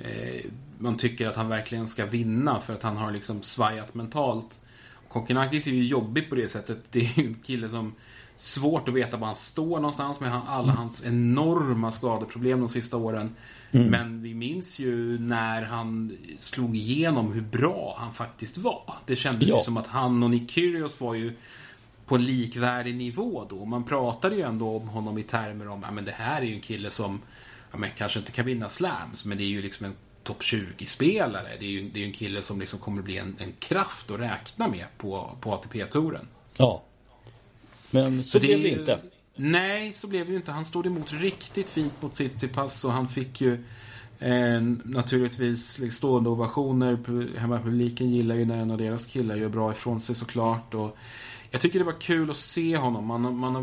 eh, 0.03 0.45
man 0.79 0.97
tycker 0.97 1.29
att 1.29 1.37
han 1.37 1.49
verkligen 1.49 1.87
ska 1.87 2.07
vinna 2.07 2.61
för 2.61 2.73
att 2.75 2.83
han 2.83 2.97
har 2.97 3.11
liksom 3.11 3.43
svajat 3.43 3.95
mentalt. 3.95 4.61
Kokkinakis 5.09 5.67
är 5.67 5.71
ju 5.71 5.85
jobbig 5.87 6.29
på 6.29 6.35
det 6.35 6.49
sättet. 6.49 6.79
Det 6.91 6.99
är 7.01 7.19
ju 7.23 7.27
en 7.27 7.35
kille 7.35 7.69
som 7.69 7.95
svårt 8.35 8.89
att 8.89 8.95
veta 8.95 9.17
var 9.17 9.27
han 9.27 9.37
står 9.37 9.77
någonstans 9.81 10.21
med 10.21 10.41
alla 10.47 10.73
hans 10.73 11.07
enorma 11.07 11.93
skadeproblem 11.93 12.61
de 12.61 12.69
sista 12.69 12.97
åren. 12.97 13.37
Men 13.71 14.23
vi 14.23 14.35
minns 14.35 14.79
ju 14.79 15.19
när 15.19 15.63
han 15.63 16.17
slog 16.39 16.77
igenom 16.77 17.33
hur 17.33 17.41
bra 17.43 17.97
han 17.99 18.15
faktiskt 18.15 18.59
var. 18.59 18.95
Det 19.07 19.17
kändes 19.17 19.49
Ja. 19.49 19.57
ju 19.59 19.63
som 19.63 19.77
att 19.77 19.87
han 19.87 20.23
och 20.23 20.31
Nick 20.31 20.51
Kyrgios 20.51 21.01
var 21.01 21.15
ju 21.15 21.33
på 22.07 22.15
en 22.15 22.25
likvärdig 22.25 22.95
nivå 22.95 23.47
då. 23.51 23.65
Man 23.65 23.85
pratade 23.85 24.37
ju 24.37 24.43
ändå 24.43 24.77
om 24.77 24.89
honom 24.89 25.19
i 25.19 25.23
termer 25.23 25.69
om, 25.69 25.85
men 25.93 26.05
det 26.05 26.13
här 26.13 26.41
är 26.43 26.47
ju 26.47 26.55
en 26.55 26.61
kille 26.61 26.91
som, 26.91 27.21
ja 27.73 27.79
men 27.79 27.91
kanske 27.97 28.19
inte 28.19 28.33
kan 28.33 28.47
vinna 28.47 28.69
slams, 28.69 29.25
men 29.25 29.39
det 29.39 29.45
är 29.45 29.49
ju 29.49 29.63
liksom 29.63 29.87
en 29.87 29.95
topp 30.23 30.41
20-spelare. 30.43 31.49
Det 31.61 31.65
är 31.67 31.71
ju 31.71 31.91
det 31.91 32.03
är 32.03 32.07
en 32.07 32.13
kille 32.13 32.43
som 32.43 32.61
liksom 32.61 32.79
kommer 32.79 33.03
bli 33.03 33.19
en, 33.19 33.37
en 33.39 33.53
kraft 33.59 34.11
att 34.11 34.21
räkna 34.21 34.69
med 34.69 34.87
på, 34.99 35.37
på 35.41 35.53
ATP-touren. 35.55 36.27
Ja. 36.57 36.83
Men 37.91 38.25
så, 38.25 38.39
blev 38.39 38.63
det 38.63 38.69
ju- 38.69 38.79
inte. 38.79 38.99
Nej, 39.37 39.93
så 39.93 40.07
blev 40.07 40.27
det 40.27 40.31
ju 40.33 40.37
inte. 40.37 40.53
Han 40.53 40.65
stod 40.65 40.87
emot 40.87 41.13
riktigt 41.13 41.71
fint 41.71 42.03
mot 42.03 42.13
Tsitsipas 42.13 42.85
och 42.85 42.93
han 42.93 43.09
fick 43.09 43.41
ju 43.41 43.65
eh, 44.19 44.61
naturligtvis 44.85 45.79
liksom 45.79 45.97
stående 45.97 46.31
ovationer. 46.31 46.97
Pu- 46.97 47.39
Hemmapubliken 47.39 48.11
gillar 48.11 48.35
ju 48.35 48.45
när 48.45 48.57
en 48.59 48.71
av 48.71 48.79
deras 48.79 49.07
killar 49.07 49.37
gör 49.37 49.49
bra 49.49 49.73
ifrån 49.73 50.01
sig 50.01 50.15
såklart. 50.15 50.75
Och 50.75 50.97
jag 51.51 51.61
tycker 51.61 51.79
det 51.79 51.85
var 51.85 52.01
kul 52.01 52.31
att 52.31 52.37
se 52.37 52.77
honom. 52.77 53.07
Man 53.07 53.25
har 53.25 53.33
man 53.33 53.55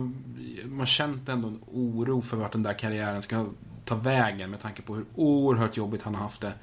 har 0.79 0.85
känt 0.85 1.29
ändå 1.29 1.47
en 1.47 1.59
oro 1.71 2.21
för 2.21 2.37
vart 2.37 2.51
den 2.51 2.63
där 2.63 2.73
karriären 2.73 3.21
ska 3.21 3.45
ta 3.89 3.95
vägen 3.95 4.49
med 4.49 4.61
tanke 4.61 4.81
på 4.81 4.95
hur 4.95 5.05
oerhört 5.15 5.77
jobbigt 5.77 6.01
han 6.01 6.15
har 6.15 6.21
haft 6.23 6.41
det. 6.41 6.53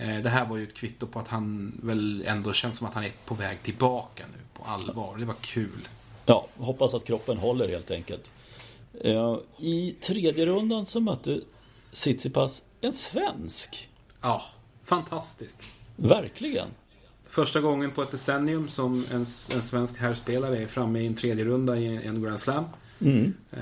Eh, 0.00 0.22
Det 0.22 0.28
här 0.30 0.46
var 0.46 0.56
ju 0.56 0.62
ett 0.64 0.74
kvitto 0.74 1.06
på 1.06 1.18
att 1.18 1.28
han 1.28 1.72
väl 1.82 2.24
ändå 2.26 2.52
känns 2.52 2.76
som 2.78 2.86
att 2.86 2.94
han 2.94 3.04
är 3.04 3.12
på 3.24 3.34
väg 3.34 3.62
tillbaka 3.62 4.24
nu 4.32 4.38
på 4.54 4.64
allvar. 4.64 5.16
Det 5.18 5.24
var 5.24 5.34
kul. 5.40 5.88
Ja, 6.26 6.46
hoppas 6.56 6.94
att 6.94 7.04
kroppen 7.04 7.36
håller 7.36 7.68
helt 7.68 7.90
enkelt. 7.90 8.30
Eh, 9.04 9.36
I 9.58 9.94
tredje 10.00 10.46
rundan 10.46 10.86
så 10.86 11.00
mötte 11.00 11.40
Tsitsipas 11.92 12.62
en 12.80 12.92
svensk. 12.92 13.88
Ja, 14.22 14.42
fantastiskt. 14.84 15.66
Verkligen. 15.96 16.68
Första 17.28 17.60
gången 17.60 17.90
på 17.90 18.02
ett 18.02 18.10
decennium 18.10 18.68
som 18.68 19.04
en, 19.10 19.16
en 19.54 19.62
svensk 19.62 19.98
herrspelare 19.98 20.58
är 20.62 20.66
framme 20.66 21.00
i 21.00 21.06
en 21.06 21.14
tredje 21.14 21.44
runda 21.44 21.76
i 21.76 22.06
en 22.06 22.22
Grand 22.22 22.40
Slam. 22.40 22.64
Mm. 23.00 23.34
Eh, 23.52 23.58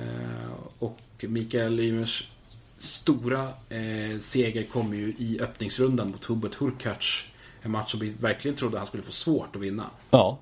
och 0.78 0.98
Mikael 1.20 1.80
Ymers 1.80 2.30
stora 2.78 3.42
eh, 3.68 4.18
seger 4.20 4.64
kom 4.64 4.94
ju 4.94 5.14
i 5.18 5.40
öppningsrundan 5.40 6.10
mot 6.10 6.24
Hubert 6.24 6.54
Hurkacz. 6.54 7.24
En 7.62 7.70
match 7.70 7.90
som 7.90 8.00
vi 8.00 8.10
verkligen 8.20 8.56
trodde 8.56 8.78
han 8.78 8.86
skulle 8.86 9.02
få 9.02 9.12
svårt 9.12 9.56
att 9.56 9.62
vinna. 9.62 9.90
Ja. 10.10 10.38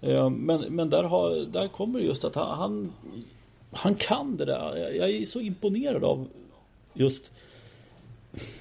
Eh, 0.00 0.30
Men, 0.30 0.60
men 0.60 0.90
där, 0.90 1.02
har, 1.04 1.36
där 1.52 1.68
kommer 1.68 2.00
just 2.00 2.24
att 2.24 2.34
han, 2.34 2.58
han, 2.58 2.92
han 3.72 3.94
kan 3.94 4.36
det 4.36 4.44
där. 4.44 4.76
Jag- 4.76 4.96
Jag 4.96 5.10
är 5.10 5.24
så 5.24 5.40
imponerad 5.40 6.04
av 6.04 6.28
just 6.94 7.30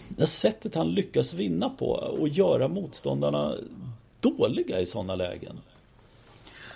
det 0.10 0.27
sättet 0.27 0.75
han 0.75 0.91
lyckas 0.93 1.34
vinna 1.34 1.69
på 1.69 1.89
och 1.91 2.30
göra 2.30 2.67
motståndarna 2.67 3.56
dåliga 4.19 4.82
i 4.82 4.86
sådana 4.86 5.15
lägen. 5.15 5.60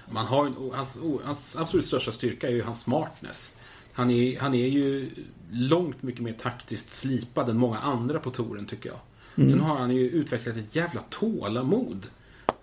Man 0.09 0.25
har, 0.25 0.51
hans, 0.73 0.97
hans 1.23 1.55
absolut 1.55 1.85
största 1.85 2.11
styrka 2.11 2.47
är 2.47 2.51
ju 2.51 2.61
hans 2.63 2.79
smartness. 2.81 3.57
Han 3.93 4.11
är, 4.11 4.39
han 4.39 4.53
är 4.53 4.67
ju 4.67 5.09
långt 5.51 6.03
mycket 6.03 6.21
mer 6.21 6.33
taktiskt 6.33 6.91
slipad 6.91 7.49
än 7.49 7.57
många 7.57 7.79
andra 7.79 8.19
på 8.19 8.31
touren 8.31 8.65
tycker 8.65 8.89
jag. 8.89 8.99
Sen 9.35 9.59
har 9.59 9.77
han 9.77 9.91
ju 9.91 10.09
utvecklat 10.09 10.57
ett 10.57 10.75
jävla 10.75 11.01
tålamod. 11.09 12.07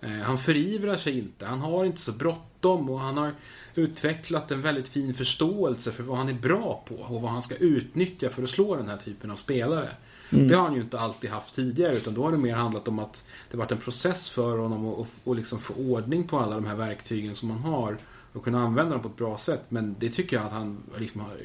Eh, 0.01 0.11
han 0.11 0.39
förivrar 0.39 0.97
sig 0.97 1.19
inte. 1.19 1.47
Han 1.47 1.61
har 1.61 1.85
inte 1.85 2.01
så 2.01 2.13
bråttom. 2.13 2.91
och 2.91 3.01
han 3.01 3.17
har 3.17 3.33
utvecklat 3.75 4.51
en 4.51 4.63
väldigt 4.63 4.89
fin 4.89 5.15
förståelse 5.15 5.93
för 5.93 6.03
vad 6.03 6.19
han 6.19 6.29
är 6.29 6.33
bra 6.33 6.85
på 6.89 6.95
och 6.95 7.23
vad 7.23 7.31
han 7.31 7.43
ska 7.43 7.55
utnyttja 7.55 8.29
för 8.29 8.43
att 8.43 8.49
slå 8.49 8.77
den 8.77 8.89
här 8.89 8.97
typen 8.97 9.31
av 9.31 9.37
spelare. 9.37 9.89
Mm. 10.31 10.49
Det 10.49 10.57
har 10.57 10.63
han 10.63 10.75
ju 10.75 10.81
inte 10.81 10.99
alltid 10.99 11.31
haft 11.31 11.55
tidigare 11.55 11.97
utan 11.97 12.15
då 12.15 12.23
har 12.23 12.33
det 12.33 12.39
mer 12.39 12.55
handlat 12.55 12.89
om 12.89 12.99
att 12.99 13.29
det 13.51 13.57
varit 13.57 13.73
en 13.73 13.79
process 13.79 14.31
för 14.31 14.59
honom 14.59 14.87
att, 14.87 15.29
att 15.29 15.37
liksom 15.37 15.61
få 15.61 15.75
ordning 15.75 16.29
på 16.29 16.39
alla 16.39 16.55
de 16.55 16.67
här 16.67 16.75
verktygen 16.75 17.35
som 17.35 17.51
han 17.51 17.61
har 17.61 17.99
och 18.33 18.45
kunna 18.45 18.61
använda 18.61 18.93
dem 18.93 19.03
på 19.03 19.09
ett 19.09 19.17
bra 19.17 19.39
sätt. 19.39 19.63
Men 19.69 19.97
det 19.99 20.09
tycker 20.09 20.37
jag 20.37 20.47
att 20.47 20.53
han 20.53 20.83
liksom 20.99 21.21
har, 21.21 21.37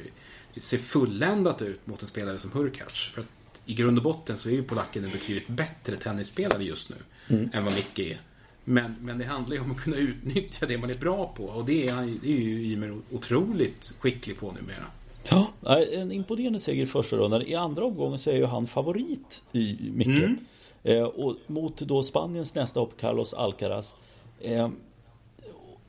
ser 0.60 0.78
fulländat 0.78 1.62
ut 1.62 1.86
mot 1.86 2.02
en 2.02 2.08
spelare 2.08 2.38
som 2.38 2.52
Hurkacz. 2.52 3.08
För 3.08 3.20
att 3.20 3.26
i 3.66 3.74
grund 3.74 3.98
och 3.98 4.04
botten 4.04 4.38
så 4.38 4.48
är 4.48 4.52
ju 4.52 4.62
polacken 4.62 5.04
en 5.04 5.10
betydligt 5.10 5.48
bättre 5.48 5.96
tennisspelare 5.96 6.64
just 6.64 6.90
nu 6.90 6.96
mm. 7.28 7.50
än 7.52 7.64
vad 7.64 7.74
Micke 7.74 7.98
är. 7.98 8.20
Men, 8.64 8.96
men 9.00 9.18
det 9.18 9.24
handlar 9.24 9.56
ju 9.56 9.62
om 9.62 9.70
att 9.70 9.80
kunna 9.80 9.96
utnyttja 9.96 10.66
det 10.66 10.78
man 10.78 10.90
är 10.90 10.94
bra 10.94 11.34
på 11.36 11.44
och 11.44 11.64
det 11.64 11.88
är, 11.88 12.18
det 12.22 12.32
är 12.32 12.40
ju 12.40 12.72
Ymer 12.72 12.98
otroligt 13.10 13.96
skicklig 14.00 14.38
på 14.38 14.52
numera. 14.52 14.86
Ja, 15.28 15.52
en 15.92 16.12
imponerande 16.12 16.58
seger 16.58 16.82
i 16.82 16.86
första 16.86 17.16
rundan. 17.16 17.42
I 17.42 17.54
andra 17.54 17.84
omgången 17.84 18.18
så 18.18 18.30
är 18.30 18.34
ju 18.34 18.44
han 18.44 18.66
favorit 18.66 19.42
i 19.52 19.78
mycket. 19.94 20.24
Mm. 20.24 20.38
Eh, 20.82 21.02
och 21.02 21.36
mot 21.46 21.78
då 21.78 22.02
Spaniens 22.02 22.54
nästa 22.54 22.80
hopp, 22.80 23.00
Carlos 23.00 23.34
Alcaraz. 23.34 23.94
Eh, 24.40 24.68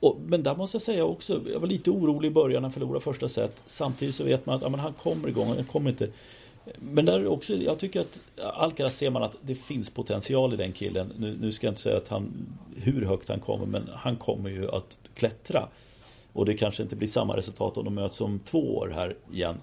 och, 0.06 0.20
men 0.26 0.42
där 0.42 0.54
måste 0.54 0.74
jag 0.74 0.82
säga 0.82 1.04
också, 1.04 1.40
jag 1.52 1.60
var 1.60 1.68
lite 1.68 1.90
orolig 1.90 2.28
i 2.28 2.30
början 2.30 2.62
när 2.62 2.68
han 2.68 2.72
förlorade 2.72 3.00
första 3.00 3.28
set. 3.28 3.56
Samtidigt 3.66 4.14
så 4.14 4.24
vet 4.24 4.46
man 4.46 4.56
att 4.56 4.62
ja, 4.62 4.68
men 4.68 4.80
han 4.80 4.92
kommer 4.92 5.28
igång, 5.28 5.46
han 5.46 5.64
kommer 5.64 5.90
inte 5.90 6.08
men 6.78 7.04
där 7.04 7.26
också, 7.26 7.54
jag 7.54 7.78
tycker 7.78 8.00
att 8.00 8.20
Alcaraz 8.54 8.96
ser 8.96 9.10
man 9.10 9.22
att 9.22 9.36
det 9.42 9.54
finns 9.54 9.90
potential 9.90 10.54
i 10.54 10.56
den 10.56 10.72
killen. 10.72 11.12
Nu, 11.18 11.36
nu 11.40 11.52
ska 11.52 11.66
jag 11.66 11.72
inte 11.72 11.82
säga 11.82 11.96
att 11.96 12.08
han, 12.08 12.32
hur 12.76 13.04
högt 13.04 13.28
han 13.28 13.40
kommer, 13.40 13.66
men 13.66 13.88
han 13.94 14.16
kommer 14.16 14.50
ju 14.50 14.70
att 14.70 14.96
klättra. 15.14 15.68
Och 16.32 16.46
det 16.46 16.54
kanske 16.54 16.82
inte 16.82 16.96
blir 16.96 17.08
samma 17.08 17.36
resultat 17.36 17.76
om 17.76 17.84
de 17.84 17.94
möts 17.94 18.20
om 18.20 18.38
två 18.38 18.76
år 18.76 18.92
här 18.94 19.16
igen. 19.32 19.56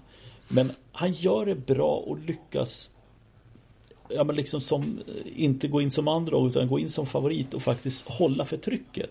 Men 0.48 0.72
han 0.92 1.12
gör 1.12 1.46
det 1.46 1.54
bra 1.54 1.96
och 1.96 2.18
lyckas 2.18 2.90
Ja 4.08 4.24
men 4.24 4.36
liksom 4.36 4.60
som 4.60 5.00
Inte 5.36 5.68
gå 5.68 5.80
in 5.80 5.90
som 5.90 6.08
andra 6.08 6.46
utan 6.46 6.68
gå 6.68 6.78
in 6.78 6.90
som 6.90 7.06
favorit 7.06 7.54
och 7.54 7.62
faktiskt 7.62 8.08
hålla 8.08 8.44
för 8.44 8.56
trycket. 8.56 9.10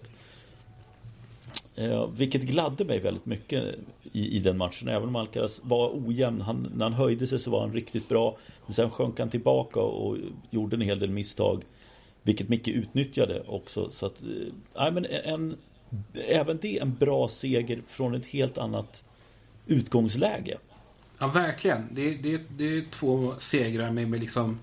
Eh, 1.76 2.10
vilket 2.10 2.42
gladde 2.42 2.86
mig 2.86 3.00
väldigt 3.00 3.26
mycket 3.26 3.76
i, 4.12 4.38
i 4.38 4.39
den 4.39 4.58
matchen. 4.58 4.88
Även 4.88 5.08
om 5.08 5.16
Alcaraz 5.16 5.60
var 5.63 5.92
ojämn. 6.08 6.42
Han, 6.42 6.72
när 6.76 6.86
han 6.86 6.94
höjde 6.94 7.28
sig 7.28 7.39
så 7.39 7.52
var 7.52 7.62
han 7.62 7.74
riktigt 7.74 8.10
bra. 8.10 8.38
Men 8.66 8.74
sen 8.74 8.89
sjönk 8.89 9.20
han 9.20 9.30
tillbaka 9.30 9.80
och 9.80 10.18
gjorde 10.50 10.76
en 10.76 10.82
hel 10.82 11.00
del 11.00 11.10
misstag. 11.10 11.63
Vilket 12.24 12.50
Micke 12.50 12.68
utnyttjade 12.68 13.44
också. 13.48 13.89
Så 13.89 14.06
att, 14.06 14.22
eh, 14.76 14.92
men 14.94 15.06
en, 15.06 15.56
även 16.13 16.58
det 16.62 16.80
en 16.80 16.96
bra 16.96 17.28
seger 17.28 17.82
från 17.88 18.16
ett 18.16 18.26
helt 18.26 18.58
annat 18.58 19.04
utgångsläge. 19.68 20.58
Ja, 21.20 21.28
verkligen. 21.28 21.88
Det, 21.92 22.16
det, 22.16 22.42
det 22.58 22.78
är 22.78 22.84
två 22.92 23.34
segrar 23.38 23.92
med, 23.92 24.10
med 24.10 24.20
liksom 24.20 24.60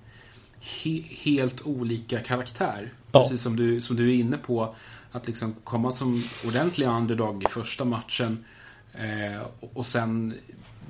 he, 0.61 1.03
helt 1.25 1.67
olika 1.67 2.21
karaktär. 2.21 2.93
Ja. 3.13 3.23
Precis 3.23 3.43
som 3.43 3.57
du, 3.57 3.81
som 3.81 3.97
du 3.97 4.11
är 4.11 4.15
inne 4.15 4.37
på. 4.37 4.75
Att 5.13 5.27
liksom 5.27 5.55
komma 5.65 5.93
som 5.93 6.25
ordentlig 6.47 6.87
underdog 6.87 7.43
i 7.43 7.47
första 7.47 7.85
matchen 7.85 8.45
eh, 8.93 9.43
och 9.75 9.87
sen 9.87 10.35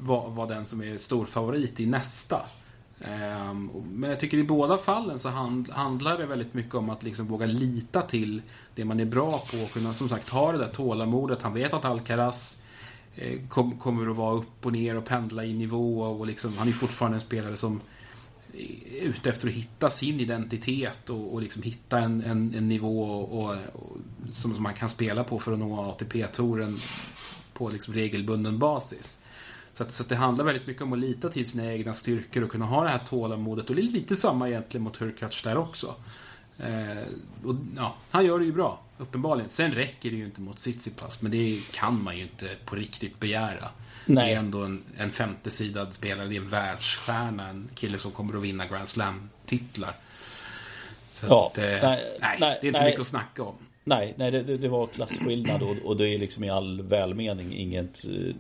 vara 0.01 0.29
var 0.29 0.49
den 0.49 0.67
som 0.67 0.83
är 0.83 0.99
stor 0.99 1.27
favorit 1.27 1.81
i 1.81 1.87
nästa. 1.87 2.43
Eh, 3.01 3.55
men 3.93 4.11
jag 4.11 4.21
tycker 4.21 4.39
i 4.39 4.45
båda 4.45 4.79
fallen 4.79 5.19
så 5.19 5.29
hand, 5.29 5.71
handlar 5.71 6.19
det 6.19 6.27
väldigt 6.27 6.55
mycket 6.55 6.75
om 6.75 6.91
att 6.91 7.03
liksom 7.03 7.27
våga 7.27 7.47
lita 7.47 8.03
till 8.03 8.43
det 8.75 8.85
man 8.85 9.01
är 9.01 9.05
bra 9.05 9.45
på 9.51 9.63
och 9.63 9.73
kunna 9.73 9.95
som 9.95 10.09
sagt 10.09 10.29
ha 10.29 10.53
det 10.53 10.59
där 10.59 10.69
tålamodet. 10.69 11.43
Han 11.43 11.55
vet 11.55 11.75
att 11.75 11.85
Alcaraz 11.85 12.63
eh, 13.17 13.41
kom, 13.49 13.79
kommer 13.79 14.11
att 14.11 14.17
vara 14.17 14.35
upp 14.35 14.67
och 14.67 14.73
ner 14.73 14.97
och 14.97 15.05
pendla 15.05 15.45
i 15.45 15.53
nivå 15.53 16.03
och 16.03 16.27
liksom, 16.27 16.59
han 16.59 16.69
är 16.69 16.73
fortfarande 16.73 17.17
en 17.17 17.21
spelare 17.21 17.57
som 17.57 17.81
ute 19.01 19.31
efter 19.31 19.49
att 19.49 19.55
hitta 19.55 19.91
sin 19.91 20.21
identitet 20.21 21.11
och, 21.11 21.35
och 21.35 21.43
liksom 21.43 21.63
hitta 21.63 21.99
en, 21.99 22.23
en, 22.23 22.55
en 22.55 22.69
nivå 22.69 23.03
och, 23.03 23.51
och, 23.51 23.57
som 24.31 24.63
man 24.63 24.75
kan 24.75 24.89
spela 24.89 25.25
på 25.25 25.39
för 25.39 25.53
att 25.53 25.59
nå 25.59 25.81
ATP-touren 25.81 26.81
på 27.53 27.69
liksom 27.69 27.95
regelbunden 27.95 28.59
basis. 28.59 29.21
Så, 29.73 29.83
att, 29.83 29.93
så 29.93 30.03
att 30.03 30.09
det 30.09 30.17
handlar 30.17 30.45
väldigt 30.45 30.67
mycket 30.67 30.83
om 30.83 30.93
att 30.93 30.99
lita 30.99 31.29
till 31.29 31.47
sina 31.47 31.73
egna 31.73 31.95
styrkor 31.95 32.43
och 32.43 32.51
kunna 32.51 32.65
ha 32.65 32.85
det 32.85 32.91
här 32.91 32.99
tålamodet. 32.99 33.71
Och 33.71 33.77
det 33.77 33.83
är 33.83 33.91
lite 33.91 34.17
samma 34.17 34.49
egentligen 34.49 34.85
mot 34.85 34.97
Hurkacz 34.97 35.43
där 35.43 35.57
också. 35.57 35.95
Eh, 36.59 37.03
och, 37.45 37.55
ja, 37.77 37.97
han 38.11 38.27
gör 38.27 38.39
det 38.39 38.45
ju 38.45 38.53
bra, 38.53 38.83
uppenbarligen. 38.99 39.51
Sen 39.51 39.73
räcker 39.73 40.11
det 40.11 40.17
ju 40.17 40.25
inte 40.25 40.41
mot 40.41 40.57
Tsitsipas, 40.57 41.23
men 41.23 41.31
det 41.31 41.61
kan 41.73 42.03
man 42.03 42.17
ju 42.17 42.23
inte 42.23 42.49
på 42.65 42.77
riktigt 42.77 43.21
begära. 43.21 43.69
Nej. 44.07 44.29
Det 44.29 44.35
är 44.35 44.39
ändå 44.39 44.63
en, 44.63 44.83
en 44.99 45.11
femtesidad 45.11 45.95
spelare, 45.95 46.29
det 46.29 46.37
är 46.37 46.41
en 46.41 46.49
världsstjärna, 46.49 47.49
en 47.49 47.69
kille 47.75 47.99
som 47.99 48.11
kommer 48.11 48.37
att 48.37 48.43
vinna 48.43 48.67
Grand 48.67 48.89
Slam-titlar. 48.89 49.95
Så 51.13 51.27
ja, 51.29 51.47
att, 51.47 51.59
eh, 51.59 51.65
nej, 51.65 52.17
nej, 52.21 52.39
det 52.41 52.47
är 52.47 52.67
inte 52.67 52.71
nej, 52.71 52.85
mycket 52.85 53.01
att 53.01 53.07
snacka 53.07 53.43
om. 53.43 53.55
Nej, 53.85 54.15
nej 54.17 54.31
det, 54.31 54.43
det 54.43 54.69
var 54.69 54.87
klasskillnad 54.87 55.63
och, 55.63 55.77
och, 55.85 55.97
det 55.97 56.09
är 56.09 56.19
liksom 56.19 56.45
i 56.45 56.51
all 56.51 56.83
välmening 56.83 57.55
inget 57.55 58.05
eh, 58.05 58.35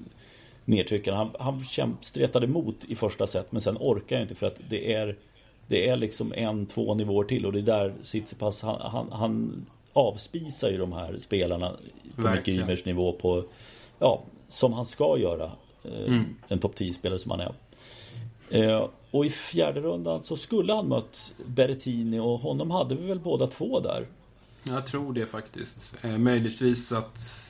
nedtryckande. 0.64 1.18
Han, 1.18 1.34
han 1.38 1.64
kämp, 1.64 2.04
stretade 2.04 2.46
emot 2.46 2.84
i 2.88 2.96
första 2.96 3.26
set 3.26 3.52
men 3.52 3.62
sen 3.62 3.76
orkar 3.80 4.16
jag 4.16 4.24
inte 4.24 4.34
för 4.34 4.46
att 4.46 4.60
det 4.68 4.92
är 4.94 5.16
det 5.66 5.88
är 5.88 5.96
liksom 5.96 6.32
en, 6.32 6.66
två 6.66 6.94
nivåer 6.94 7.24
till 7.24 7.46
och 7.46 7.52
det 7.52 7.58
är 7.58 7.62
där 7.62 7.94
Tsitsipas 8.02 8.62
han, 8.62 8.80
han, 8.80 9.12
han 9.12 9.66
avspisar 9.92 10.70
ju 10.70 10.78
de 10.78 10.92
här 10.92 11.18
spelarna 11.18 11.76
på 12.16 12.22
Verkligen. 12.22 12.60
Ymers 12.60 12.84
nivå 12.84 13.12
på 13.12 13.44
Ja, 13.98 14.22
som 14.50 14.72
han 14.72 14.86
ska 14.86 15.18
göra. 15.18 15.52
Eh, 15.84 16.06
mm. 16.06 16.36
En 16.48 16.58
topp 16.58 16.74
10-spelare 16.78 17.18
som 17.18 17.30
han 17.30 17.40
är. 17.40 17.54
Eh, 18.50 18.88
och 19.10 19.26
i 19.26 19.30
fjärde 19.30 19.80
rundan 19.80 20.22
så 20.22 20.36
skulle 20.36 20.72
han 20.72 20.88
mött 20.88 21.32
Berrettini 21.46 22.18
och 22.18 22.40
honom 22.40 22.70
hade 22.70 22.94
vi 22.94 23.06
väl 23.06 23.20
båda 23.20 23.46
två 23.46 23.80
där. 23.80 24.06
Jag 24.62 24.86
tror 24.86 25.12
det 25.12 25.26
faktiskt. 25.26 25.94
Eh, 26.02 26.18
möjligtvis 26.18 26.92
att 26.92 27.46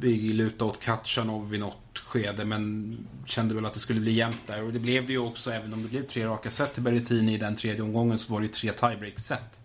vi 0.00 0.32
lutade 0.32 0.70
åt 0.70 0.80
Katjanov 0.80 1.54
i 1.54 1.58
något 1.58 1.98
skede 1.98 2.44
men 2.44 2.96
kände 3.26 3.54
väl 3.54 3.66
att 3.66 3.74
det 3.74 3.80
skulle 3.80 4.00
bli 4.00 4.12
jämnt 4.12 4.46
där. 4.46 4.62
Och 4.62 4.72
det 4.72 4.78
blev 4.78 5.06
det 5.06 5.12
ju 5.12 5.18
också, 5.18 5.50
även 5.50 5.72
om 5.72 5.82
det 5.82 5.88
blev 5.88 6.06
tre 6.06 6.26
raka 6.26 6.50
set 6.50 6.74
till 6.74 6.82
Berrettini 6.82 7.34
i 7.34 7.38
den 7.38 7.56
tredje 7.56 7.82
omgången 7.82 8.18
så 8.18 8.32
var 8.32 8.40
det 8.40 8.46
ju 8.46 8.52
tre 8.52 8.72
tiebreak-set. 8.72 9.60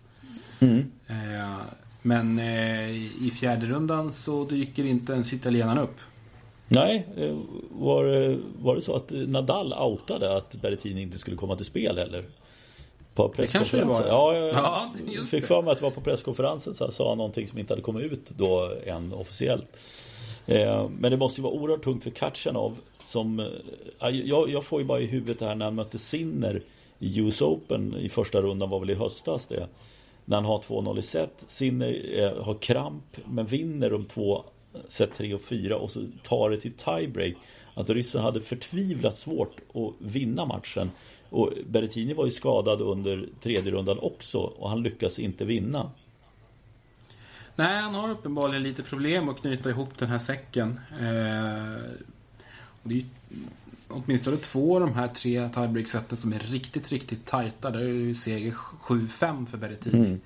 Mm. 0.60 0.90
Eh, 1.06 1.60
men 2.02 2.38
eh, 2.38 2.90
i 3.26 3.32
fjärde 3.40 3.66
rundan 3.66 4.12
så 4.12 4.44
dyker 4.44 4.84
inte 4.84 5.12
ens 5.12 5.32
italienaren 5.32 5.78
upp. 5.78 5.96
Nej, 6.68 7.06
eh, 7.16 7.36
var, 7.70 8.36
var 8.62 8.74
det 8.74 8.80
så 8.80 8.96
att 8.96 9.10
Nadal 9.10 9.72
outade 9.72 10.36
att 10.36 10.54
Berrettini 10.54 11.02
inte 11.02 11.18
skulle 11.18 11.36
komma 11.36 11.56
till 11.56 11.66
spel 11.66 11.98
heller? 11.98 12.24
På 13.14 13.28
presskonferensen? 13.28 13.78
Det 13.78 13.84
kanske 13.84 14.02
det 14.02 14.10
var. 14.10 14.16
Ja, 14.16 14.36
jag 14.36 14.54
ja, 15.14 15.22
fick 15.30 15.46
för 15.46 15.62
mig 15.62 15.72
att 15.72 15.78
det 15.78 15.84
var 15.84 15.90
på 15.90 16.00
presskonferensen 16.00 16.74
så 16.74 16.90
sa 16.90 17.08
han 17.08 17.18
någonting 17.18 17.48
som 17.48 17.58
inte 17.58 17.72
hade 17.72 17.82
kommit 17.82 18.12
ut 18.12 18.30
då 18.30 18.72
än 18.86 19.12
officiellt. 19.12 19.76
Eh, 20.46 20.88
men 20.98 21.10
det 21.10 21.16
måste 21.16 21.40
ju 21.40 21.42
vara 21.42 21.54
oerhört 21.54 21.84
tungt 21.84 22.04
för 22.04 22.10
Katjanov 22.10 22.76
som 23.04 23.50
jag, 23.98 24.50
jag 24.50 24.64
får 24.64 24.80
ju 24.80 24.86
bara 24.86 25.00
i 25.00 25.06
huvudet 25.06 25.38
det 25.38 25.46
här 25.46 25.54
när 25.54 25.64
han 25.64 25.74
mötte 25.74 25.98
Sinner 25.98 26.62
i 26.98 27.20
US 27.20 27.42
Open 27.42 27.96
i 27.96 28.08
första 28.08 28.40
rundan 28.42 28.70
var 28.70 28.80
väl 28.80 28.90
i 28.90 28.94
höstas 28.94 29.46
det. 29.46 29.66
När 30.30 30.36
han 30.36 30.44
har 30.44 30.58
2-0 30.58 30.98
i 30.98 31.02
set. 31.02 31.44
Sinner 31.46 32.18
eh, 32.18 32.44
har 32.44 32.54
kramp 32.54 33.16
men 33.24 33.46
vinner 33.46 33.90
de 33.90 34.04
två 34.04 34.44
eh, 34.74 34.80
set 34.88 35.14
3 35.14 35.34
och 35.34 35.42
4 35.42 35.76
och 35.76 35.90
så 35.90 36.06
tar 36.22 36.50
det 36.50 36.60
till 36.60 36.72
tiebreak. 36.72 37.34
Att 37.74 37.90
ryssen 37.90 38.22
hade 38.22 38.40
förtvivlat 38.40 39.18
svårt 39.18 39.56
att 39.74 39.94
vinna 39.98 40.44
matchen. 40.44 40.90
Och 41.30 41.52
Berrettini 41.66 42.14
var 42.14 42.24
ju 42.24 42.30
skadad 42.30 42.80
under 42.80 43.28
tredje 43.40 43.72
rundan 43.72 43.98
också 43.98 44.38
och 44.38 44.68
han 44.68 44.82
lyckas 44.82 45.18
inte 45.18 45.44
vinna. 45.44 45.90
Nej, 47.56 47.80
han 47.80 47.94
har 47.94 48.10
uppenbarligen 48.10 48.62
lite 48.62 48.82
problem 48.82 49.28
att 49.28 49.40
knyta 49.40 49.70
ihop 49.70 49.98
den 49.98 50.08
här 50.08 50.18
säcken. 50.18 50.80
Eh, 51.00 51.90
och 52.82 52.88
det 52.88 52.98
är 52.98 53.04
åtminstone 53.90 54.36
två 54.36 54.74
av 54.74 54.80
de 54.80 54.94
här 54.94 55.08
tre 55.08 55.48
tiebreak-seten 55.48 56.16
som 56.16 56.32
är 56.32 56.38
riktigt, 56.38 56.92
riktigt 56.92 57.26
tajta. 57.26 57.70
Där 57.70 57.80
är 57.80 58.08
det 58.08 58.14
seger 58.14 58.50
7-5 58.50 59.46
för 59.46 59.58
Berrettini. 59.58 60.06
Mm. 60.06 60.20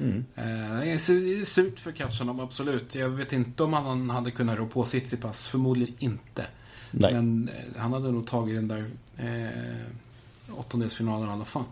Mm. 0.00 0.24
Eh, 0.34 0.80
det 0.80 0.90
är 0.90 1.44
surt 1.44 1.80
för 1.80 1.92
Katjanov, 1.92 2.40
absolut. 2.40 2.94
Jag 2.94 3.08
vet 3.08 3.32
inte 3.32 3.62
om 3.62 3.72
han 3.72 4.10
hade 4.10 4.30
kunnat 4.30 4.58
rå 4.58 4.66
på 4.66 4.84
Tsitsipas. 4.84 5.48
Förmodligen 5.48 5.94
inte. 5.98 6.46
Nej. 6.90 7.12
Men 7.12 7.48
eh, 7.48 7.80
han 7.80 7.92
hade 7.92 8.10
nog 8.10 8.26
tagit 8.26 8.54
den 8.54 8.68
där 8.68 8.90
eh, 9.16 10.58
åttondelsfinalen 10.58 11.28
i 11.28 11.32
alla 11.32 11.44
fall. 11.44 11.64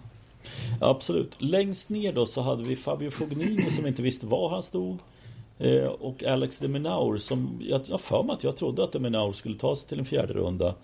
Absolut. 0.81 1.37
Längst 1.39 1.89
ner 1.89 2.13
då 2.13 2.27
så 2.27 2.43
hade 2.43 2.63
vi 2.63 2.77
Fabio 2.77 3.11
Fognini 3.11 3.71
som 3.71 3.87
inte 3.87 4.03
visste 4.03 4.27
var 4.27 4.51
han 4.51 4.63
stod. 4.63 4.99
Eh, 5.59 5.85
och 5.87 6.25
Alex 6.25 6.59
de 6.59 6.69
Minaur 6.69 7.19
som 7.19 7.61
jag 7.61 7.79
har 7.79 7.99
för 7.99 8.23
mig 8.23 8.35
att 8.35 8.45
jag 8.45 8.57
trodde 8.57 8.85
att 8.85 8.93
de 8.93 8.99
Minaur 8.99 9.33
skulle 9.33 9.59
ta 9.59 9.77
sig 9.77 9.89
till 9.89 9.99
en 9.99 10.05
fjärde 10.05 10.33
runda. 10.33 10.75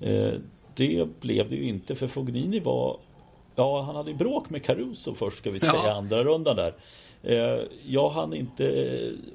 Eh, 0.00 0.32
det 0.74 1.20
blev 1.20 1.48
det 1.48 1.56
ju 1.56 1.68
inte 1.68 1.94
för 1.94 2.06
Fognini 2.06 2.60
var 2.60 2.98
Ja, 3.54 3.82
han 3.82 3.96
hade 3.96 4.14
bråk 4.14 4.50
med 4.50 4.64
Caruso 4.64 5.14
först 5.14 5.38
ska 5.38 5.50
vi 5.50 5.60
säga, 5.60 5.72
ja. 5.74 5.92
andra 5.92 6.24
rundan 6.24 6.56
där. 6.56 6.74
Eh, 7.22 7.60
jag 7.86 8.10
hann 8.10 8.34
inte 8.34 8.64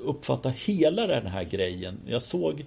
uppfatta 0.03 0.49
hela 0.49 1.07
den 1.07 1.27
här 1.27 1.43
grejen. 1.43 1.99
Jag 2.07 2.21
såg 2.21 2.65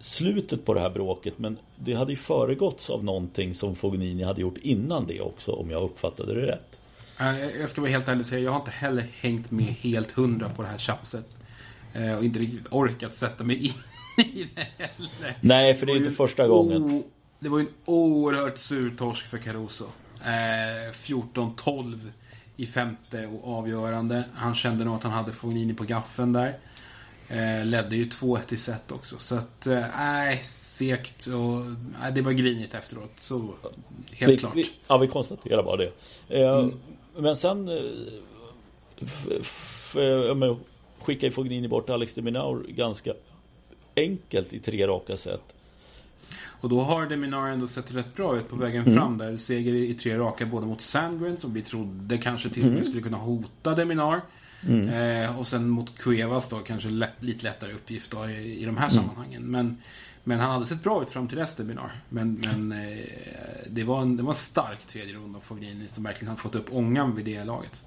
slutet 0.00 0.64
på 0.64 0.74
det 0.74 0.80
här 0.80 0.90
bråket 0.90 1.38
men 1.38 1.58
det 1.76 1.94
hade 1.94 2.12
ju 2.12 2.16
föregåtts 2.16 2.90
av 2.90 3.04
någonting 3.04 3.54
som 3.54 3.74
Fognini 3.74 4.22
hade 4.22 4.40
gjort 4.40 4.58
innan 4.62 5.06
det 5.06 5.20
också 5.20 5.52
om 5.52 5.70
jag 5.70 5.82
uppfattade 5.82 6.34
det 6.34 6.46
rätt. 6.46 6.78
Jag 7.58 7.68
ska 7.68 7.80
vara 7.80 7.90
helt 7.90 8.08
ärlig 8.08 8.20
och 8.20 8.26
säga, 8.26 8.40
jag 8.40 8.50
har 8.50 8.58
inte 8.58 8.70
heller 8.70 9.06
hängt 9.20 9.50
med 9.50 9.64
helt 9.64 10.12
hundra 10.12 10.48
på 10.48 10.62
det 10.62 10.68
här 10.68 10.78
tjafset. 10.78 11.26
Eh, 11.94 12.14
och 12.18 12.24
inte 12.24 12.38
riktigt 12.38 12.72
orkat 12.72 13.14
sätta 13.14 13.44
mig 13.44 13.66
in 13.66 13.72
i 14.32 14.48
det 14.54 14.66
heller. 14.78 15.38
Nej, 15.40 15.74
för 15.74 15.86
det 15.86 15.92
är 15.92 15.96
inte 15.96 16.10
första 16.10 16.48
gången. 16.48 17.02
Det 17.38 17.48
var 17.48 17.58
ju 17.58 17.64
en 17.64 17.72
oerhört 17.84 18.58
sur 18.58 18.94
torsk 18.96 19.26
för 19.26 19.38
Caruso. 19.38 19.84
Eh, 20.24 20.92
14-12 20.92 22.10
i 22.56 22.66
femte 22.66 23.26
och 23.26 23.58
avgörande. 23.58 24.24
Han 24.34 24.54
kände 24.54 24.84
nog 24.84 24.94
att 24.94 25.02
han 25.02 25.12
hade 25.12 25.32
Fognini 25.32 25.74
på 25.74 25.84
gaffen 25.84 26.32
där. 26.32 26.58
Eh, 27.28 27.64
ledde 27.64 27.96
ju 27.96 28.04
2-1 28.04 28.54
i 28.54 28.56
set 28.56 28.92
också. 28.92 29.18
Så 29.18 29.34
att, 29.34 29.66
eh, 29.66 29.84
nej, 29.96 30.34
eh, 30.34 30.40
segt 30.44 31.26
och 31.26 31.66
äh, 32.06 32.14
det 32.14 32.22
var 32.22 32.32
grinigt 32.32 32.74
efteråt. 32.74 33.12
Så 33.16 33.54
helt 34.10 34.32
vi, 34.32 34.36
klart. 34.38 34.56
Vi, 34.56 34.64
ja, 34.88 34.98
vi 34.98 35.08
konstaterar 35.08 35.62
bara 35.62 35.76
det. 35.76 35.92
Eh, 36.28 36.58
mm. 36.58 36.74
Men 37.16 37.36
sen 37.36 37.68
eh, 37.68 37.74
eh, 40.02 40.56
skickar 40.98 41.26
ju 41.26 41.30
Fognini 41.30 41.68
bort 41.68 41.90
Alex 41.90 42.14
de 42.14 42.22
Minaur 42.22 42.66
ganska 42.68 43.12
enkelt 43.96 44.52
i 44.52 44.58
tre 44.58 44.86
raka 44.86 45.16
set. 45.16 45.42
Och 46.62 46.68
då 46.68 46.82
har 46.82 47.06
Deminar 47.06 47.48
ändå 47.48 47.66
sett 47.66 47.94
rätt 47.94 48.16
bra 48.16 48.36
ut 48.36 48.48
på 48.48 48.56
vägen 48.56 48.82
mm. 48.82 48.94
fram 48.94 49.18
där. 49.18 49.36
Seger 49.36 49.74
i 49.74 49.94
tre 49.94 50.18
raka 50.18 50.46
både 50.46 50.66
mot 50.66 50.80
Sandgren 50.80 51.36
som 51.36 51.54
vi 51.54 51.62
trodde 51.62 52.18
kanske 52.18 52.48
till 52.48 52.62
och 52.62 52.68
med 52.68 52.74
mm. 52.74 52.84
skulle 52.84 53.02
kunna 53.02 53.16
hota 53.16 53.74
Deminar. 53.74 54.20
Mm. 54.68 54.88
Eh, 54.88 55.38
och 55.38 55.46
sen 55.46 55.68
mot 55.68 55.98
Cuevas 55.98 56.48
då 56.48 56.58
kanske 56.58 56.88
lätt, 56.88 57.14
lite 57.20 57.44
lättare 57.44 57.72
uppgift 57.72 58.10
då 58.10 58.28
i, 58.28 58.60
i 58.60 58.64
de 58.64 58.76
här 58.76 58.90
mm. 58.90 58.90
sammanhangen. 58.90 59.42
Men, 59.42 59.76
men 60.24 60.40
han 60.40 60.50
hade 60.50 60.66
sett 60.66 60.82
bra 60.82 61.02
ut 61.02 61.10
fram 61.10 61.28
till 61.28 61.38
dess 61.38 61.56
Deminar. 61.56 61.92
Men, 62.08 62.40
men 62.44 62.72
eh, 62.72 63.04
det, 63.70 63.84
var 63.84 64.02
en, 64.02 64.16
det 64.16 64.22
var 64.22 64.30
en 64.30 64.34
stark 64.34 64.86
tredje 64.86 65.14
runda 65.14 65.36
av 65.38 65.42
Fognini 65.42 65.88
som 65.88 66.04
verkligen 66.04 66.28
har 66.28 66.36
fått 66.36 66.54
upp 66.54 66.66
ångan 66.72 67.16
vid 67.16 67.24
det 67.24 67.44
laget. 67.44 67.82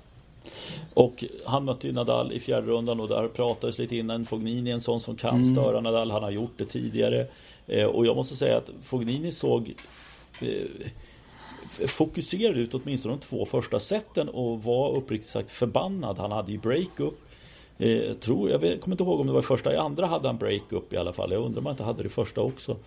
Och 0.93 1.23
han 1.45 1.65
mötte 1.65 1.87
ju 1.87 1.93
Nadal 1.93 2.31
i 2.31 2.39
fjärde 2.39 2.67
rundan 2.67 2.99
och 2.99 3.07
där 3.07 3.27
pratades 3.27 3.77
lite 3.79 3.95
innan. 3.95 4.25
Fognini 4.25 4.69
är 4.69 4.73
en 4.73 4.81
sån 4.81 4.99
som 4.99 5.15
kan 5.15 5.35
mm. 5.35 5.55
störa 5.55 5.81
Nadal. 5.81 6.11
Han 6.11 6.23
har 6.23 6.31
gjort 6.31 6.53
det 6.57 6.65
tidigare. 6.65 7.27
Eh, 7.67 7.85
och 7.85 8.05
jag 8.05 8.15
måste 8.15 8.35
säga 8.35 8.57
att 8.57 8.69
Fognini 8.83 9.31
såg 9.31 9.73
eh, 10.41 10.47
fokuserad 11.87 12.57
ut 12.57 12.73
åtminstone 12.73 13.15
de 13.15 13.19
två 13.19 13.45
första 13.45 13.79
seten 13.79 14.29
och 14.29 14.63
var 14.63 14.95
uppriktigt 14.95 15.31
sagt 15.31 15.51
förbannad. 15.51 16.17
Han 16.17 16.31
hade 16.31 16.51
ju 16.51 16.57
breakup. 16.57 17.13
Eh, 17.77 18.13
tror, 18.13 18.49
jag 18.49 18.59
vet, 18.59 18.81
kommer 18.81 18.93
inte 18.93 19.03
ihåg 19.03 19.19
om 19.19 19.27
det 19.27 19.33
var 19.33 19.39
i 19.39 19.43
första. 19.43 19.73
I 19.73 19.77
andra 19.77 20.05
hade 20.05 20.27
han 20.27 20.37
breakup 20.37 20.93
i 20.93 20.97
alla 20.97 21.13
fall. 21.13 21.31
Jag 21.31 21.43
undrar 21.43 21.59
om 21.59 21.65
han 21.65 21.73
inte 21.73 21.83
hade 21.83 22.03
det 22.03 22.07
i 22.07 22.09
första 22.09 22.41
också. 22.41 22.77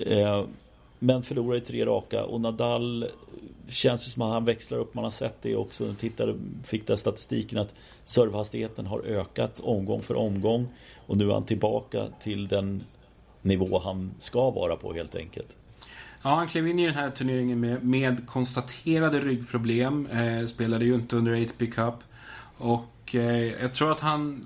Eh, 0.00 0.44
men 0.98 1.22
förlorade 1.22 1.58
i 1.58 1.60
tre 1.60 1.86
raka 1.86 2.24
och 2.24 2.40
Nadal 2.40 3.06
känns 3.68 4.04
det 4.04 4.10
som 4.10 4.22
att 4.22 4.32
han 4.32 4.44
växlar 4.44 4.78
upp. 4.78 4.94
Man 4.94 5.04
har 5.04 5.10
sett 5.10 5.42
det 5.42 5.56
också. 5.56 5.94
Tittade, 5.94 6.34
fick 6.64 6.86
där 6.86 6.96
statistiken 6.96 7.58
att 7.58 7.74
servehastigheten 8.04 8.86
har 8.86 9.00
ökat 9.00 9.60
omgång 9.60 10.02
för 10.02 10.14
omgång. 10.14 10.68
Och 11.06 11.16
nu 11.16 11.28
är 11.28 11.32
han 11.32 11.44
tillbaka 11.44 12.06
till 12.22 12.48
den 12.48 12.84
nivå 13.42 13.78
han 13.78 14.14
ska 14.18 14.50
vara 14.50 14.76
på 14.76 14.92
helt 14.92 15.16
enkelt. 15.16 15.56
Ja, 16.22 16.30
han 16.34 16.48
klev 16.48 16.68
in 16.68 16.78
i 16.78 16.86
den 16.86 16.94
här 16.94 17.10
turneringen 17.10 17.60
med, 17.60 17.84
med 17.84 18.26
konstaterade 18.26 19.20
ryggproblem. 19.20 20.06
Eh, 20.06 20.46
spelade 20.46 20.84
ju 20.84 20.94
inte 20.94 21.16
under 21.16 21.42
ATP 21.42 21.66
Cup. 21.66 21.94
Och 22.58 23.14
eh, 23.14 23.52
jag 23.62 23.74
tror 23.74 23.92
att 23.92 24.00
han 24.00 24.44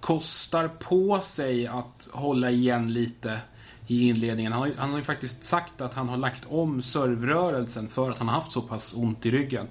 kostar 0.00 0.68
på 0.68 1.20
sig 1.20 1.66
att 1.66 2.08
hålla 2.12 2.50
igen 2.50 2.92
lite 2.92 3.40
i 3.88 4.08
inledningen. 4.08 4.52
Han 4.52 4.62
har, 4.62 4.70
han 4.76 4.90
har 4.90 4.98
ju 4.98 5.04
faktiskt 5.04 5.44
sagt 5.44 5.80
att 5.80 5.94
han 5.94 6.08
har 6.08 6.16
lagt 6.16 6.42
om 6.48 6.82
servrörelsen 6.82 7.88
för 7.88 8.10
att 8.10 8.18
han 8.18 8.28
har 8.28 8.34
haft 8.34 8.52
så 8.52 8.62
pass 8.62 8.94
ont 8.96 9.26
i 9.26 9.30
ryggen. 9.30 9.66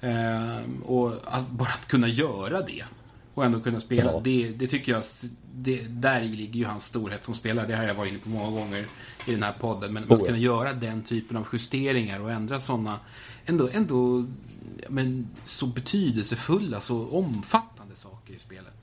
Eh, 0.00 0.58
och 0.84 1.12
att, 1.24 1.50
bara 1.50 1.68
att 1.68 1.88
kunna 1.88 2.08
göra 2.08 2.62
det 2.62 2.84
och 3.34 3.44
ändå 3.44 3.60
kunna 3.60 3.80
spela. 3.80 4.12
Ja. 4.12 4.20
Det, 4.24 4.48
det, 4.48 4.66
tycker 4.66 4.92
jag, 4.92 5.02
det, 5.54 5.82
där 5.88 6.24
ligger 6.24 6.58
ju 6.60 6.64
hans 6.64 6.84
storhet 6.84 7.24
som 7.24 7.34
spelare. 7.34 7.66
Det 7.66 7.76
har 7.76 7.84
jag 7.84 7.94
varit 7.94 8.10
inne 8.10 8.20
på 8.20 8.28
många 8.28 8.60
gånger 8.60 8.86
i 9.26 9.32
den 9.32 9.42
här 9.42 9.54
podden. 9.60 9.92
Men, 9.92 10.04
oh, 10.04 10.14
att 10.14 10.26
kunna 10.26 10.38
göra 10.38 10.72
den 10.72 11.02
typen 11.02 11.36
av 11.36 11.48
justeringar 11.52 12.20
och 12.20 12.32
ändra 12.32 12.60
sådana 12.60 13.00
ändå, 13.46 13.68
ändå 13.72 14.26
men, 14.88 15.28
så 15.44 15.66
betydelsefulla, 15.66 16.80
så 16.80 17.08
omfattande 17.08 17.96
saker 17.96 18.34
i 18.34 18.38
spelet. 18.38 18.74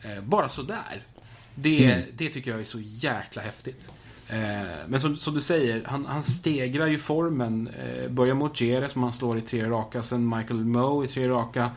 Eh, 0.00 0.24
bara 0.24 0.48
sådär. 0.48 1.06
Det, 1.54 1.84
mm. 1.84 2.08
det 2.16 2.28
tycker 2.28 2.50
jag 2.50 2.60
är 2.60 2.64
så 2.64 2.80
jäkla 2.80 3.42
häftigt. 3.42 3.88
Eh, 4.32 4.68
men 4.88 5.00
som, 5.00 5.16
som, 5.16 5.34
du 5.34 5.40
säger, 5.40 5.84
han, 5.84 6.06
han 6.06 6.22
stegrar 6.22 6.86
ju 6.86 6.98
formen. 6.98 7.68
Eh, 7.68 8.10
börjar 8.10 8.34
mot 8.34 8.60
Jerez 8.60 8.92
som 8.92 9.02
han 9.02 9.12
slår 9.12 9.38
i 9.38 9.40
tre 9.40 9.68
raka, 9.68 10.02
sen 10.02 10.28
Michael 10.28 10.64
Moe 10.64 11.04
i 11.04 11.08
tre 11.08 11.28
raka. 11.28 11.70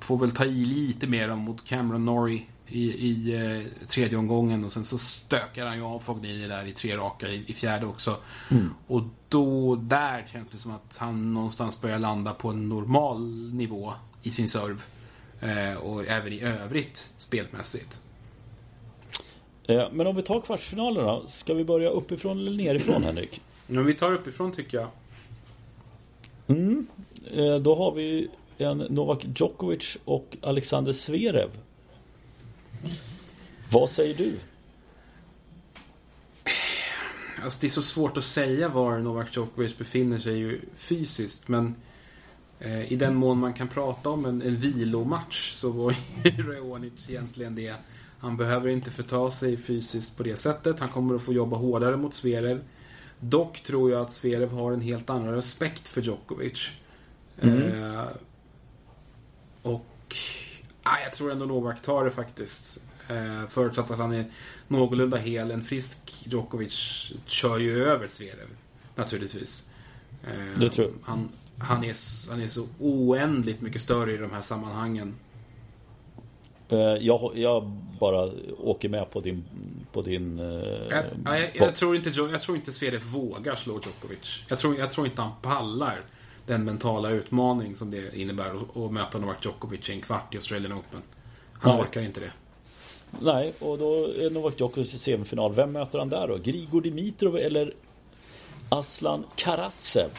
Får 0.00 0.18
väl 0.18 0.30
ta 0.30 0.44
i 0.44 0.64
lite 0.64 1.06
mer 1.06 1.34
mot 1.34 1.64
Cameron 1.64 2.04
Norrie 2.04 2.42
i, 2.68 2.82
i 2.82 3.34
eh, 3.34 3.86
tredje 3.88 4.18
omgången 4.18 4.64
och 4.64 4.72
sen 4.72 4.84
så 4.84 4.98
stökar 4.98 5.66
han 5.66 5.76
ju 5.76 5.82
av 5.82 6.00
Fognini 6.00 6.46
där 6.46 6.66
i 6.66 6.72
tre 6.72 6.96
raka 6.96 7.28
i, 7.28 7.44
i 7.46 7.52
fjärde 7.52 7.86
också. 7.86 8.16
Mm. 8.50 8.74
Och 8.86 9.02
då, 9.28 9.76
där 9.76 10.26
känns 10.32 10.48
det 10.52 10.58
som 10.58 10.70
att 10.70 10.96
han 11.00 11.34
någonstans 11.34 11.80
börjar 11.80 11.98
landa 11.98 12.34
på 12.34 12.48
en 12.48 12.68
normal 12.68 13.52
nivå 13.54 13.92
i 14.22 14.30
sin 14.30 14.48
serve. 14.48 14.80
Eh, 15.40 15.74
och 15.74 16.06
även 16.06 16.32
i 16.32 16.40
övrigt 16.40 17.08
spelmässigt. 17.18 18.00
Eh, 19.66 19.88
men 19.92 20.06
om 20.06 20.16
vi 20.16 20.22
tar 20.22 20.40
kvartsfinalerna, 20.40 21.20
ska 21.28 21.54
vi 21.54 21.64
börja 21.64 21.90
uppifrån 21.90 22.38
eller 22.38 22.64
nerifrån 22.64 23.04
Henrik? 23.04 23.40
Ja, 23.66 23.82
vi 23.82 23.94
tar 23.94 24.12
uppifrån 24.12 24.52
tycker 24.52 24.78
jag. 24.78 24.88
Mm. 26.46 26.86
Eh, 27.34 27.56
då 27.56 27.74
har 27.74 27.92
vi 27.92 28.28
en 28.58 28.78
Novak 28.78 29.26
Djokovic 29.36 29.98
och 30.04 30.36
Alexander 30.42 30.92
Zverev. 30.92 31.50
Vad 33.70 33.90
säger 33.90 34.14
du? 34.14 34.32
Alltså 37.42 37.60
det 37.60 37.66
är 37.66 37.68
så 37.68 37.82
svårt 37.82 38.16
att 38.16 38.24
säga 38.24 38.68
var 38.68 38.98
Novak 38.98 39.36
Djokovic 39.36 39.78
befinner 39.78 40.18
sig 40.18 40.60
fysiskt 40.76 41.48
men 41.48 41.74
eh, 42.60 42.92
i 42.92 42.96
den 42.96 43.14
mån 43.14 43.38
man 43.38 43.52
kan 43.52 43.68
prata 43.68 44.10
om 44.10 44.24
en, 44.24 44.42
en 44.42 44.56
vilomatch 44.56 45.52
så 45.52 45.70
var 45.70 45.94
ju 46.24 46.30
Raonic 46.52 47.10
egentligen 47.10 47.54
det. 47.54 47.74
Han 48.18 48.36
behöver 48.36 48.68
inte 48.68 48.90
förta 48.90 49.30
sig 49.30 49.56
fysiskt 49.56 50.16
på 50.16 50.22
det 50.22 50.36
sättet. 50.36 50.80
Han 50.80 50.88
kommer 50.88 51.14
att 51.14 51.22
få 51.22 51.32
jobba 51.32 51.56
hårdare 51.56 51.96
mot 51.96 52.14
Zverev. 52.14 52.64
Dock 53.20 53.60
tror 53.60 53.90
jag 53.90 54.02
att 54.02 54.12
Zverev 54.12 54.50
har 54.50 54.72
en 54.72 54.80
helt 54.80 55.10
annan 55.10 55.34
respekt 55.34 55.88
för 55.88 56.02
Djokovic. 56.02 56.70
Mm. 57.40 57.62
Eh, 57.62 58.06
och 59.62 60.16
ah, 60.82 60.98
jag 61.04 61.12
tror 61.12 61.32
ändå 61.32 61.46
Novak 61.46 61.82
tar 61.82 62.04
det 62.04 62.10
faktiskt. 62.10 62.82
Eh, 63.08 63.48
förutsatt 63.48 63.90
att 63.90 63.98
han 63.98 64.12
är 64.12 64.30
någorlunda 64.68 65.16
hel. 65.16 65.50
En 65.50 65.64
frisk 65.64 66.26
Djokovic 66.26 67.12
kör 67.26 67.58
ju 67.58 67.84
över 67.84 68.06
Zverev. 68.06 68.48
Naturligtvis. 68.94 69.66
Eh, 70.24 70.60
det 70.60 70.70
tror 70.70 70.86
jag. 70.86 70.94
Han, 71.02 71.28
han, 71.58 71.84
är, 71.84 71.96
han 72.30 72.40
är 72.40 72.48
så 72.48 72.68
oändligt 72.78 73.60
mycket 73.60 73.82
större 73.82 74.12
i 74.12 74.16
de 74.16 74.30
här 74.30 74.40
sammanhangen. 74.40 75.14
Eh, 76.68 76.78
jag, 76.78 77.32
jag, 77.34 77.62
bara 78.00 78.30
åker 78.58 78.88
med 78.88 79.10
på 79.10 79.20
din... 79.20 79.44
På 79.92 80.02
din 80.02 80.38
eh, 80.38 80.44
jag, 80.90 81.04
jag, 81.24 81.50
jag, 81.54 81.74
tror 81.74 81.96
inte, 81.96 82.10
jag 82.10 82.40
tror 82.40 82.56
inte 82.56 82.72
Zverev 82.72 83.02
vågar 83.02 83.54
slå 83.54 83.72
Djokovic. 83.72 84.42
Jag 84.48 84.58
tror, 84.58 84.78
jag 84.78 84.90
tror 84.90 85.06
inte 85.06 85.22
han 85.22 85.32
pallar 85.42 86.00
den 86.46 86.64
mentala 86.64 87.10
utmaning 87.10 87.76
som 87.76 87.90
det 87.90 88.16
innebär 88.16 88.50
att, 88.50 88.76
att 88.76 88.92
möta 88.92 89.18
Novak 89.18 89.44
Djokovic 89.44 89.90
i 89.90 89.92
en 89.92 90.00
kvart 90.00 90.34
i 90.34 90.36
Australian 90.36 90.72
Open. 90.72 91.02
Han 91.52 91.72
Nej. 91.76 91.82
orkar 91.82 92.00
inte 92.00 92.20
det. 92.20 92.30
Nej, 93.20 93.52
och 93.60 93.78
då 93.78 94.06
är 94.06 94.30
Novak 94.30 94.60
Djokovic 94.60 94.94
i 94.94 94.98
semifinal. 94.98 95.54
Vem 95.54 95.72
möter 95.72 95.98
han 95.98 96.08
där 96.08 96.28
då? 96.28 96.36
Grigor 96.36 96.80
Dimitrov 96.80 97.36
eller 97.36 97.74
Aslan 98.68 99.24
Karatsev? 99.36 100.10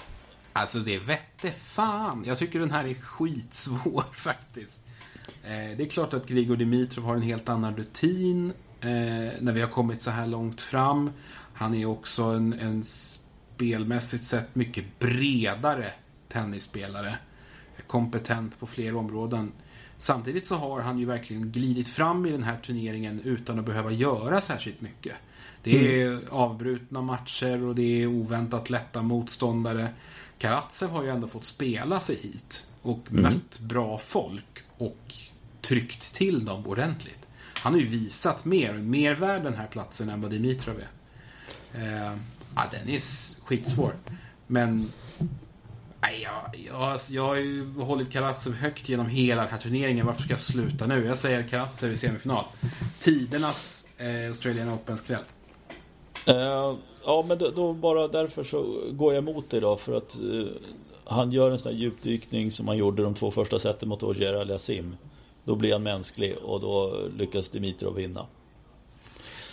Alltså 0.53 0.79
det 0.79 0.97
vette 0.97 1.51
fan. 1.51 2.23
Jag 2.27 2.37
tycker 2.37 2.59
den 2.59 2.71
här 2.71 2.85
är 2.87 2.93
skitsvår 2.93 4.03
faktiskt. 4.13 4.81
Eh, 5.43 5.77
det 5.77 5.83
är 5.83 5.89
klart 5.89 6.13
att 6.13 6.27
Grigor 6.27 6.55
Dimitrov 6.55 7.05
har 7.05 7.15
en 7.15 7.21
helt 7.21 7.49
annan 7.49 7.77
rutin 7.77 8.53
eh, 8.81 8.89
när 9.39 9.51
vi 9.51 9.61
har 9.61 9.69
kommit 9.69 10.01
så 10.01 10.11
här 10.11 10.27
långt 10.27 10.61
fram. 10.61 11.11
Han 11.53 11.75
är 11.75 11.85
också 11.85 12.23
en, 12.23 12.53
en 12.53 12.83
spelmässigt 12.83 14.23
sett 14.23 14.55
mycket 14.55 14.99
bredare 14.99 15.91
tennisspelare. 16.27 17.15
Kompetent 17.87 18.59
på 18.59 18.67
fler 18.67 18.95
områden. 18.95 19.51
Samtidigt 19.97 20.47
så 20.47 20.55
har 20.55 20.81
han 20.81 20.99
ju 20.99 21.05
verkligen 21.05 21.51
glidit 21.51 21.87
fram 21.87 22.25
i 22.25 22.31
den 22.31 22.43
här 22.43 22.57
turneringen 22.57 23.21
utan 23.23 23.59
att 23.59 23.65
behöva 23.65 23.91
göra 23.91 24.41
särskilt 24.41 24.81
mycket. 24.81 25.15
Det 25.63 26.01
är 26.01 26.07
mm. 26.07 26.23
avbrutna 26.29 27.01
matcher 27.01 27.63
och 27.63 27.75
det 27.75 28.01
är 28.01 28.07
oväntat 28.07 28.69
lätta 28.69 29.01
motståndare. 29.01 29.89
Karatsev 30.37 30.89
har 30.89 31.03
ju 31.03 31.09
ändå 31.09 31.27
fått 31.27 31.45
spela 31.45 31.99
sig 31.99 32.15
hit 32.15 32.67
och 32.81 33.07
mm. 33.09 33.23
mött 33.23 33.59
bra 33.59 33.97
folk 33.97 34.63
och 34.77 35.13
tryckt 35.61 36.13
till 36.13 36.45
dem 36.45 36.67
ordentligt. 36.67 37.27
Han 37.53 37.73
har 37.73 37.79
ju 37.79 37.87
visat 37.87 38.45
mer, 38.45 38.73
mer 38.73 39.15
värd 39.15 39.43
den 39.43 39.53
här 39.53 39.67
platsen 39.67 40.09
än 40.09 40.21
vad 40.21 40.31
Dimitrov 40.31 40.75
är. 40.79 40.89
Eh, 41.81 42.17
ja, 42.55 42.63
den 42.71 42.89
är 42.89 43.01
skitsvår. 43.45 43.95
Men 44.47 44.91
nej, 46.01 46.21
jag, 46.21 46.59
jag, 46.67 46.99
jag 47.09 47.25
har 47.27 47.35
ju 47.35 47.73
hållit 47.73 48.11
Karatsev 48.11 48.53
högt 48.53 48.89
genom 48.89 49.07
hela 49.07 49.41
den 49.41 49.51
här 49.51 49.59
turneringen. 49.59 50.05
Varför 50.05 50.21
ska 50.21 50.33
jag 50.33 50.39
sluta 50.39 50.87
nu? 50.87 51.05
Jag 51.05 51.17
säger 51.17 51.43
Karatsev 51.43 51.93
i 51.93 51.97
semifinal. 51.97 52.45
Tidernas 52.99 53.87
eh, 53.97 54.27
Australian 54.27 54.69
Opens 54.69 55.01
kväll. 55.01 55.23
Eh, 56.25 56.75
ja, 57.05 57.25
men 57.27 57.37
då, 57.37 57.51
då, 57.51 57.73
bara 57.73 58.07
därför 58.07 58.43
så 58.43 58.81
går 58.91 59.13
jag 59.13 59.23
emot 59.23 59.49
dig 59.49 59.61
då. 59.61 59.77
För 59.77 59.97
att 59.97 60.19
eh, 60.19 60.47
han 61.09 61.31
gör 61.31 61.51
en 61.51 61.59
sån 61.59 61.71
här 61.71 61.79
djupdykning 61.79 62.51
som 62.51 62.67
han 62.67 62.77
gjorde 62.77 63.03
de 63.03 63.13
två 63.13 63.31
första 63.31 63.59
sätten 63.59 63.89
mot 63.89 64.03
Ogier 64.03 64.33
Aliasim. 64.33 64.95
Då 65.43 65.55
blir 65.55 65.71
han 65.71 65.83
mänsklig 65.83 66.37
och 66.37 66.61
då 66.61 67.07
lyckas 67.17 67.49
Dimitrov 67.49 67.95
vinna. 67.95 68.25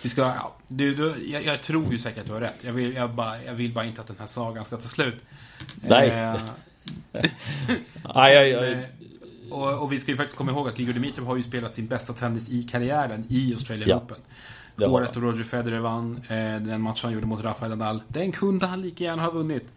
Vi 0.02 0.08
ska, 0.08 0.20
ja, 0.20 0.52
du, 0.68 0.94
du, 0.94 1.26
jag, 1.26 1.44
jag, 1.44 1.62
tror 1.62 1.92
ju 1.92 1.98
säkert 1.98 2.20
att 2.20 2.26
du 2.26 2.32
har 2.32 2.40
rätt. 2.40 2.64
Jag 2.64 2.72
vill, 2.72 2.94
jag, 2.94 3.10
bara, 3.10 3.42
jag 3.42 3.54
vill 3.54 3.72
bara 3.72 3.84
inte 3.84 4.00
att 4.00 4.06
den 4.06 4.16
här 4.18 4.26
sagan 4.26 4.64
ska 4.64 4.76
ta 4.76 4.88
slut. 4.88 5.14
Nej. 5.74 6.08
Eh, 6.08 6.40
aj, 8.02 8.36
aj, 8.36 8.54
aj. 8.54 8.72
Eh, 8.72 8.78
och, 9.50 9.82
och, 9.82 9.92
vi 9.92 9.98
ska 9.98 10.10
ju 10.10 10.16
faktiskt 10.16 10.36
komma 10.36 10.52
ihåg 10.52 10.68
att 10.68 10.76
Grigor 10.76 10.92
Dimitrov 10.92 11.26
har 11.26 11.36
ju 11.36 11.42
spelat 11.42 11.74
sin 11.74 11.86
bästa 11.86 12.12
tennis 12.12 12.50
i 12.50 12.62
karriären 12.62 13.26
i 13.28 13.52
Australian 13.52 13.88
ja. 13.88 13.96
Open. 13.96 14.16
Året 14.90 15.14
då 15.14 15.20
Roger 15.20 15.44
Federer 15.44 15.78
vann 15.78 16.16
eh, 16.28 16.36
den 16.36 16.80
matchen 16.80 17.00
han 17.02 17.12
gjorde 17.12 17.26
mot 17.26 17.42
Rafael 17.42 17.76
Nadal. 17.76 18.02
Den 18.08 18.32
kunde 18.32 18.66
han 18.66 18.82
lika 18.82 19.04
gärna 19.04 19.22
ha 19.22 19.30
vunnit. 19.30 19.74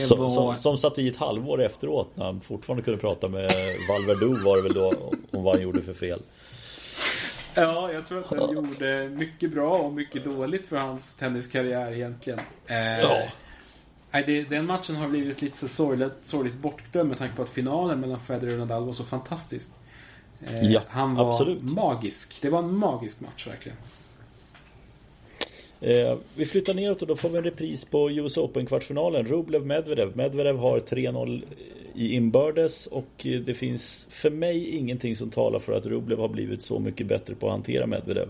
Som, 0.00 0.18
var... 0.18 0.30
som, 0.30 0.56
som 0.56 0.76
satt 0.76 0.98
i 0.98 1.08
ett 1.08 1.16
halvår 1.16 1.62
efteråt 1.62 2.10
när 2.14 2.24
han 2.24 2.40
fortfarande 2.40 2.82
kunde 2.82 3.00
prata 3.00 3.28
med 3.28 3.50
Valverdou 3.88 4.44
var 4.44 4.56
det 4.56 4.62
väl 4.62 4.74
då 4.74 5.12
om 5.30 5.44
vad 5.44 5.54
han 5.54 5.62
gjorde 5.62 5.82
för 5.82 5.92
fel. 5.92 6.22
Ja, 7.54 7.92
jag 7.92 8.06
tror 8.06 8.18
att 8.18 8.30
den 8.30 8.54
gjorde 8.54 9.08
mycket 9.08 9.50
bra 9.52 9.78
och 9.78 9.92
mycket 9.92 10.24
dåligt 10.24 10.66
för 10.66 10.76
hans 10.76 11.14
tenniskarriär 11.14 11.92
egentligen. 11.92 12.38
Eh, 12.66 13.00
ja. 13.00 13.22
Nej, 14.10 14.24
det, 14.26 14.42
den 14.42 14.66
matchen 14.66 14.96
har 14.96 15.08
blivit 15.08 15.42
lite 15.42 15.56
så 15.56 15.68
sorgligt, 15.68 16.12
sorgligt 16.24 16.54
bortglömd 16.54 17.08
med 17.08 17.18
tanke 17.18 17.36
på 17.36 17.42
att 17.42 17.48
finalen 17.48 18.00
mellan 18.00 18.20
Federer 18.20 18.52
och 18.52 18.58
Nadal 18.58 18.84
var 18.84 18.92
så 18.92 19.04
fantastisk. 19.04 19.70
Eh, 20.46 20.72
ja, 20.72 20.80
han 20.88 21.14
var 21.14 21.32
absolut. 21.32 21.62
magisk. 21.62 22.42
Det 22.42 22.50
var 22.50 22.58
en 22.58 22.74
magisk 22.74 23.20
match 23.20 23.46
verkligen. 23.46 23.78
Eh, 25.80 26.18
vi 26.34 26.44
flyttar 26.44 26.74
neråt 26.74 27.02
och 27.02 27.08
då 27.08 27.16
får 27.16 27.28
vi 27.28 27.38
en 27.38 27.44
repris 27.44 27.84
på 27.84 28.10
US 28.10 28.36
Open-kvartsfinalen. 28.36 29.26
Rublev-Medvedev. 29.26 30.16
Medvedev 30.16 30.56
har 30.56 30.80
3-0 30.80 31.44
i 31.94 32.14
inbördes 32.14 32.86
och 32.86 33.26
eh, 33.26 33.40
det 33.40 33.54
finns 33.54 34.06
för 34.10 34.30
mig 34.30 34.76
ingenting 34.76 35.16
som 35.16 35.30
talar 35.30 35.58
för 35.58 35.72
att 35.72 35.86
Rublev 35.86 36.18
har 36.18 36.28
blivit 36.28 36.62
så 36.62 36.78
mycket 36.78 37.06
bättre 37.06 37.34
på 37.34 37.46
att 37.46 37.52
hantera 37.52 37.86
Medvedev. 37.86 38.28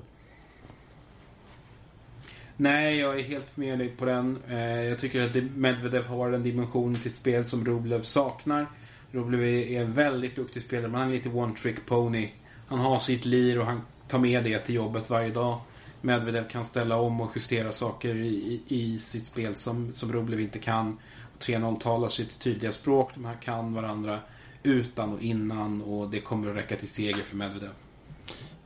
Nej, 2.56 2.98
jag 2.98 3.18
är 3.18 3.22
helt 3.22 3.56
med 3.56 3.78
dig 3.78 3.88
på 3.88 4.04
den. 4.04 4.38
Eh, 4.50 4.82
jag 4.82 4.98
tycker 4.98 5.20
att 5.20 5.36
Medvedev 5.56 6.04
har 6.04 6.32
en 6.32 6.42
dimension 6.42 6.96
i 6.96 6.98
sitt 6.98 7.14
spel 7.14 7.44
som 7.44 7.64
Rublev 7.64 8.02
saknar. 8.02 8.66
Rublev 9.12 9.42
är 9.42 9.80
en 9.80 9.92
väldigt 9.92 10.36
duktig 10.36 10.62
spelare, 10.62 10.88
men 10.88 11.00
han 11.00 11.10
är 11.10 11.14
lite 11.14 11.28
one-trick 11.28 11.86
pony. 11.86 12.28
Han 12.66 12.78
har 12.78 12.98
sitt 12.98 13.24
lir 13.24 13.60
och 13.60 13.66
han 13.66 13.80
tar 14.08 14.18
med 14.18 14.44
det 14.44 14.58
till 14.58 14.74
jobbet 14.74 15.10
varje 15.10 15.30
dag. 15.30 15.60
Medvedev 16.00 16.48
kan 16.48 16.64
ställa 16.64 16.96
om 16.96 17.20
och 17.20 17.30
justera 17.34 17.72
saker 17.72 18.14
i, 18.14 18.62
i 18.68 18.98
sitt 18.98 19.26
spel 19.26 19.54
som, 19.54 19.94
som 19.94 20.12
Rublev 20.12 20.40
inte 20.40 20.58
kan. 20.58 20.98
3-0 21.38 21.80
talar 21.80 22.08
sitt 22.08 22.40
tydliga 22.40 22.72
språk. 22.72 23.10
De 23.14 23.24
här 23.24 23.36
kan 23.42 23.74
varandra 23.74 24.18
utan 24.62 25.12
och 25.12 25.20
innan 25.20 25.82
och 25.82 26.10
det 26.10 26.20
kommer 26.20 26.50
att 26.50 26.56
räcka 26.56 26.76
till 26.76 26.88
seger 26.88 27.22
för 27.22 27.36
Medvedev. 27.36 27.70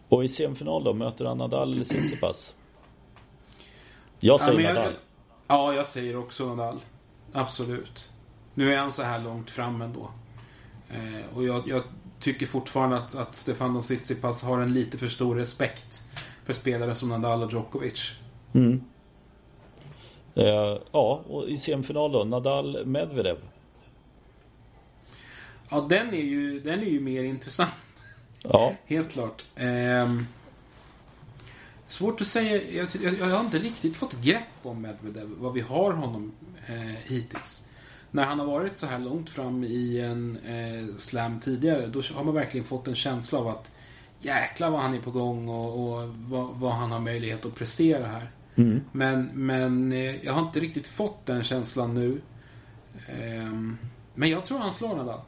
Och 0.09 0.25
i 0.25 0.29
semifinal 0.29 0.85
då, 0.85 0.95
möter 0.95 1.25
han 1.25 1.39
Nadal 1.39 1.73
eller 1.73 1.85
Tsitsipas? 1.85 2.55
Jag 4.21 4.41
säger 4.41 4.61
ja, 4.61 4.69
Nadal. 4.69 4.85
Jag, 4.85 4.93
ja, 5.47 5.75
jag 5.75 5.87
säger 5.87 6.17
också 6.17 6.47
Nadal. 6.55 6.81
Absolut. 7.33 8.11
Nu 8.55 8.75
är 8.75 8.79
han 8.79 8.93
så 8.93 9.03
här 9.03 9.19
långt 9.19 9.51
fram 9.51 9.83
ändå. 9.83 10.11
Eh, 10.91 11.37
och 11.37 11.45
jag, 11.45 11.69
jag, 11.69 11.83
tycker 12.19 12.47
fortfarande 12.47 12.97
att, 12.97 13.15
att 13.15 13.37
Stefano 13.37 13.81
Tsitsipas 13.81 14.45
har 14.45 14.61
en 14.61 14.75
lite 14.75 14.99
för 14.99 15.09
stor 15.09 15.37
respekt 15.37 16.03
för 16.45 16.53
spelare 16.53 16.95
som 16.95 17.09
Nadal 17.09 17.43
och 17.43 17.53
Djokovic. 17.53 18.13
Mm. 18.53 18.85
Eh, 20.35 20.79
ja, 20.93 21.23
och 21.29 21.49
i 21.49 21.59
semifinal 21.59 22.13
då, 22.13 22.25
Nadal-Medvedev. 22.25 23.37
Ja, 25.69 25.87
den 25.89 26.15
är 26.15 26.23
ju, 26.23 26.61
den 26.61 26.81
är 26.81 26.87
ju 26.87 27.01
mer 27.01 27.23
intressant. 27.23 27.71
Ja. 28.43 28.75
Helt 28.87 29.13
klart. 29.13 29.45
Eh, 29.55 30.21
svårt 31.85 32.21
att 32.21 32.27
säga. 32.27 32.63
Jag, 32.73 32.89
jag, 33.03 33.19
jag, 33.19 33.27
har 33.27 33.41
inte 33.41 33.59
riktigt 33.59 33.97
fått 33.97 34.21
grepp 34.21 34.43
om 34.63 34.83
Medvedev, 34.83 35.31
vad 35.39 35.53
vi 35.53 35.61
har 35.61 35.93
honom 35.93 36.33
eh, 36.67 36.75
hittills. 37.05 37.69
När 38.11 38.25
han 38.25 38.39
har 38.39 38.47
varit 38.47 38.79
så 38.79 38.87
här 38.87 38.99
långt 38.99 39.31
fram 39.31 39.65
i 39.65 40.01
en 40.01 40.37
eh, 40.37 40.97
slam 40.97 41.41
tidigare, 41.41 41.87
då 41.87 42.03
har 42.15 42.25
man 42.25 42.35
verkligen 42.35 42.67
fått 42.67 42.89
en 42.89 42.95
känsla 42.95 43.39
av 43.39 43.49
att 43.49 43.71
jäklar 44.25 44.71
vad 44.71 44.81
han 44.81 44.95
är 44.95 45.01
på 45.01 45.11
gång 45.11 45.49
och, 45.49 45.81
och 45.81 46.09
vad, 46.09 46.55
vad, 46.55 46.73
han 46.73 46.93
har 46.93 47.01
möjlighet 47.01 47.47
att 47.47 47.55
prestera 47.55 48.07
här. 48.07 48.31
Mm. 48.55 48.81
Men, 48.93 49.31
men 49.35 49.93
eh, 49.93 50.25
jag 50.25 50.33
har 50.33 50.43
inte 50.43 50.61
riktigt 50.61 50.87
fått 50.87 51.27
den 51.27 51.43
känslan 51.43 51.95
nu. 51.95 52.21
Um, 53.49 53.79
men 54.15 54.31
jag 54.31 54.45
tror 54.45 54.59
han 54.59 54.73
slår 54.73 54.97
Nadal. 54.97 55.21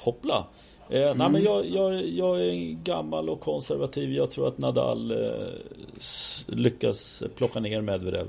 Hoppla. 0.00 0.46
Eh, 0.88 1.02
mm. 1.02 1.18
Nej 1.18 1.30
men 1.30 1.42
jag, 1.42 1.66
jag, 1.66 2.08
jag 2.08 2.40
är 2.40 2.72
gammal 2.84 3.28
och 3.30 3.40
konservativ. 3.40 4.12
Jag 4.12 4.30
tror 4.30 4.48
att 4.48 4.58
Nadal 4.58 5.10
eh, 5.10 5.48
lyckas 6.46 7.22
plocka 7.36 7.60
ner 7.60 7.80
Medvedev. 7.80 8.26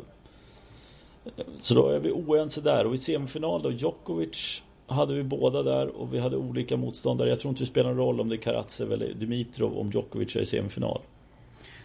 Så 1.60 1.74
då 1.74 1.88
är 1.88 2.00
vi 2.00 2.12
oense 2.12 2.62
där. 2.62 2.86
Och 2.86 2.96
i 2.96 2.98
semifinal 2.98 3.62
då, 3.62 3.72
Djokovic 3.72 4.64
hade 4.88 5.14
vi 5.14 5.24
båda 5.24 5.64
där 5.64 5.88
och 5.88 6.14
vi 6.14 6.20
hade 6.20 6.38
olika 6.38 6.78
motståndare. 6.78 7.30
Jag 7.30 7.40
tror 7.40 7.50
inte 7.50 7.62
det 7.62 7.68
spelar 7.68 7.90
någon 7.90 7.98
roll 7.98 8.22
om 8.22 8.30
det 8.30 8.36
är 8.36 8.42
Karatsev 8.42 8.94
eller 8.94 9.14
Dimitrov 9.14 9.78
om 9.78 9.88
Djokovic 9.88 10.36
är 10.36 10.40
i 10.40 10.46
semifinal. 10.46 11.02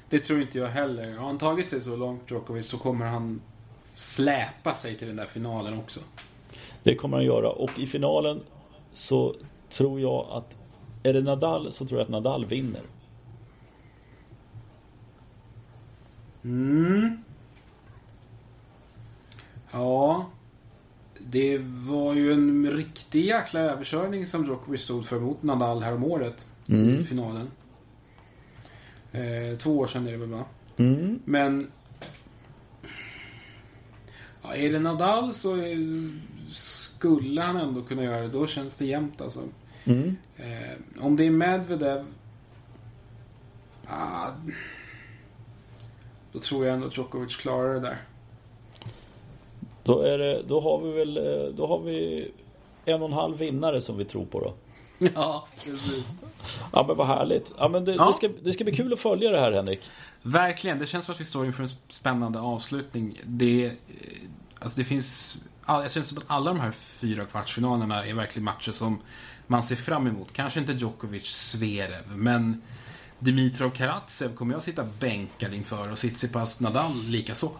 Det 0.09 0.19
tror 0.19 0.41
inte 0.41 0.59
jag 0.59 0.69
heller. 0.69 1.17
Har 1.17 1.27
han 1.27 1.39
tagit 1.39 1.71
sig 1.71 1.81
så 1.81 1.97
långt 1.97 2.31
Djokovic 2.31 2.69
så 2.69 2.79
kommer 2.79 3.07
han 3.07 3.41
släpa 3.95 4.75
sig 4.75 4.97
till 4.97 5.07
den 5.09 5.17
där 5.17 5.27
finalen 5.27 5.79
också. 5.79 6.01
Det 6.83 6.95
kommer 6.95 7.17
han 7.17 7.27
göra 7.27 7.51
och 7.51 7.79
i 7.79 7.87
finalen 7.87 8.41
så 8.93 9.35
tror 9.69 10.01
jag 10.01 10.27
att 10.31 10.57
är 11.03 11.13
det 11.13 11.21
Nadal 11.21 11.73
så 11.73 11.87
tror 11.87 12.01
jag 12.01 12.05
att 12.05 12.11
Nadal 12.11 12.47
vinner. 12.47 12.83
Mm. 16.45 17.25
Ja. 19.73 20.27
Det 21.27 21.59
var 21.63 22.15
ju 22.15 22.33
en 22.33 22.71
riktig 22.71 23.25
jäkla 23.25 23.61
överkörning 23.61 24.27
som 24.27 24.45
Djokovic 24.45 24.81
stod 24.81 25.07
för 25.07 25.21
mot 25.21 25.43
Nadal 25.43 25.83
här 25.83 25.95
om 25.95 26.05
året 26.05 26.47
mm. 26.69 27.01
i 27.01 27.05
finalen. 27.05 27.51
Eh, 29.13 29.59
två 29.59 29.79
år 29.79 29.87
sedan 29.87 30.07
är 30.07 30.13
det 30.13 30.19
väl 30.19 30.29
va? 30.29 30.45
Mm. 30.77 31.21
Men... 31.25 31.71
Ja, 34.43 34.55
är 34.55 34.73
det 34.73 34.81
Nadal 34.81 35.35
så 35.35 35.57
skulle 36.53 37.43
han 37.43 37.57
ändå 37.57 37.83
kunna 37.83 38.05
göra 38.05 38.21
det. 38.21 38.29
Då 38.29 38.47
känns 38.47 38.79
det 38.79 38.85
jämnt 38.85 39.21
alltså. 39.21 39.41
Mm. 39.85 40.17
Eh, 40.37 41.05
om 41.05 41.17
det 41.17 41.25
är 41.25 41.31
Medvedev... 41.31 42.05
Ah, 43.87 44.31
då 46.33 46.39
tror 46.39 46.67
jag 46.67 46.75
ändå 46.75 46.87
att 46.87 46.97
Djokovic 46.97 47.37
klarar 47.37 47.75
det 47.75 47.81
där. 47.81 47.99
Då, 49.91 50.01
är 50.01 50.19
det, 50.19 50.43
då 50.43 50.61
har 50.61 50.79
vi 50.79 50.93
väl 50.93 51.17
eh, 51.17 51.55
då 51.55 51.67
har 51.67 51.79
vi 51.79 52.31
en 52.85 53.03
och 53.03 53.09
en 53.09 53.15
halv 53.15 53.39
vinnare 53.39 53.81
som 53.81 53.99
vi 53.99 54.05
tror 54.05 54.25
på 54.25 54.41
då. 54.41 54.55
Ja, 55.15 55.47
precis. 55.65 56.05
Ja 56.73 56.85
men 56.89 56.97
vad 56.97 57.07
härligt. 57.07 57.53
Ja, 57.59 57.69
men 57.69 57.85
det, 57.85 57.95
ja. 57.95 58.07
det, 58.07 58.13
ska, 58.13 58.29
det 58.43 58.53
ska 58.53 58.65
bli 58.65 58.75
kul 58.75 58.93
att 58.93 59.01
följa 59.01 59.31
det 59.31 59.41
här 59.41 59.53
Henrik. 59.53 59.81
Verkligen. 60.23 60.79
Det 60.79 60.87
känns 60.87 61.05
som 61.05 61.13
att 61.13 61.21
vi 61.21 61.25
står 61.25 61.47
inför 61.47 61.63
en 61.63 61.69
spännande 61.89 62.41
avslutning. 62.41 63.21
Det, 63.25 63.67
eh, 63.67 63.73
alltså 64.59 64.79
det 64.79 64.85
finns... 64.85 65.39
Jag 65.67 65.93
känner 65.93 66.05
som 66.05 66.19
att 66.19 66.25
alla 66.27 66.51
de 66.51 66.61
här 66.61 66.71
fyra 66.71 67.25
kvartsfinalerna 67.25 68.05
är 68.05 68.15
verkligen 68.15 68.45
matcher 68.45 68.73
som 68.73 68.99
man 69.47 69.63
ser 69.63 69.77
fram 69.77 70.07
emot. 70.07 70.33
Kanske 70.33 70.61
inte 70.61 70.73
Djokovic, 70.73 71.27
Zverev, 71.27 72.17
men 72.17 72.63
Dimitrov 73.19 73.71
Karatsev 73.71 74.35
kommer 74.35 74.55
jag 74.55 74.63
sitta 74.63 74.85
bänkad 75.01 75.55
inför 75.55 75.93
och 75.93 75.99
Tsitsipas 75.99 76.61
Nadal 76.61 77.03
likaså. 77.03 77.51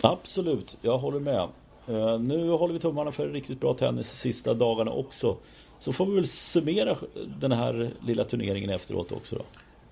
Absolut, 0.00 0.78
jag 0.82 0.98
håller 0.98 1.20
med. 1.20 1.48
Uh, 1.90 2.18
nu 2.20 2.50
håller 2.50 2.74
vi 2.74 2.80
tummarna 2.80 3.12
för 3.12 3.28
riktigt 3.28 3.60
bra 3.60 3.74
tennis 3.74 4.10
sista 4.10 4.54
dagarna 4.54 4.90
också. 4.90 5.36
Så 5.78 5.92
får 5.92 6.06
vi 6.06 6.14
väl 6.14 6.26
summera 6.26 6.96
den 7.40 7.52
här 7.52 7.90
lilla 8.06 8.24
turneringen 8.24 8.70
efteråt 8.70 9.12
också 9.12 9.36
då. 9.36 9.42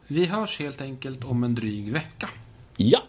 Vi 0.07 0.25
hörs 0.27 0.59
helt 0.59 0.81
enkelt 0.81 1.25
om 1.25 1.45
en 1.45 1.55
dryg 1.55 1.93
vecka. 1.93 2.29
Ja! 2.77 3.03